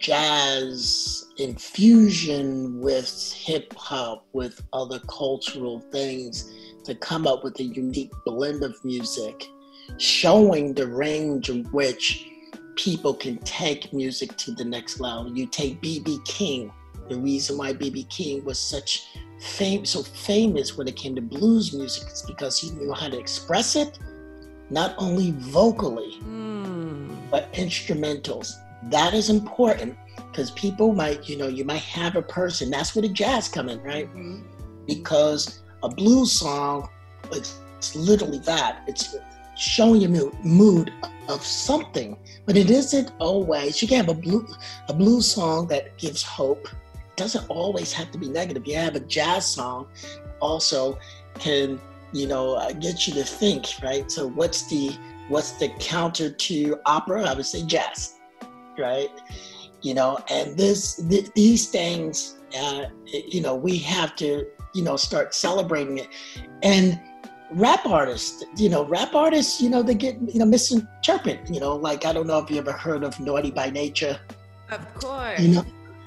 jazz 0.00 1.26
infusion 1.38 2.80
with 2.80 3.32
hip 3.32 3.72
hop, 3.76 4.26
with 4.32 4.60
other 4.72 4.98
cultural 5.08 5.78
things 5.92 6.52
to 6.82 6.96
come 6.96 7.28
up 7.28 7.44
with 7.44 7.60
a 7.60 7.64
unique 7.64 8.10
blend 8.26 8.64
of 8.64 8.74
music, 8.84 9.46
showing 9.98 10.74
the 10.74 10.88
range 10.88 11.48
in 11.48 11.62
which 11.66 12.31
people 12.76 13.14
can 13.14 13.38
take 13.38 13.92
music 13.92 14.36
to 14.38 14.52
the 14.52 14.64
next 14.64 15.00
level. 15.00 15.36
You 15.36 15.46
take 15.46 15.80
BB 15.82 16.24
King. 16.24 16.72
The 17.08 17.16
reason 17.16 17.58
why 17.58 17.72
BB 17.72 18.08
King 18.08 18.44
was 18.44 18.58
such 18.58 19.08
fame, 19.40 19.84
so 19.84 20.02
famous 20.02 20.76
when 20.76 20.88
it 20.88 20.96
came 20.96 21.14
to 21.16 21.20
blues 21.20 21.72
music 21.74 22.08
is 22.10 22.22
because 22.22 22.58
he 22.58 22.70
knew 22.70 22.92
how 22.92 23.08
to 23.08 23.18
express 23.18 23.76
it, 23.76 23.98
not 24.70 24.94
only 24.98 25.32
vocally, 25.32 26.18
mm. 26.22 27.30
but 27.30 27.52
instrumentals. 27.52 28.52
That 28.84 29.14
is 29.14 29.30
important 29.30 29.96
because 30.16 30.50
people 30.52 30.94
might, 30.94 31.28
you 31.28 31.36
know, 31.36 31.48
you 31.48 31.64
might 31.64 31.82
have 31.82 32.16
a 32.16 32.22
person. 32.22 32.70
That's 32.70 32.94
where 32.94 33.02
the 33.02 33.08
jazz 33.08 33.48
come 33.48 33.68
in, 33.68 33.82
right? 33.82 34.08
Mm-hmm. 34.08 34.42
Because 34.86 35.62
a 35.82 35.88
blues 35.88 36.32
song, 36.32 36.88
it's, 37.32 37.58
it's 37.76 37.94
literally 37.94 38.38
that. 38.40 38.84
It's 38.86 39.16
showing 39.56 40.00
your 40.00 40.32
mood 40.42 40.92
of 41.28 41.44
something, 41.44 42.16
but 42.46 42.56
it 42.56 42.70
isn't 42.70 43.12
always. 43.18 43.80
You 43.80 43.88
can 43.88 43.98
have 43.98 44.08
a 44.08 44.18
blue 44.18 44.46
a 44.88 44.94
blues 44.94 45.26
song 45.26 45.66
that 45.68 45.96
gives 45.98 46.22
hope. 46.22 46.66
It 46.94 47.16
doesn't 47.16 47.46
always 47.48 47.92
have 47.92 48.10
to 48.12 48.18
be 48.18 48.28
negative. 48.28 48.66
You 48.66 48.76
have 48.76 48.96
a 48.96 49.00
jazz 49.00 49.46
song, 49.46 49.88
also 50.40 50.98
can 51.38 51.80
you 52.12 52.26
know 52.26 52.54
uh, 52.54 52.72
get 52.72 53.06
you 53.06 53.14
to 53.14 53.24
think, 53.24 53.66
right? 53.82 54.10
So 54.10 54.28
what's 54.28 54.68
the 54.68 54.96
what's 55.28 55.52
the 55.52 55.68
counter 55.78 56.30
to 56.30 56.80
opera? 56.86 57.24
I 57.24 57.34
would 57.34 57.46
say 57.46 57.64
jazz, 57.64 58.18
right? 58.78 59.10
You 59.82 59.94
know, 59.94 60.18
and 60.30 60.56
this 60.56 60.96
th- 61.08 61.32
these 61.34 61.68
things, 61.68 62.38
uh, 62.58 62.84
you 63.06 63.40
know, 63.40 63.54
we 63.54 63.78
have 63.78 64.16
to 64.16 64.46
you 64.74 64.82
know 64.82 64.96
start 64.96 65.34
celebrating 65.34 65.98
it, 65.98 66.08
and 66.62 67.00
rap 67.54 67.86
artists, 67.86 68.44
you 68.56 68.68
know, 68.68 68.84
rap 68.84 69.14
artists, 69.14 69.60
you 69.60 69.70
know, 69.70 69.82
they 69.82 69.94
get, 69.94 70.16
you 70.20 70.38
know, 70.38 70.44
misinterpreted, 70.44 71.48
you 71.48 71.60
know, 71.60 71.76
like 71.76 72.04
I 72.04 72.12
don't 72.12 72.26
know 72.26 72.38
if 72.38 72.50
you 72.50 72.58
ever 72.58 72.72
heard 72.72 73.04
of 73.04 73.18
Naughty 73.20 73.50
by 73.50 73.70
Nature. 73.70 74.18
Of 74.70 74.94
course. 74.94 75.40
You 75.40 75.48
know, 75.56 75.64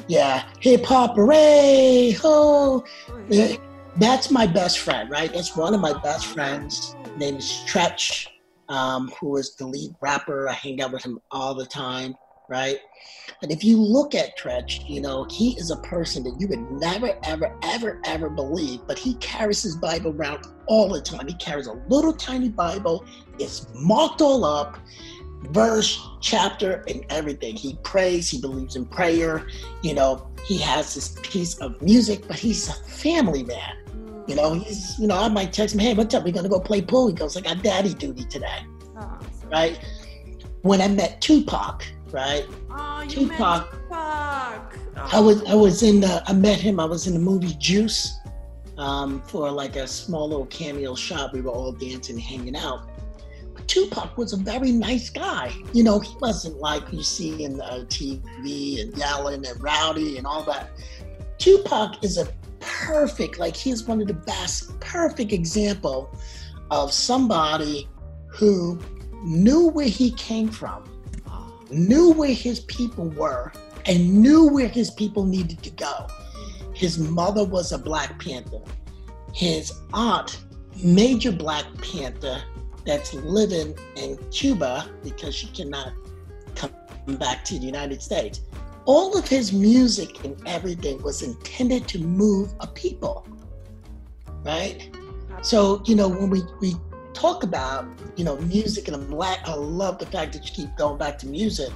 yeah, 0.08 0.48
hip 0.60 0.86
hop, 0.86 1.16
hooray, 1.16 2.12
ho. 2.12 2.84
Oh, 3.10 3.58
That's 3.98 4.30
my 4.30 4.46
best 4.46 4.80
friend, 4.80 5.10
right? 5.10 5.32
That's 5.34 5.56
one 5.56 5.74
of 5.74 5.82
my 5.82 5.94
best 6.02 6.28
friends. 6.28 6.96
Name 7.18 7.38
is 7.38 7.64
Treach, 7.68 8.28
um, 8.70 9.12
who 9.20 9.38
is 9.38 9.56
the 9.56 9.66
lead 9.66 9.92
rapper. 10.02 10.50
I 10.50 10.54
hang 10.54 10.82
out 10.82 10.92
with 10.92 11.04
him 11.04 11.20
all 11.32 11.56
the 11.56 11.66
time 11.66 12.16
right? 12.50 12.80
And 13.42 13.52
if 13.52 13.64
you 13.64 13.82
look 13.82 14.16
at 14.16 14.38
Treach, 14.38 14.88
you 14.90 15.02
know, 15.02 15.28
he 15.30 15.58
is 15.58 15.72
a 15.72 15.78
person 15.78 16.24
that 16.24 16.40
you 16.40 16.48
would 16.48 16.72
never, 16.72 17.18
ever, 17.24 17.58
ever, 17.64 18.02
ever 18.06 18.30
believe, 18.30 18.82
but 18.88 18.98
he 18.98 19.16
carries 19.16 19.64
his 19.64 19.76
Bible 19.76 20.12
around 20.12 20.46
all 20.68 20.90
the 20.90 21.02
time. 21.02 21.28
He 21.28 21.34
carries 21.36 21.68
a 21.68 21.74
little 21.90 22.14
tiny 22.14 22.50
Bible, 22.50 23.06
it's 23.40 23.68
marked 23.74 24.22
all 24.22 24.46
up, 24.46 24.78
verse, 25.52 26.02
chapter, 26.22 26.84
and 26.88 27.06
everything. 27.10 27.56
He 27.56 27.78
prays, 27.84 28.30
he 28.30 28.40
believes 28.40 28.76
in 28.76 28.86
prayer, 28.86 29.48
you 29.82 29.94
know, 29.94 30.30
he 30.46 30.58
has 30.60 30.94
this 30.94 31.18
piece 31.24 31.58
of 31.58 31.82
music, 31.82 32.28
but 32.28 32.38
he's 32.38 32.70
a 32.70 32.74
family 32.74 33.44
man. 33.44 33.78
You 34.28 34.36
know, 34.36 34.54
he's, 34.54 34.98
you 34.98 35.08
know, 35.08 35.18
I 35.18 35.28
might 35.28 35.54
text 35.54 35.76
him, 35.76 35.80
hey, 35.80 35.94
what's 35.94 36.14
up? 36.16 36.24
We're 36.24 36.34
gonna 36.34 36.50
go 36.50 36.60
play 36.60 36.82
pool. 36.82 37.08
He 37.08 37.14
goes, 37.14 37.38
I 37.38 37.42
got 37.42 37.62
daddy 37.62 37.94
duty 37.94 38.26
today. 38.26 38.66
Right? 39.52 39.80
When 40.62 40.82
I 40.82 40.88
met 40.88 41.22
Tupac, 41.22 41.86
right? 42.16 42.48
Oh, 42.72 43.04
Tupac. 43.08 43.70
Tupac. 43.70 44.78
Oh. 44.98 45.10
I 45.12 45.20
was 45.20 45.44
I 45.44 45.54
was 45.54 45.84
in 45.84 46.00
the 46.00 46.24
I 46.26 46.34
met 46.34 46.60
him. 46.60 46.80
I 46.80 46.86
was 46.86 47.06
in 47.08 47.14
the 47.14 47.20
movie 47.20 47.54
Juice 47.60 48.18
um, 48.78 49.22
for 49.24 49.52
like 49.52 49.76
a 49.76 49.86
small 49.86 50.30
little 50.30 50.46
cameo 50.46 50.96
shot. 50.96 51.34
We 51.34 51.42
were 51.42 51.52
all 51.52 51.74
dancing, 51.74 52.18
hanging 52.18 52.56
out. 52.56 52.90
But 53.54 53.68
Tupac 53.68 54.18
was 54.18 54.32
a 54.32 54.38
very 54.38 54.72
nice 54.72 55.10
guy. 55.10 55.54
You 55.74 55.84
know, 55.84 56.00
he 56.00 56.16
wasn't 56.22 56.58
like 56.58 56.84
you 56.94 57.04
see 57.04 57.44
in 57.44 57.58
the 57.58 57.86
TV 57.90 58.82
and 58.82 58.98
yelling 58.98 59.46
and 59.46 59.62
rowdy 59.62 60.18
and 60.18 60.26
all 60.26 60.44
that. 60.44 60.72
Tupac 61.38 62.02
is 62.02 62.18
a 62.18 62.28
perfect, 62.62 63.40
like 63.40 63.58
he's 63.58 63.84
one 63.84 64.00
of 64.02 64.08
the 64.08 64.14
best, 64.14 64.80
perfect 64.80 65.34
example 65.34 66.10
of 66.72 66.94
somebody 66.94 67.90
who 68.28 68.80
knew 69.24 69.68
where 69.68 69.88
he 69.88 70.12
came 70.12 70.48
from 70.48 70.95
knew 71.72 72.12
where 72.12 72.34
his 72.34 72.62
people 72.62 73.10
were 73.10 73.52
and 73.86 74.22
knew 74.22 74.48
where 74.48 74.68
his 74.68 74.92
people 74.92 75.26
needed 75.26 75.62
to 75.64 75.70
go. 75.72 76.08
His 76.74 76.98
mother 76.98 77.46
was 77.46 77.72
a 77.72 77.78
Black 77.78 78.20
Panther. 78.20 78.62
His 79.34 79.74
aunt, 79.94 80.44
major 80.84 81.32
Black 81.32 81.66
Panther, 81.82 82.42
that's 82.86 83.14
living 83.14 83.76
in 83.96 84.18
Cuba 84.32 84.90
because 85.04 85.36
she 85.36 85.48
cannot 85.48 85.94
come 86.56 86.72
back 87.18 87.44
to 87.46 87.60
the 87.60 87.66
United 87.66 88.02
States. 88.02 88.42
All 88.86 89.18
of 89.18 89.28
his 89.28 89.52
music 89.52 90.24
and 90.24 90.40
everything 90.46 91.02
was 91.02 91.24
intended 91.24 91.88
to 91.90 92.00
move 92.00 92.54
a 92.60 92.68
people, 92.68 93.26
right? 94.44 94.90
So, 95.42 95.82
you 95.86 95.96
know, 95.96 96.08
when 96.08 96.30
we, 96.30 96.44
we 96.60 96.76
talk 97.16 97.44
about, 97.44 97.88
you 98.16 98.24
know, 98.24 98.38
music 98.38 98.88
and 98.88 98.96
I'm 98.96 99.10
glad, 99.10 99.40
I 99.46 99.56
love 99.56 99.98
the 99.98 100.06
fact 100.06 100.34
that 100.34 100.46
you 100.46 100.52
keep 100.52 100.76
going 100.78 100.98
back 100.98 101.18
to 101.20 101.28
music 101.28 101.72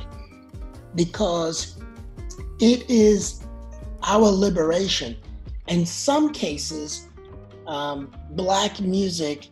because 0.95 1.81
it 2.59 2.87
is 2.89 3.43
our 4.03 4.27
liberation. 4.27 5.15
In 5.67 5.85
some 5.85 6.31
cases, 6.33 7.07
um, 7.67 8.11
black 8.31 8.79
music 8.79 9.47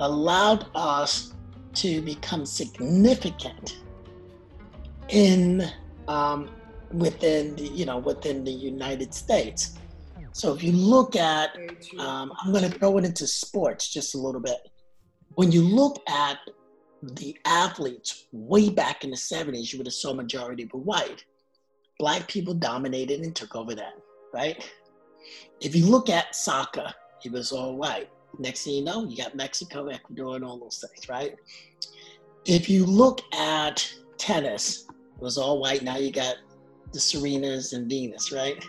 allowed 0.00 0.66
us 0.74 1.34
to 1.74 2.00
become 2.02 2.44
significant 2.44 3.78
in 5.08 5.70
um, 6.08 6.50
within 6.92 7.54
the 7.54 7.62
you 7.62 7.84
know 7.84 7.98
within 7.98 8.42
the 8.42 8.50
United 8.50 9.14
States. 9.14 9.76
So 10.32 10.54
if 10.54 10.62
you 10.62 10.72
look 10.72 11.16
at, 11.16 11.50
um, 11.98 12.32
I'm 12.40 12.52
going 12.52 12.68
to 12.68 12.78
throw 12.78 12.96
it 12.98 13.04
into 13.04 13.26
sports 13.26 13.88
just 13.88 14.14
a 14.14 14.18
little 14.18 14.40
bit 14.40 14.69
when 15.40 15.50
you 15.50 15.62
look 15.62 16.02
at 16.06 16.36
the 17.02 17.34
athletes 17.46 18.26
way 18.30 18.68
back 18.68 19.04
in 19.04 19.10
the 19.10 19.16
70s, 19.16 19.72
you 19.72 19.78
would 19.78 19.86
have 19.86 19.94
saw 19.94 20.12
majority 20.12 20.68
were 20.70 20.80
white. 20.80 21.24
Black 21.98 22.28
people 22.28 22.52
dominated 22.52 23.22
and 23.22 23.34
took 23.34 23.56
over 23.56 23.74
that, 23.74 23.94
right? 24.34 24.62
If 25.62 25.74
you 25.74 25.86
look 25.86 26.10
at 26.10 26.36
soccer, 26.36 26.92
it 27.24 27.32
was 27.32 27.52
all 27.52 27.78
white. 27.78 28.10
Next 28.38 28.64
thing 28.64 28.74
you 28.74 28.84
know, 28.84 29.08
you 29.08 29.16
got 29.16 29.34
Mexico, 29.34 29.86
Ecuador, 29.86 30.36
and 30.36 30.44
all 30.44 30.58
those 30.58 30.84
things, 30.86 31.08
right? 31.08 31.34
If 32.44 32.68
you 32.68 32.84
look 32.84 33.22
at 33.32 33.90
tennis, 34.18 34.84
it 34.90 35.22
was 35.22 35.38
all 35.38 35.58
white. 35.58 35.82
Now 35.82 35.96
you 35.96 36.12
got 36.12 36.34
the 36.92 36.98
Serenas 36.98 37.72
and 37.72 37.88
Venus, 37.88 38.30
right? 38.30 38.62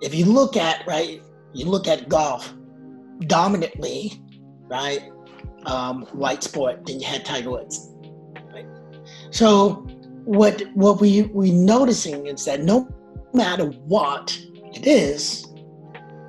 If 0.00 0.14
you 0.14 0.24
look 0.24 0.56
at, 0.56 0.86
right, 0.86 1.20
you 1.52 1.66
look 1.66 1.86
at 1.88 2.08
golf, 2.08 2.54
dominantly, 3.26 4.22
right, 4.70 5.10
um, 5.66 6.02
white 6.12 6.42
sport, 6.42 6.86
than 6.86 7.00
you 7.00 7.06
had 7.06 7.24
Tiger 7.24 7.50
Woods. 7.50 7.92
Right? 8.52 8.66
So 9.30 9.86
what 10.24 10.62
what 10.74 11.00
we 11.00 11.22
we 11.22 11.50
noticing 11.50 12.26
is 12.26 12.44
that 12.44 12.62
no 12.62 12.88
matter 13.32 13.66
what 13.86 14.38
it 14.74 14.86
is, 14.86 15.46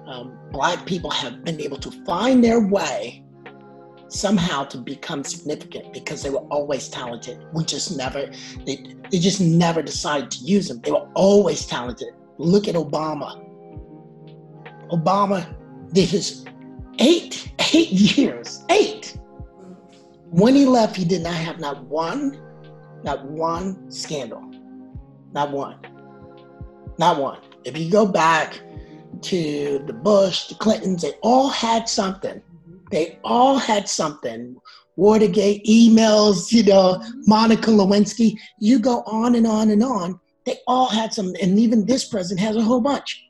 um, 0.08 0.38
black 0.52 0.86
people 0.86 1.10
have 1.12 1.44
been 1.44 1.60
able 1.62 1.78
to 1.78 1.92
find 2.06 2.44
their 2.44 2.60
way 2.60 3.24
somehow 4.08 4.64
to 4.64 4.78
become 4.78 5.24
significant 5.24 5.94
because 5.94 6.24
they 6.24 6.30
were 6.30 6.46
always 6.50 6.90
talented. 6.90 7.44
We 7.54 7.64
just 7.64 7.96
never 7.96 8.32
they 8.66 8.84
they 9.12 9.20
just 9.20 9.42
never 9.42 9.82
decided 9.82 10.32
to 10.32 10.44
use 10.44 10.68
them. 10.68 10.82
They 10.82 10.92
were 10.92 11.08
always 11.14 11.66
talented. 11.66 12.10
Look 12.38 12.68
at 12.68 12.76
Obama. 12.76 13.46
Obama 14.92 15.46
did 15.94 16.10
his 16.10 16.46
eight 17.00 17.52
eight 17.74 17.92
years 17.92 18.64
eight. 18.70 19.18
When 20.32 20.54
he 20.54 20.66
left, 20.66 20.96
he 20.96 21.06
did 21.06 21.24
not 21.24 21.34
have 21.34 21.60
not 21.60 21.84
one, 21.86 22.40
not 23.04 23.26
one 23.26 23.92
scandal, 23.92 24.44
not 25.34 25.52
one, 25.52 25.80
not 27.00 27.20
one. 27.20 27.40
If 27.64 27.78
you 27.78 27.90
go 27.90 28.06
back 28.06 28.62
to 29.22 29.84
the 29.86 29.94
Bush, 29.94 30.48
the 30.48 30.56
Clintons, 30.56 31.02
they 31.02 31.14
all 31.24 31.50
had 31.50 31.90
something. 31.90 32.42
They 32.92 33.20
all 33.24 33.58
had 33.58 33.90
something. 33.90 34.56
Watergate, 34.96 35.66
emails, 35.66 36.52
you 36.52 36.64
know, 36.64 37.02
Monica 37.26 37.72
Lewinsky. 37.72 38.38
You 38.60 38.80
go 38.80 39.02
on 39.06 39.36
and 39.36 39.48
on 39.48 39.72
and 39.72 39.84
on. 39.84 40.20
They 40.46 40.58
all 40.68 40.90
had 40.90 41.14
some, 41.14 41.34
and 41.42 41.58
even 41.60 41.86
this 41.86 42.08
president 42.08 42.40
has 42.46 42.56
a 42.56 42.62
whole 42.62 42.82
bunch, 42.82 43.24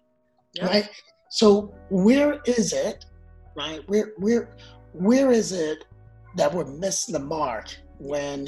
right? 0.62 0.90
So 1.30 1.74
where 1.90 2.40
is 2.46 2.74
it, 2.74 3.06
right? 3.56 3.82
Where 3.88 4.14
where 4.18 4.50
where 4.94 5.32
is 5.32 5.52
it 5.52 5.86
that 6.36 6.54
we're 6.54 6.66
missing 6.66 7.14
the 7.14 7.20
mark 7.20 7.76
when 8.00 8.48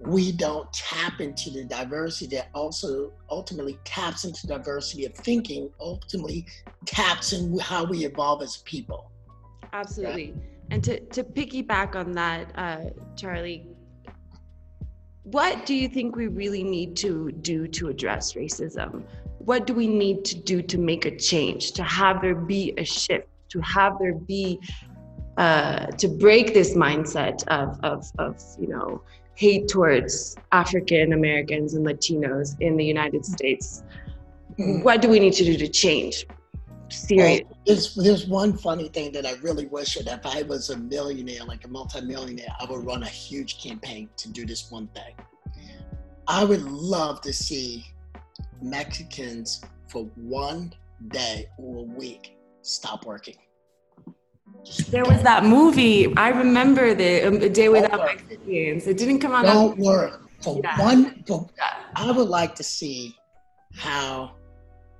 we 0.00 0.30
don't 0.30 0.72
tap 0.72 1.20
into 1.20 1.50
the 1.50 1.64
diversity 1.64 2.36
that 2.36 2.48
also 2.54 3.12
ultimately 3.30 3.78
taps 3.84 4.24
into 4.24 4.46
diversity 4.46 5.04
of 5.06 5.14
thinking, 5.14 5.70
ultimately 5.80 6.46
taps 6.86 7.32
in 7.32 7.58
how 7.58 7.84
we 7.84 8.04
evolve 8.04 8.42
as 8.42 8.58
people. 8.58 9.10
Absolutely. 9.72 10.32
Right? 10.32 10.42
And 10.70 10.84
to, 10.84 11.00
to 11.00 11.24
piggyback 11.24 11.96
on 11.96 12.12
that, 12.12 12.52
uh, 12.54 12.90
Charlie, 13.16 13.66
what 15.24 15.66
do 15.66 15.74
you 15.74 15.88
think 15.88 16.14
we 16.14 16.28
really 16.28 16.62
need 16.62 16.96
to 16.96 17.32
do 17.32 17.66
to 17.68 17.88
address 17.88 18.34
racism? 18.34 19.02
What 19.38 19.66
do 19.66 19.74
we 19.74 19.86
need 19.86 20.24
to 20.26 20.36
do 20.36 20.62
to 20.62 20.78
make 20.78 21.06
a 21.06 21.16
change, 21.16 21.72
to 21.72 21.82
have 21.82 22.22
there 22.22 22.34
be 22.34 22.72
a 22.76 22.84
shift, 22.84 23.26
to 23.50 23.60
have 23.60 23.98
there 23.98 24.14
be, 24.14 24.60
uh, 25.36 25.86
to 25.86 26.08
break 26.08 26.54
this 26.54 26.74
mindset 26.74 27.46
of, 27.48 27.78
of, 27.82 28.10
of, 28.18 28.42
you 28.60 28.68
know, 28.68 29.02
hate 29.34 29.68
towards 29.68 30.36
African 30.52 31.12
Americans 31.12 31.74
and 31.74 31.86
Latinos 31.86 32.60
in 32.60 32.76
the 32.76 32.84
United 32.84 33.24
States. 33.24 33.84
Mm-hmm. 34.58 34.82
What 34.82 35.00
do 35.00 35.08
we 35.08 35.20
need 35.20 35.34
to 35.34 35.44
do 35.44 35.56
to 35.56 35.68
change? 35.68 36.26
Serious. 36.88 37.42
Well, 37.44 37.58
there's, 37.66 37.94
there's 37.94 38.26
one 38.26 38.56
funny 38.56 38.88
thing 38.88 39.12
that 39.12 39.26
I 39.26 39.34
really 39.34 39.66
wish 39.66 39.94
that 39.94 40.08
if 40.08 40.26
I 40.26 40.42
was 40.42 40.70
a 40.70 40.76
millionaire, 40.76 41.44
like 41.44 41.64
a 41.64 41.68
multimillionaire, 41.68 42.48
I 42.60 42.64
would 42.64 42.84
run 42.84 43.02
a 43.02 43.08
huge 43.08 43.62
campaign 43.62 44.08
to 44.16 44.28
do 44.30 44.44
this 44.44 44.70
one 44.70 44.88
thing. 44.88 45.14
I 46.26 46.44
would 46.44 46.62
love 46.62 47.20
to 47.22 47.32
see 47.32 47.86
Mexicans 48.60 49.62
for 49.86 50.04
one 50.16 50.74
day 51.08 51.48
or 51.58 51.78
a 51.78 51.82
week 51.82 52.37
stop 52.62 53.06
working. 53.06 53.36
There 54.90 55.04
was 55.04 55.22
that 55.22 55.44
movie. 55.44 56.14
I 56.16 56.28
remember 56.30 56.94
the 56.94 57.28
um, 57.28 57.38
Day 57.52 57.68
Without 57.68 57.98
Mexicans. 57.98 58.86
It 58.86 58.96
didn't 58.96 59.20
come 59.20 59.32
out. 59.32 59.44
Don't 59.44 59.78
work 59.78 60.28
for 60.42 60.60
yeah. 60.62 60.80
one. 60.80 61.24
For, 61.26 61.48
I 61.94 62.10
would 62.10 62.28
like 62.28 62.54
to 62.56 62.62
see 62.62 63.16
how 63.74 64.32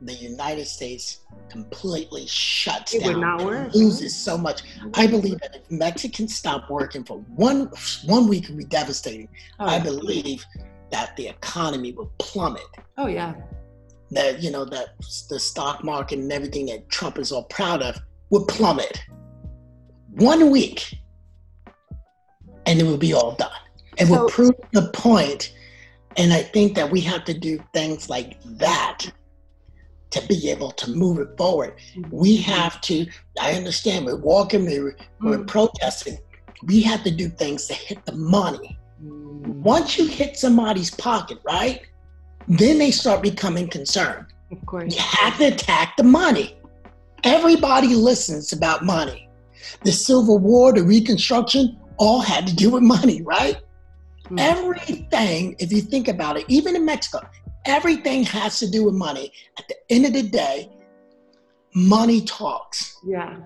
the 0.00 0.14
United 0.14 0.66
States 0.66 1.20
completely 1.48 2.26
shuts 2.26 2.94
it 2.94 3.02
down, 3.02 3.70
loses 3.70 4.16
so 4.16 4.38
much. 4.38 4.62
I 4.94 5.06
believe 5.06 5.40
that 5.40 5.56
if 5.56 5.70
Mexicans 5.70 6.36
stop 6.36 6.70
working 6.70 7.04
for 7.04 7.18
one 7.34 7.70
one 8.04 8.28
week, 8.28 8.44
it 8.44 8.50
would 8.50 8.58
be 8.58 8.64
devastating. 8.64 9.28
Oh, 9.58 9.66
I 9.66 9.80
believe 9.80 10.44
that 10.90 11.16
the 11.16 11.28
economy 11.28 11.92
will 11.92 12.12
plummet. 12.18 12.62
Oh 12.96 13.06
yeah. 13.06 13.34
That 14.10 14.42
you 14.42 14.50
know 14.50 14.64
that 14.66 14.96
the 15.28 15.38
stock 15.38 15.84
market 15.84 16.18
and 16.18 16.32
everything 16.32 16.66
that 16.66 16.88
Trump 16.88 17.18
is 17.18 17.30
all 17.30 17.44
proud 17.44 17.82
of 17.82 17.98
would 18.30 18.48
plummet 18.48 19.02
one 20.18 20.50
week 20.50 20.98
and 22.66 22.80
it 22.80 22.84
will 22.84 22.98
be 22.98 23.14
all 23.14 23.32
done. 23.32 23.50
It 23.96 24.06
so, 24.06 24.22
will 24.22 24.28
prove 24.28 24.54
the 24.72 24.90
point. 24.92 25.54
And 26.16 26.32
I 26.32 26.42
think 26.42 26.74
that 26.74 26.90
we 26.90 27.00
have 27.02 27.24
to 27.24 27.34
do 27.34 27.62
things 27.72 28.10
like 28.10 28.38
that 28.44 29.06
to 30.10 30.26
be 30.26 30.50
able 30.50 30.70
to 30.72 30.90
move 30.90 31.18
it 31.18 31.36
forward. 31.36 31.74
Mm-hmm. 31.96 32.10
We 32.10 32.36
have 32.38 32.80
to, 32.82 33.06
I 33.40 33.52
understand 33.54 34.06
we're 34.06 34.16
walking, 34.16 34.64
we're, 34.64 34.96
we're 35.20 35.36
mm-hmm. 35.36 35.46
protesting. 35.46 36.18
We 36.64 36.82
have 36.82 37.04
to 37.04 37.10
do 37.10 37.28
things 37.28 37.66
to 37.66 37.74
hit 37.74 38.04
the 38.04 38.16
money. 38.16 38.78
Mm-hmm. 39.02 39.62
Once 39.62 39.98
you 39.98 40.06
hit 40.06 40.36
somebody's 40.36 40.90
pocket, 40.90 41.38
right? 41.44 41.82
Then 42.48 42.78
they 42.78 42.90
start 42.90 43.22
becoming 43.22 43.68
concerned. 43.68 44.26
Of 44.50 44.64
course. 44.64 44.94
You 44.94 45.00
have 45.00 45.38
to 45.38 45.46
attack 45.46 45.96
the 45.96 46.02
money. 46.02 46.58
Everybody 47.24 47.94
listens 47.94 48.52
about 48.52 48.84
money 48.84 49.28
the 49.84 49.92
Civil 49.92 50.38
War, 50.38 50.72
the 50.72 50.82
Reconstruction, 50.82 51.78
all 51.98 52.20
had 52.20 52.46
to 52.46 52.54
do 52.54 52.70
with 52.70 52.82
money, 52.82 53.22
right? 53.22 53.58
Mm. 54.24 54.40
Everything, 54.40 55.56
if 55.58 55.72
you 55.72 55.80
think 55.80 56.08
about 56.08 56.36
it, 56.36 56.44
even 56.48 56.76
in 56.76 56.84
Mexico, 56.84 57.28
everything 57.64 58.22
has 58.24 58.58
to 58.60 58.70
do 58.70 58.84
with 58.84 58.94
money. 58.94 59.32
At 59.58 59.68
the 59.68 59.76
end 59.90 60.06
of 60.06 60.12
the 60.12 60.22
day, 60.22 60.70
money 61.74 62.22
talks. 62.22 62.96
Yeah. 63.04 63.38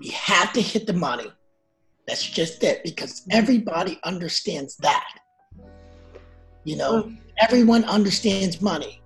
You 0.00 0.12
have 0.12 0.52
to 0.52 0.62
hit 0.62 0.86
the 0.86 0.92
money. 0.92 1.30
That's 2.06 2.24
just 2.24 2.62
it 2.64 2.82
because 2.84 3.26
everybody 3.30 3.98
understands 4.04 4.76
that. 4.78 5.18
You 6.64 6.76
know, 6.76 7.02
mm. 7.04 7.18
Everyone 7.40 7.84
understands 7.84 8.60
money. 8.60 9.00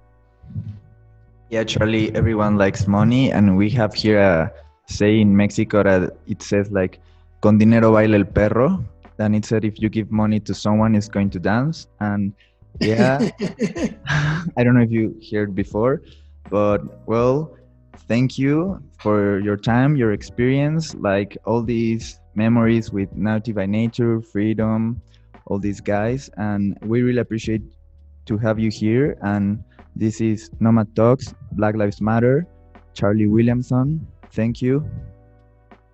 Yeah, 1.50 1.64
Charlie, 1.64 2.14
everyone 2.14 2.56
likes 2.56 2.86
money, 2.86 3.30
and 3.30 3.56
we 3.56 3.68
have 3.70 3.92
here 3.92 4.18
a 4.18 4.52
say 4.86 5.20
in 5.20 5.36
Mexico 5.36 5.82
that 5.82 6.16
it 6.26 6.42
says 6.42 6.70
like 6.70 6.98
con 7.40 7.58
dinero 7.58 7.92
baila 7.92 8.18
el 8.18 8.24
perro. 8.24 8.84
Then 9.16 9.34
it 9.34 9.44
said 9.44 9.64
if 9.64 9.80
you 9.80 9.88
give 9.88 10.10
money 10.10 10.40
to 10.40 10.54
someone, 10.54 10.94
it's 10.94 11.08
going 11.08 11.30
to 11.30 11.38
dance. 11.38 11.86
And 12.00 12.32
yeah, 12.80 13.18
I 14.56 14.64
don't 14.64 14.74
know 14.74 14.82
if 14.82 14.90
you 14.90 15.20
heard 15.30 15.54
before, 15.54 16.02
but 16.50 17.06
well, 17.06 17.56
thank 18.08 18.38
you 18.38 18.82
for 18.98 19.38
your 19.40 19.56
time, 19.56 19.96
your 19.96 20.12
experience, 20.12 20.94
like 20.94 21.36
all 21.44 21.62
these 21.62 22.18
memories 22.34 22.90
with 22.90 23.14
Naughty 23.14 23.52
by 23.52 23.66
Nature, 23.66 24.20
Freedom, 24.20 25.00
all 25.46 25.58
these 25.58 25.80
guys. 25.80 26.30
And 26.36 26.78
we 26.82 27.02
really 27.02 27.20
appreciate 27.20 27.62
to 28.26 28.38
have 28.38 28.58
you 28.58 28.70
here. 28.70 29.16
And 29.22 29.62
this 29.96 30.20
is 30.20 30.50
Nomad 30.60 30.94
Talks, 30.96 31.34
Black 31.52 31.76
Lives 31.76 32.00
Matter, 32.00 32.46
Charlie 32.94 33.26
Williamson, 33.26 34.06
Thank 34.32 34.62
you. 34.62 34.88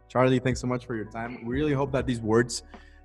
Charlie, 0.08 0.38
thanks 0.38 0.60
so 0.60 0.66
much 0.66 0.86
for 0.86 0.94
your 0.94 1.04
time. 1.06 1.44
We 1.44 1.54
really 1.54 1.72
hope 1.72 1.92
that 1.92 2.06
these 2.06 2.20
words 2.20 2.62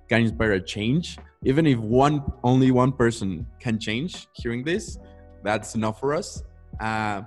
can 0.08 0.20
inspire 0.20 0.52
a 0.52 0.60
change. 0.60 1.18
Even 1.42 1.66
if 1.66 1.78
one, 1.78 2.22
only 2.44 2.70
one 2.70 2.92
person 2.92 3.46
can 3.58 3.78
change 3.78 4.28
hearing 4.32 4.62
this, 4.62 4.98
that's 5.42 5.74
enough 5.74 5.98
for 6.00 6.14
us. 6.14 6.42
Uh, 6.80 7.22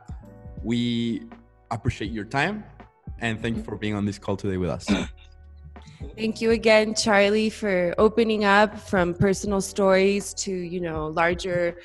we 0.64 1.24
appreciate 1.70 2.12
your 2.12 2.26
time 2.26 2.64
and 3.20 3.42
thank 3.42 3.58
you 3.58 3.64
for 3.64 3.76
being 3.76 3.94
on 3.94 4.06
this 4.06 4.18
call 4.18 4.38
today 4.38 4.58
with 4.58 4.70
us. 4.70 4.88
Thank 6.16 6.42
you 6.42 6.52
again, 6.52 6.96
Charlie, 6.96 7.50
for 7.50 7.94
opening 7.98 8.44
up 8.44 8.80
from 8.80 9.14
personal 9.14 9.62
stories 9.62 10.34
to 10.36 10.52
you 10.52 10.82
know 10.82 11.08
larger 11.08 11.78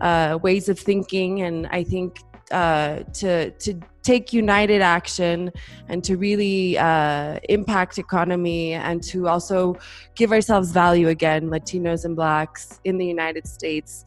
uh, 0.00 0.38
ways 0.42 0.68
of 0.68 0.78
thinking, 0.78 1.42
and 1.42 1.66
I 1.68 1.84
think 1.84 2.18
uh, 2.50 3.00
to 3.14 3.50
to 3.50 3.80
take 4.06 4.32
united 4.32 4.80
action 4.82 5.50
and 5.88 6.04
to 6.04 6.16
really 6.16 6.78
uh, 6.78 7.40
impact 7.48 7.98
economy 7.98 8.72
and 8.72 9.02
to 9.02 9.26
also 9.26 9.76
give 10.14 10.30
ourselves 10.30 10.70
value 10.70 11.08
again, 11.08 11.50
Latinos 11.50 12.04
and 12.04 12.14
Blacks 12.14 12.80
in 12.84 12.98
the 12.98 13.06
United 13.06 13.48
States. 13.48 14.04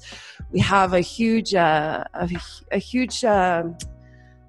We 0.52 0.62
have 0.62 0.94
a 0.94 1.02
huge, 1.02 1.54
uh, 1.54 2.06
a, 2.14 2.30
a, 2.72 2.78
huge. 2.78 3.26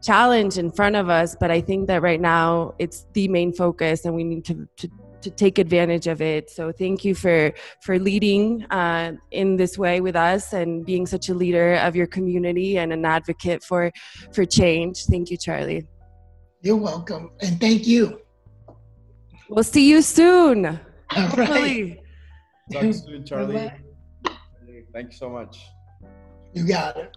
Challenge 0.03 0.57
in 0.59 0.71
front 0.71 0.97
of 0.97 1.09
us, 1.09 1.37
but 1.39 1.51
I 1.51 1.61
think 1.61 1.87
that 1.89 2.03
right 2.03 2.21
now 2.21 2.75
it's 2.79 3.07
the 3.13 3.29
main 3.29 3.53
focus, 3.53 4.05
and 4.05 4.15
we 4.15 4.25
need 4.25 4.45
to, 4.47 4.69
to 4.79 4.89
to 5.23 5.31
take 5.31 5.59
advantage 5.59 6.07
of 6.07 6.23
it. 6.23 6.51
So 6.51 6.73
thank 6.73 7.05
you 7.05 7.15
for 7.15 7.53
for 7.83 7.99
leading 7.99 8.65
uh, 8.71 9.13
in 9.31 9.57
this 9.57 9.77
way 9.77 10.01
with 10.01 10.17
us 10.17 10.53
and 10.53 10.85
being 10.85 11.07
such 11.07 11.29
a 11.29 11.35
leader 11.35 11.75
of 11.75 11.95
your 11.95 12.07
community 12.07 12.79
and 12.79 12.93
an 12.93 13.05
advocate 13.05 13.63
for 13.63 13.93
for 14.33 14.45
change. 14.45 15.05
Thank 15.05 15.31
you, 15.31 15.37
Charlie. 15.37 15.87
You're 16.63 16.77
welcome, 16.77 17.31
and 17.41 17.61
thank 17.61 17.87
you. 17.87 18.21
We'll 19.49 19.65
see 19.65 19.89
you 19.89 20.03
soon. 20.03 20.67
All 20.67 20.79
Hopefully. 21.11 22.01
Talk 22.73 22.95
soon, 22.95 23.25
Charlie. 23.25 23.73
Thank 24.93 25.13
you 25.13 25.17
so 25.17 25.29
much. 25.29 25.59
You 26.53 26.67
got 26.67 26.97
it. 26.97 27.17